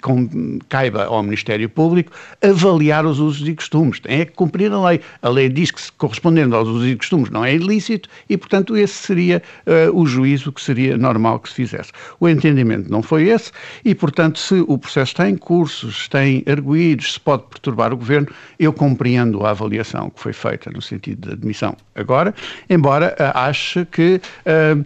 caiba 0.68 1.04
ao 1.04 1.22
Ministério 1.22 1.68
Público 1.68 2.10
avaliar 2.42 3.06
os 3.06 3.20
usos 3.20 3.46
e 3.46 3.54
costumes. 3.54 4.00
Tem 4.00 4.22
é 4.22 4.24
que 4.24 4.32
cumprir 4.32 4.72
a 4.72 4.88
lei. 4.88 5.00
A 5.22 5.28
lei 5.28 5.48
diz 5.48 5.70
que, 5.70 5.80
correspondendo 5.92 6.56
aos 6.56 6.68
usos 6.68 6.90
e 6.90 6.96
costumes, 6.96 7.30
não 7.30 7.44
é 7.44 7.54
ilícito 7.54 8.08
e, 8.28 8.36
portanto, 8.36 8.76
esse 8.76 8.94
seria 8.94 9.40
uh, 9.68 9.96
o 9.96 10.04
juízo 10.04 10.50
que 10.50 10.60
seria 10.60 10.96
normal 10.96 11.38
que 11.38 11.48
se 11.48 11.54
fizesse. 11.54 11.92
O 12.18 12.28
entendimento 12.28 12.90
não 12.90 13.00
foi 13.00 13.28
esse 13.28 13.52
e, 13.84 13.94
portanto, 13.94 14.40
se 14.40 14.64
o 14.66 14.76
processo 14.76 15.14
tem 15.14 15.36
cursos, 15.36 16.08
tem 16.08 16.42
arguídos, 16.48 17.12
se 17.12 17.20
pode 17.20 17.44
perturbar 17.44 17.92
o 17.92 17.96
Governo, 17.96 18.26
eu 18.58 18.72
compreendo 18.72 19.46
a 19.46 19.50
avaliação 19.50 20.10
que 20.10 20.18
foi 20.18 20.32
feita 20.32 20.68
no 20.72 20.82
sentido 20.82 21.28
de 21.28 21.34
admissão 21.34 21.76
agora, 21.94 22.34
embora 22.68 23.14
uh, 23.20 23.38
ache 23.38 23.86
que 23.92 24.20
uh, 24.44 24.84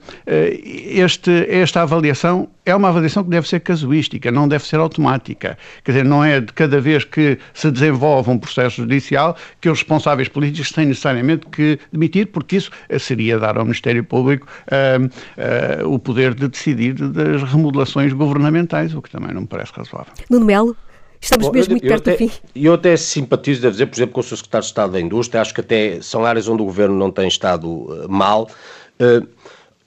este, 0.99 1.47
esta 1.49 1.83
avaliação 1.83 2.49
é 2.65 2.75
uma 2.75 2.89
avaliação 2.89 3.25
que 3.25 3.31
deve 3.31 3.49
ser 3.49 3.61
casuística, 3.61 4.31
não 4.31 4.47
deve 4.47 4.67
ser 4.67 4.77
automática. 4.77 5.59
Quer 5.85 5.93
dizer, 5.93 6.05
não 6.05 6.25
é 6.25 6.41
de 6.41 6.53
cada 6.53 6.81
vez 6.81 7.05
que 7.05 7.39
se 7.55 7.71
desenvolve 7.71 8.31
um 8.31 8.39
processo 8.39 8.83
judicial 8.83 9.37
que 9.61 9.69
os 9.69 9.79
responsáveis 9.79 10.29
políticos 10.29 10.73
têm 10.73 10.87
necessariamente 10.87 11.47
que 11.47 11.79
demitir, 11.93 12.27
porque 12.29 12.57
isso 12.57 12.71
seria 12.99 13.39
dar 13.39 13.57
ao 13.57 13.65
Ministério 13.65 14.05
Público 14.05 14.47
uh, 14.67 15.85
uh, 15.85 15.93
o 15.93 15.99
poder 15.99 16.35
de 16.35 16.49
decidir 16.49 16.95
das 16.95 17.43
remodelações 17.43 18.13
governamentais, 18.13 18.95
o 18.95 19.01
que 19.01 19.11
também 19.11 19.33
não 19.33 19.43
me 19.43 19.47
parece 19.47 19.73
razoável. 19.75 20.13
Nuno 20.31 20.45
Melo? 20.45 20.77
Estamos 21.21 21.47
Bom, 21.47 21.53
mesmo 21.53 21.73
eu, 21.73 21.75
muito 21.75 21.89
perto 21.89 22.11
até, 22.11 22.13
do 22.13 22.17
fim. 22.17 22.31
Eu 22.55 22.75
até 22.75 22.97
simpatizo, 22.97 23.61
devo 23.61 23.73
dizer, 23.73 23.87
por 23.87 23.97
exemplo, 23.97 24.15
com 24.15 24.21
o 24.21 24.23
Sr. 24.23 24.37
Secretário 24.37 24.63
de 24.63 24.69
Estado 24.69 24.93
da 24.93 25.01
Indústria, 25.01 25.41
acho 25.41 25.53
que 25.53 25.61
até 25.61 26.01
são 26.01 26.25
áreas 26.25 26.49
onde 26.49 26.63
o 26.63 26.65
Governo 26.65 26.97
não 26.97 27.11
tem 27.11 27.27
estado 27.27 27.69
uh, 27.69 28.09
mal. 28.09 28.49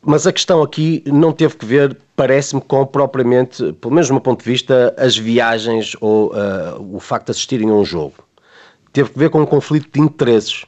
Mas 0.04 0.26
a 0.26 0.34
questão 0.34 0.64
aqui 0.64 1.04
não 1.06 1.32
teve 1.32 1.56
que 1.56 1.66
ver, 1.66 1.96
parece-me, 2.16 2.60
com 2.62 2.86
propriamente, 2.86 3.72
pelo 3.74 3.94
menos 3.94 4.08
do 4.08 4.16
meu 4.16 4.22
ponto 4.22 4.44
de 4.44 4.50
vista, 4.50 4.96
as 4.98 5.16
viagens 5.16 5.96
ou 6.02 6.34
uh, 6.34 6.96
o 6.96 7.00
facto 7.00 7.28
de 7.28 7.32
assistirem 7.32 7.70
a 7.70 7.74
um 7.74 7.86
jogo. 7.86 8.16
Teve 8.92 9.12
que 9.12 9.20
ver 9.20 9.30
com 9.30 9.42
um 9.42 9.46
conflito 9.46 9.90
de 9.94 10.02
interesses. 10.02 10.66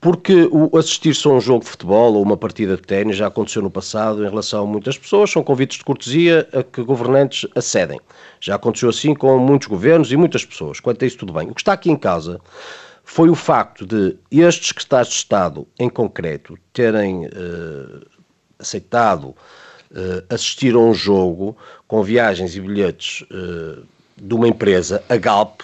Porque 0.00 0.48
o 0.52 0.76
assistir-se 0.76 1.26
a 1.26 1.30
um 1.32 1.40
jogo 1.40 1.64
de 1.64 1.70
futebol 1.70 2.14
ou 2.14 2.22
uma 2.22 2.36
partida 2.36 2.76
de 2.76 2.82
ténis 2.82 3.16
já 3.16 3.26
aconteceu 3.26 3.60
no 3.60 3.70
passado 3.70 4.24
em 4.24 4.28
relação 4.28 4.62
a 4.62 4.66
muitas 4.66 4.96
pessoas, 4.96 5.30
são 5.30 5.42
convites 5.42 5.78
de 5.78 5.84
cortesia 5.84 6.48
a 6.52 6.62
que 6.62 6.84
governantes 6.84 7.48
acedem. 7.56 7.98
Já 8.40 8.54
aconteceu 8.54 8.90
assim 8.90 9.12
com 9.12 9.36
muitos 9.40 9.66
governos 9.66 10.12
e 10.12 10.16
muitas 10.16 10.44
pessoas. 10.44 10.78
Quanto 10.78 11.04
a 11.04 11.06
isso, 11.06 11.18
tudo 11.18 11.32
bem. 11.32 11.48
O 11.48 11.54
que 11.54 11.60
está 11.60 11.72
aqui 11.72 11.90
em 11.90 11.96
casa 11.96 12.40
foi 13.02 13.28
o 13.28 13.34
facto 13.34 13.84
de 13.84 14.16
estes 14.30 14.70
que 14.70 14.84
de 14.86 15.08
Estado, 15.08 15.66
em 15.78 15.88
concreto, 15.88 16.56
terem. 16.72 17.26
Uh, 17.26 18.17
aceitado 18.58 19.28
uh, 19.28 20.24
assistir 20.28 20.74
a 20.74 20.78
um 20.78 20.92
jogo 20.92 21.56
com 21.86 22.02
viagens 22.02 22.56
e 22.56 22.60
bilhetes 22.60 23.22
uh, 23.30 23.82
de 24.16 24.34
uma 24.34 24.48
empresa, 24.48 25.02
a 25.08 25.16
Galp, 25.16 25.62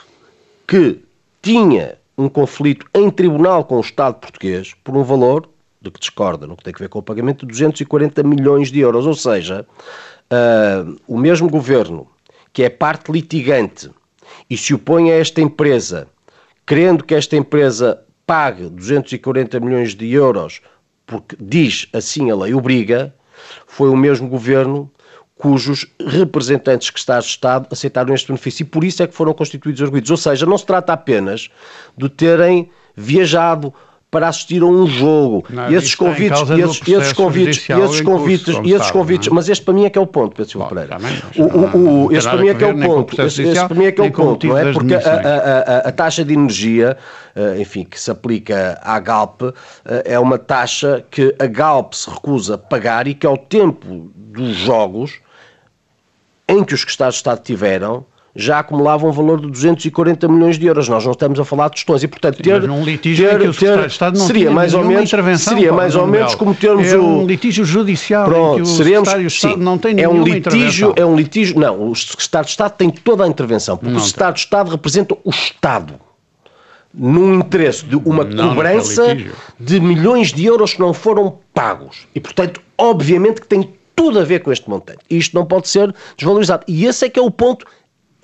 que 0.67 1.01
tinha 1.43 1.99
um 2.17 2.29
conflito 2.29 2.87
em 2.95 3.11
tribunal 3.11 3.65
com 3.65 3.77
o 3.77 3.81
Estado 3.81 4.15
português 4.15 4.73
por 4.85 4.97
um 4.97 5.03
valor 5.03 5.49
de 5.81 5.91
que 5.91 6.01
discorda, 6.01 6.47
no 6.47 6.57
que 6.57 6.65
tem 6.65 6.73
a 6.75 6.79
ver 6.79 6.89
com 6.89 7.01
o 7.01 7.03
pagamento 7.03 7.45
de 7.45 7.53
240 7.53 8.23
milhões 8.23 8.71
de 8.71 8.81
euros. 8.81 9.07
Ou 9.07 9.15
seja, 9.15 9.67
uh, 10.33 10.97
o 11.07 11.19
mesmo 11.19 11.49
governo 11.51 12.09
que 12.53 12.63
é 12.63 12.71
parte 12.71 13.11
litigante 13.11 13.91
e 14.49 14.57
se 14.57 14.73
opõe 14.73 15.11
a 15.11 15.17
esta 15.17 15.41
empresa, 15.41 16.09
querendo 16.67 17.05
que 17.05 17.15
esta 17.15 17.37
empresa 17.37 18.01
pague 18.27 18.71
240 18.71 19.61
milhões 19.61 19.95
de 19.95 20.11
euros 20.13 20.63
porque 21.07 21.37
diz 21.41 21.89
assim 21.93 22.31
a 22.31 22.37
lei 22.37 22.55
obriga, 22.55 23.15
foi 23.67 23.91
o 23.91 23.97
mesmo 23.97 24.29
governo 24.29 24.91
cujos 25.37 25.87
representantes 26.01 26.91
que 26.91 26.99
está 26.99 27.19
Estado 27.19 27.67
aceitaram 27.71 28.15
este 28.15 28.29
benefício 28.29 28.63
e 28.63 28.67
por 28.67 28.85
isso 28.85 29.03
é 29.03 29.07
que 29.07 29.15
foram 29.15 29.35
constituídos 29.35 29.83
arguidos. 29.83 30.11
Ou 30.11 30.17
seja, 30.17 30.47
não 30.47 30.57
se 30.57 30.65
trata 30.65 30.93
apenas 30.93 31.51
de 31.97 32.09
terem 32.09 32.71
viajado 32.97 33.75
para 34.15 34.29
assistir 34.29 34.63
a 34.63 34.67
um 34.67 34.87
jogo. 34.87 35.45
Não, 35.51 35.69
e 35.69 35.75
esses 35.75 35.97
convites, 35.97 36.41
esses, 36.43 36.89
esses 36.89 37.13
convites, 37.13 37.69
esses 37.69 38.01
convites, 38.01 38.49
esses 38.65 38.91
convites, 38.93 39.29
mas 39.29 39.49
este 39.49 39.65
para 39.65 39.75
mim 39.75 39.85
é 39.87 39.91
que 39.91 39.99
é 39.99 40.01
o 40.01 40.07
ponto, 40.07 40.37
Pedro 40.37 40.53
Silva 40.53 40.69
Pereira. 40.69 40.99
O, 41.37 41.43
o, 41.43 42.05
o, 42.07 42.13
este 42.13 42.31
para 42.31 42.41
mim 42.41 42.49
é 42.49 42.55
que 42.55 42.63
é 42.63 42.67
o 42.69 42.79
ponto. 42.79 43.23
Este, 43.23 43.55
para 43.55 43.75
mim 43.75 43.85
é 43.87 43.93
que 43.93 44.01
é 44.01 44.05
o 44.05 44.13
ponto, 44.13 44.47
não 44.47 44.57
é? 44.57 44.73
Porque 44.73 44.95
a, 44.95 44.99
a, 44.99 45.07
a, 45.07 45.79
a, 45.89 45.93
taxa 45.93 46.25
de 46.25 46.33
energia, 46.33 46.97
eh, 47.35 47.61
enfim, 47.61 47.83
que 47.83 48.01
se 48.01 48.09
aplica 48.09 48.79
à 48.85 49.01
Galp, 49.01 49.43
eh, 49.43 50.03
é 50.05 50.19
uma 50.21 50.39
taxa 50.39 51.05
que 51.11 51.35
a 51.41 51.47
Galp 51.47 51.93
se 51.93 52.09
recusa 52.09 52.55
a 52.55 52.59
pagar 52.59 53.09
e 53.09 53.15
que 53.15 53.27
ao 53.27 53.37
tempo 53.37 54.13
dos 54.15 54.55
jogos 54.55 55.19
em 56.47 56.63
que 56.63 56.73
os 56.73 56.85
Estados 56.85 57.17
de 57.17 57.19
Estado 57.19 57.43
tiveram, 57.43 58.07
já 58.37 58.59
acumulava 58.59 59.07
um 59.07 59.13
valor 59.13 59.41
de 59.41 59.49
240 59.49 60.27
milhões 60.27 60.59
de 60.59 60.67
euros. 60.67 60.89
Nós 60.89 61.05
não 61.05 61.13
estamos 61.13 61.39
a 61.39 61.45
falar 61.45 61.69
de 61.69 61.77
tostões 61.77 62.03
e, 62.03 62.09
portanto, 62.09 62.43
ter, 62.43 62.63
litígio 62.63 63.29
ter, 63.29 63.41
que 63.41 63.47
o 63.47 63.55
ter, 63.55 63.87
Estado 63.87 64.19
não 64.19 64.27
seria 64.27 64.51
mais 64.51 64.75
ou 64.75 64.85
menos 64.85 65.11
seria 65.39 65.73
mais 65.73 65.95
ou 65.95 66.07
menos 66.07 66.35
como 66.35 66.55
termos 66.55 66.93
é 66.93 66.99
um 66.99 67.27
litígio 67.27 67.65
judicial 67.65 68.29
Pronto, 68.29 68.55
em 68.55 68.57
que 68.57 68.63
o 68.63 68.67
seremos, 68.67 69.09
Secretário 69.09 69.27
de 69.29 69.35
Estado 69.35 69.55
sim, 69.55 69.61
não 69.61 69.79
tem 69.79 70.01
é 70.01 70.09
um 70.09 70.23
litígio, 70.23 70.93
é 70.97 71.05
um 71.05 71.15
litígio, 71.15 71.59
não, 71.59 71.91
o 71.91 71.95
Secretário 71.95 72.47
de 72.47 72.51
Estado 72.51 72.73
tem 72.73 72.91
toda 72.91 73.25
a 73.25 73.29
intervenção, 73.29 73.77
porque 73.77 73.93
não, 73.93 74.01
o 74.01 74.03
Secretário 74.03 74.35
de 74.35 74.41
Estado 74.41 74.71
representa 74.71 75.17
o 75.23 75.31
Estado 75.31 75.95
num 76.93 77.35
interesse 77.35 77.85
de 77.85 77.97
uma 77.97 78.25
não, 78.25 78.51
cobrança 78.51 79.17
de 79.59 79.81
milhões 79.81 80.33
de 80.33 80.45
euros 80.45 80.75
que 80.75 80.81
não 80.81 80.95
foram 80.95 81.39
pagos. 81.53 82.07
E, 82.15 82.21
portanto, 82.21 82.61
obviamente 82.79 83.41
que 83.41 83.49
tem 83.49 83.75
tudo 83.97 84.21
a 84.21 84.25
ver 84.25 84.41
com 84.41 84.53
este 84.53 84.69
montante. 84.69 85.01
E 85.11 85.19
isto 85.19 85.35
não 85.35 85.45
pode 85.45 85.69
ser 85.69 85.93
desvalorizado. 86.17 86.65
E 86.69 86.87
esse 86.87 87.05
é 87.05 87.09
que 87.09 87.19
é 87.19 87.23
o 87.23 87.31
ponto 87.31 87.67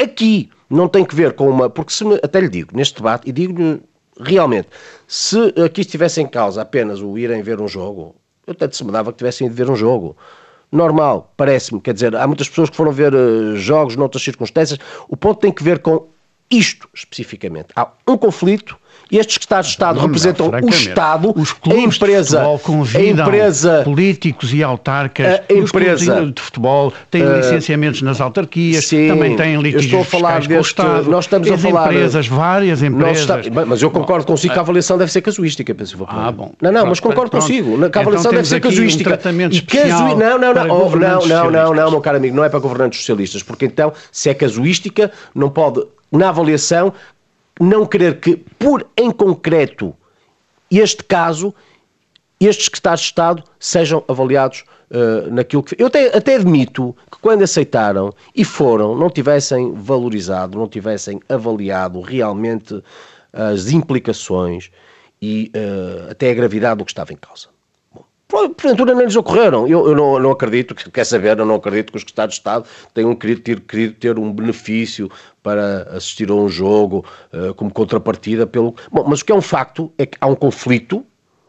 aqui. 0.03 0.51
Não 0.68 0.88
tem 0.88 1.05
que 1.05 1.14
ver 1.14 1.32
com 1.32 1.48
uma. 1.48 1.68
Porque 1.68 1.92
se 1.92 2.05
até 2.22 2.40
lhe 2.40 2.48
digo, 2.48 2.76
neste 2.76 2.96
debate, 2.96 3.28
e 3.28 3.32
digo-lhe 3.32 3.80
realmente, 4.20 4.68
se 5.09 5.53
aqui 5.64 5.80
estivesse 5.80 6.20
em 6.20 6.26
causa 6.26 6.62
apenas 6.62 7.01
o 7.01 7.18
irem 7.18 7.42
ver 7.42 7.61
um 7.61 7.66
jogo, 7.66 8.14
eu 8.46 8.53
até 8.53 8.70
se 8.70 8.84
me 8.84 8.92
dava 8.92 9.12
que 9.12 9.18
tivessem 9.18 9.46
ido 9.46 9.57
ver 9.57 9.70
um 9.70 9.76
jogo. 9.76 10.16
Normal, 10.70 11.32
parece-me. 11.36 11.80
Quer 11.80 11.94
dizer, 11.94 12.14
há 12.14 12.26
muitas 12.26 12.48
pessoas 12.48 12.70
que 12.70 12.76
foram 12.76 12.92
ver 12.92 13.12
uh, 13.12 13.57
jogos 13.57 13.96
noutras 13.96 14.22
circunstâncias. 14.22 14.78
O 15.09 15.16
ponto 15.16 15.40
tem 15.40 15.51
que 15.51 15.64
ver 15.64 15.80
com 15.80 16.07
isto 16.48 16.88
especificamente. 16.94 17.68
Há 17.74 17.88
um 18.07 18.16
conflito 18.16 18.76
estes 19.18 19.34
secretários 19.34 19.66
de 19.66 19.72
Estado 19.72 19.96
não, 19.96 20.06
representam 20.06 20.50
não, 20.50 20.61
o 20.61 20.70
Estado, 20.70 21.32
os 21.36 21.54
a 21.64 21.74
empresa, 21.74 22.42
a 22.42 23.02
empresa, 23.02 23.82
políticos 23.84 24.52
e 24.54 24.62
autarcas, 24.62 25.40
a 25.48 25.52
empresa 25.52 26.26
de 26.26 26.40
futebol 26.40 26.92
têm 27.11 27.22
uh, 27.22 27.36
licenciamentos 27.36 28.02
nas 28.02 28.20
autarquias, 28.20 28.86
sim, 28.86 29.08
também 29.08 29.36
têm 29.36 29.56
litígios 29.61 29.84
estou 29.84 30.00
a 30.00 30.04
falar 30.04 30.40
deste, 30.46 30.70
Estado, 30.70 31.11
nós 31.11 31.24
estamos 31.24 31.50
a 31.50 31.58
falar 31.58 31.92
empresas, 31.92 32.26
várias 32.26 32.82
empresas. 32.82 33.46
Está, 33.46 33.64
mas 33.66 33.82
eu 33.82 33.90
concordo 33.90 34.24
bom, 34.24 34.32
consigo 34.32 34.52
que 34.52 34.58
a 34.58 34.62
avaliação 34.62 34.96
deve 34.96 35.11
ser 35.11 35.20
casuística, 35.20 35.74
penso 35.74 36.06
Ah, 36.08 36.30
bom. 36.30 36.52
Não, 36.61 36.72
não, 36.72 36.86
mas 36.86 37.00
concordo 37.00 37.30
pronto. 37.30 37.42
consigo, 37.42 37.90
que 37.90 37.98
a 37.98 38.00
avaliação 38.00 38.30
então 38.30 38.42
deve 38.42 38.48
ser 38.48 38.61
casuística. 38.61 39.20
Um. 39.24 40.16
Não, 40.16 40.38
não, 40.38 40.54
não, 40.54 40.86
oh, 40.86 40.96
não, 40.96 41.26
não, 41.26 41.50
não, 41.50 41.74
não, 41.74 41.90
meu 41.90 42.00
caro 42.00 42.16
amigo, 42.16 42.36
não 42.36 42.44
é 42.44 42.48
para 42.48 42.58
governantes 42.58 43.00
socialistas, 43.00 43.42
porque 43.42 43.66
então, 43.66 43.92
se 44.12 44.28
é 44.28 44.34
casuística, 44.34 45.11
não 45.34 45.50
pode 45.50 45.82
na 46.12 46.28
avaliação 46.28 46.92
não 47.61 47.84
querer 47.84 48.18
que, 48.18 48.36
por 48.36 48.86
em 48.96 49.11
concreto, 49.11 49.94
este 50.70 51.04
caso, 51.04 51.54
estes 52.40 52.64
secretários 52.64 53.02
de 53.02 53.06
Estado 53.06 53.44
sejam 53.58 54.02
avaliados 54.08 54.64
uh, 54.90 55.30
naquilo 55.30 55.62
que. 55.62 55.76
Eu 55.78 55.88
até, 55.88 56.16
até 56.16 56.36
admito 56.36 56.96
que 57.12 57.18
quando 57.18 57.42
aceitaram 57.42 58.14
e 58.34 58.44
foram, 58.44 58.96
não 58.96 59.11
tivessem 59.11 59.72
valorizado, 59.74 60.58
não 60.58 60.66
tivessem 60.66 61.20
avaliado 61.28 62.00
realmente 62.00 62.82
as 63.32 63.70
implicações 63.70 64.70
e 65.20 65.52
uh, 65.54 66.11
até 66.11 66.30
a 66.30 66.34
gravidade 66.34 66.78
do 66.78 66.84
que 66.84 66.92
estava 66.92 67.12
em 67.12 67.16
causa 67.16 67.48
porventura 68.30 68.94
nem 68.94 69.04
lhes 69.04 69.16
ocorreram. 69.16 69.66
Eu, 69.66 69.88
eu 69.88 69.94
não, 69.94 70.18
não, 70.18 70.30
acredito, 70.30 70.74
quer 70.74 71.04
saber, 71.04 71.38
eu 71.38 71.44
não 71.44 71.56
acredito 71.56 71.90
que 71.90 71.98
os 71.98 72.04
Estados 72.04 72.34
de 72.34 72.40
Estado 72.40 72.64
tenham 72.94 73.14
querido 73.14 73.40
ter, 73.40 73.61
querido 73.61 73.94
ter 73.94 74.18
um 74.18 74.32
benefício 74.32 75.11
para 75.43 75.82
assistir 75.97 76.30
a 76.30 76.34
um 76.34 76.49
jogo 76.49 77.05
uh, 77.32 77.55
como 77.55 77.72
contrapartida 77.72 78.47
pelo. 78.47 78.74
Bom, 78.91 79.05
mas 79.07 79.20
o 79.20 79.24
que 79.24 79.32
é 79.32 79.34
um 79.34 79.43
facto 79.43 79.93
é 79.99 80.07
que 80.07 80.18
há 80.20 80.26
um 80.26 80.34
conflito. 80.34 81.05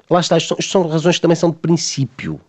Lá 0.09 0.19
está, 0.19 0.37
isto 0.37 0.49
são, 0.49 0.57
isto 0.59 0.71
são 0.71 0.87
razões 0.87 1.15
que 1.15 1.21
também 1.21 1.35
são 1.35 1.51
de 1.51 1.57
princípio. 1.57 2.39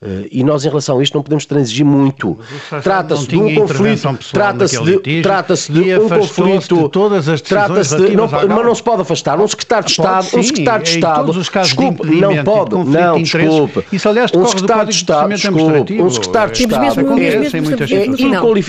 Uh, 0.00 0.28
e 0.30 0.44
nós, 0.44 0.64
em 0.64 0.68
relação 0.68 1.00
a 1.00 1.02
isto, 1.02 1.12
não 1.14 1.24
podemos 1.24 1.44
transigir 1.44 1.84
muito. 1.84 2.38
Trata-se 2.84 3.26
de 3.26 3.36
um 3.36 3.52
conflito. 3.52 4.16
Trata-se 4.32 4.80
de, 4.80 5.22
trata 5.22 5.54
de 5.54 5.98
um 5.98 6.08
conflito. 6.08 6.82
De 6.84 6.88
todas 6.90 7.28
as 7.28 7.40
trata-se 7.40 7.96
de, 7.96 8.16
não, 8.16 8.28
Mas 8.28 8.48
não 8.48 8.74
se 8.76 8.82
pode 8.82 9.02
afastar. 9.02 9.40
Um 9.40 9.48
secretário 9.48 9.86
de 9.86 9.90
Estado. 9.90 10.24
Sim, 10.26 10.38
um 10.38 10.42
secretário 10.44 10.84
de 10.84 10.90
Estado. 10.90 11.32
Desculpe, 11.32 12.08
de 12.08 12.20
não 12.20 12.44
pode. 12.44 12.84
De 12.84 12.90
não, 12.90 13.20
desculpe. 13.20 13.84
Isso, 13.90 14.08
aliás, 14.08 14.30
um 14.32 14.46
secretário 14.46 14.84
de 14.86 14.94
Estado. 14.94 15.28
Desculpe. 15.30 16.00
Um 16.00 16.10
secretário 16.10 16.52
de 16.52 16.62
Estado. 16.62 17.00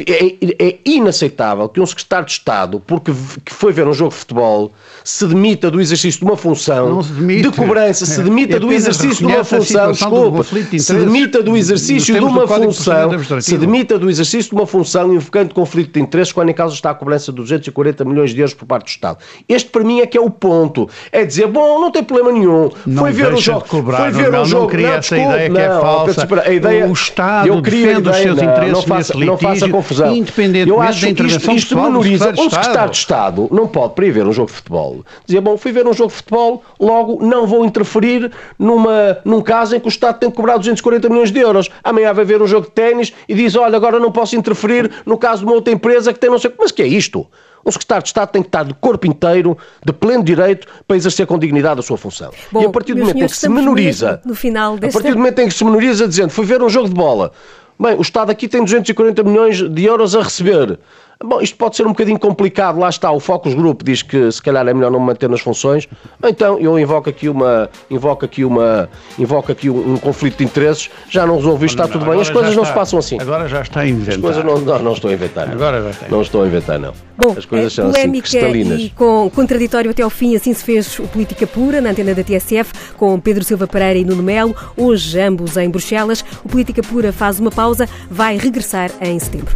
É, 0.07 0.67
é 0.67 0.79
inaceitável 0.83 1.69
que 1.69 1.79
um 1.79 1.85
secretário 1.85 2.25
de 2.25 2.31
Estado, 2.31 2.79
porque 2.79 3.13
foi 3.51 3.71
ver 3.71 3.87
um 3.87 3.93
jogo 3.93 4.09
de 4.09 4.17
futebol, 4.17 4.71
se 5.03 5.27
demita 5.27 5.69
do 5.69 5.79
exercício 5.79 6.21
de 6.21 6.25
uma 6.25 6.37
função 6.37 7.01
de 7.01 7.51
cobrança, 7.51 8.03
se 8.07 8.19
demita 8.23 8.59
do 8.59 8.73
exercício 8.73 9.27
de 9.27 9.31
uma 9.31 9.43
função. 9.43 9.91
Desculpe. 9.91 10.79
Se 10.79 10.93
demita 10.93 11.18
demita 11.19 11.43
do 11.43 11.57
exercício 11.57 12.13
de 12.13 12.23
uma 12.23 12.47
função, 12.47 13.41
se 13.41 13.57
demita 13.57 13.99
do 13.99 14.09
exercício 14.09 14.49
de 14.51 14.55
uma 14.55 14.65
função 14.65 15.13
invocando 15.13 15.53
conflito 15.53 15.93
de 15.93 15.99
interesses 15.99 16.31
quando 16.31 16.49
em 16.49 16.53
causa 16.53 16.73
está 16.73 16.91
a 16.91 16.93
cobrança 16.93 17.31
de 17.31 17.37
240 17.37 18.05
milhões 18.05 18.31
de 18.31 18.39
euros 18.39 18.53
por 18.53 18.65
parte 18.65 18.85
do 18.85 18.89
Estado. 18.89 19.19
Este 19.47 19.69
para 19.69 19.83
mim 19.83 19.99
é 19.99 20.07
que 20.07 20.17
é 20.17 20.21
o 20.21 20.29
ponto. 20.29 20.89
É 21.11 21.25
dizer, 21.25 21.47
bom, 21.47 21.79
não 21.79 21.91
tem 21.91 22.03
problema 22.03 22.31
nenhum. 22.31 22.69
Não 22.85 23.03
foi 23.03 23.11
ver 23.11 23.33
o 23.33 23.37
jogo, 23.37 23.65
cobrar, 23.67 23.97
foi 23.97 24.11
ver 24.11 24.31
não, 24.31 24.41
o 24.41 24.45
jogo, 24.45 24.63
não 24.63 24.69
cria 24.69 24.89
essa 24.89 25.17
ideia 25.17 25.49
que 25.49 25.57
é 25.57 25.69
falsa. 25.69 26.27
A 26.45 26.51
ideia, 26.51 26.87
o 26.87 26.93
Estado 26.93 27.47
eu 27.47 27.61
defende 27.61 28.09
os 28.09 28.15
seus 28.17 28.37
não, 28.37 28.43
interesses 28.43 28.73
não 28.73 28.81
faça, 28.81 29.13
litígio, 29.13 29.31
não 29.31 29.37
faça 29.37 29.69
confusão. 29.69 30.15
independentemente 30.15 30.69
eu 30.69 30.81
acho 30.81 31.01
da 31.01 31.09
intervenção 31.09 31.55
isto, 31.55 31.73
isto 31.73 31.81
menoriza. 31.81 32.33
Um 32.37 32.49
secretário 32.49 32.91
de 32.91 32.97
Estado 32.97 33.47
não 33.51 33.67
pode, 33.67 33.93
para 33.93 34.05
ir 34.05 34.11
ver 34.11 34.25
um 34.25 34.33
jogo 34.33 34.47
de 34.47 34.53
futebol, 34.53 35.03
dizer, 35.25 35.41
bom, 35.41 35.57
fui 35.57 35.71
ver 35.71 35.87
um 35.87 35.93
jogo 35.93 36.09
de 36.09 36.15
futebol, 36.15 36.63
logo 36.79 37.25
não 37.25 37.45
vou 37.45 37.65
interferir 37.65 38.31
numa, 38.57 39.17
num 39.25 39.41
caso 39.41 39.75
em 39.75 39.79
que 39.79 39.87
o 39.87 39.89
Estado 39.89 40.19
tem 40.19 40.29
que 40.29 40.35
cobrar 40.35 40.57
240 40.57 41.08
milhões 41.09 41.31
de 41.31 41.39
euros 41.39 41.69
amanhã 41.83 42.13
vai 42.13 42.25
ver 42.25 42.41
um 42.41 42.47
jogo 42.47 42.67
de 42.67 42.71
ténis 42.71 43.13
e 43.27 43.33
diz: 43.33 43.55
Olha, 43.55 43.75
agora 43.75 43.99
não 43.99 44.11
posso 44.11 44.35
interferir 44.35 44.91
no 45.05 45.17
caso 45.17 45.39
de 45.39 45.45
uma 45.45 45.53
outra 45.53 45.73
empresa 45.73 46.13
que 46.13 46.19
tem 46.19 46.29
não 46.29 46.39
sei. 46.39 46.53
Mas 46.57 46.71
que 46.71 46.81
é 46.81 46.87
isto? 46.87 47.27
Um 47.65 47.71
secretário 47.71 48.03
de 48.03 48.09
Estado 48.09 48.29
tem 48.29 48.41
que 48.41 48.47
estar 48.47 48.63
de 48.63 48.73
corpo 48.73 49.05
inteiro, 49.05 49.57
de 49.85 49.91
pleno 49.91 50.23
direito, 50.23 50.67
para 50.87 50.97
exercer 50.97 51.27
com 51.27 51.37
dignidade 51.37 51.79
a 51.79 51.83
sua 51.83 51.97
função. 51.97 52.31
Bom, 52.51 52.61
e 52.61 52.65
a 52.65 52.69
partir 52.69 52.93
do 52.93 53.01
momento 53.01 53.17
em 53.17 53.27
que 53.27 53.35
se 53.35 53.49
menoriza, 53.49 54.21
no 54.25 54.35
final 54.35 54.77
deste... 54.77 54.97
a 54.97 55.01
partir 55.01 55.13
do 55.13 55.17
momento 55.17 55.39
em 55.39 55.47
que 55.47 55.53
se 55.53 55.63
menoriza 55.63 56.07
dizendo 56.07 56.29
fui 56.29 56.45
ver 56.45 56.63
um 56.63 56.69
jogo 56.69 56.87
de 56.87 56.95
bola, 56.95 57.31
bem, 57.79 57.95
o 57.95 58.01
Estado 58.01 58.31
aqui 58.31 58.47
tem 58.47 58.63
240 58.63 59.23
milhões 59.23 59.61
de 59.61 59.85
euros 59.85 60.15
a 60.15 60.23
receber. 60.23 60.79
Bom, 61.21 61.41
isto 61.41 61.57
pode 61.57 61.75
ser 61.75 61.85
um 61.85 61.89
bocadinho 61.89 62.17
complicado, 62.17 62.79
lá 62.79 62.87
está, 62.87 63.11
o 63.11 63.19
Focus 63.19 63.53
Group 63.53 63.81
diz 63.83 64.01
que 64.01 64.31
se 64.31 64.41
calhar 64.41 64.65
é 64.65 64.73
melhor 64.73 64.89
não 64.89 65.01
manter 65.01 65.27
nas 65.27 65.41
funções, 65.41 65.85
então 66.23 66.57
eu 66.57 66.79
invoco 66.79 67.09
aqui 67.09 67.27
uma, 67.27 67.69
invoco 67.91 68.23
aqui 68.23 68.45
uma, 68.45 68.89
invoco 69.17 69.51
aqui 69.51 69.69
um, 69.69 69.95
um 69.95 69.97
conflito 69.97 70.37
de 70.37 70.45
interesses, 70.45 70.89
já 71.09 71.27
não 71.27 71.35
resolvi, 71.35 71.65
está 71.65 71.83
não, 71.83 71.91
tudo 71.91 72.05
bem, 72.05 72.21
as 72.21 72.29
coisas 72.29 72.55
não 72.55 72.63
se 72.63 72.71
passam 72.71 72.97
assim. 72.97 73.17
Agora 73.19 73.49
já 73.49 73.61
está 73.61 73.81
a 73.81 73.87
inventar. 73.87 74.15
As 74.15 74.21
coisas 74.21 74.45
não, 74.45 74.59
não, 74.59 74.79
não 74.79 74.93
estou 74.93 75.11
a 75.11 75.13
inventar. 75.13 75.47
Não. 75.47 75.55
Agora 75.55 75.83
já 75.83 75.89
está. 75.89 76.07
Não 76.07 76.21
estou 76.21 76.41
a 76.41 76.47
inventar, 76.47 76.79
não. 76.79 76.93
Bom, 77.17 77.35
as 77.37 77.43
coisas 77.43 77.73
é 77.73 77.75
são 77.75 77.89
assim, 77.89 78.21
cristalinas. 78.21 78.79
E 78.79 78.89
com 78.91 79.29
contraditório 79.29 79.91
até 79.91 80.03
ao 80.03 80.09
fim, 80.09 80.37
assim 80.37 80.53
se 80.53 80.63
fez 80.63 80.99
o 80.99 81.03
Política 81.09 81.45
Pura 81.45 81.81
na 81.81 81.89
antena 81.89 82.15
da 82.15 82.23
TSF, 82.23 82.71
com 82.95 83.19
Pedro 83.19 83.43
Silva 83.43 83.67
Pereira 83.67 83.99
e 83.99 84.05
Nuno 84.05 84.23
Melo, 84.23 84.55
hoje 84.77 85.19
ambos 85.19 85.57
em 85.57 85.69
Bruxelas. 85.69 86.23
O 86.45 86.47
Política 86.47 86.81
Pura 86.81 87.11
faz 87.11 87.41
uma 87.41 87.51
pausa, 87.51 87.89
vai 88.09 88.37
regressar 88.37 88.89
em 89.01 89.19
setembro. 89.19 89.53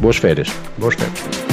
Boas 0.00 0.16
férias. 0.16 0.48
Boas 0.78 0.94
férias. 0.94 1.43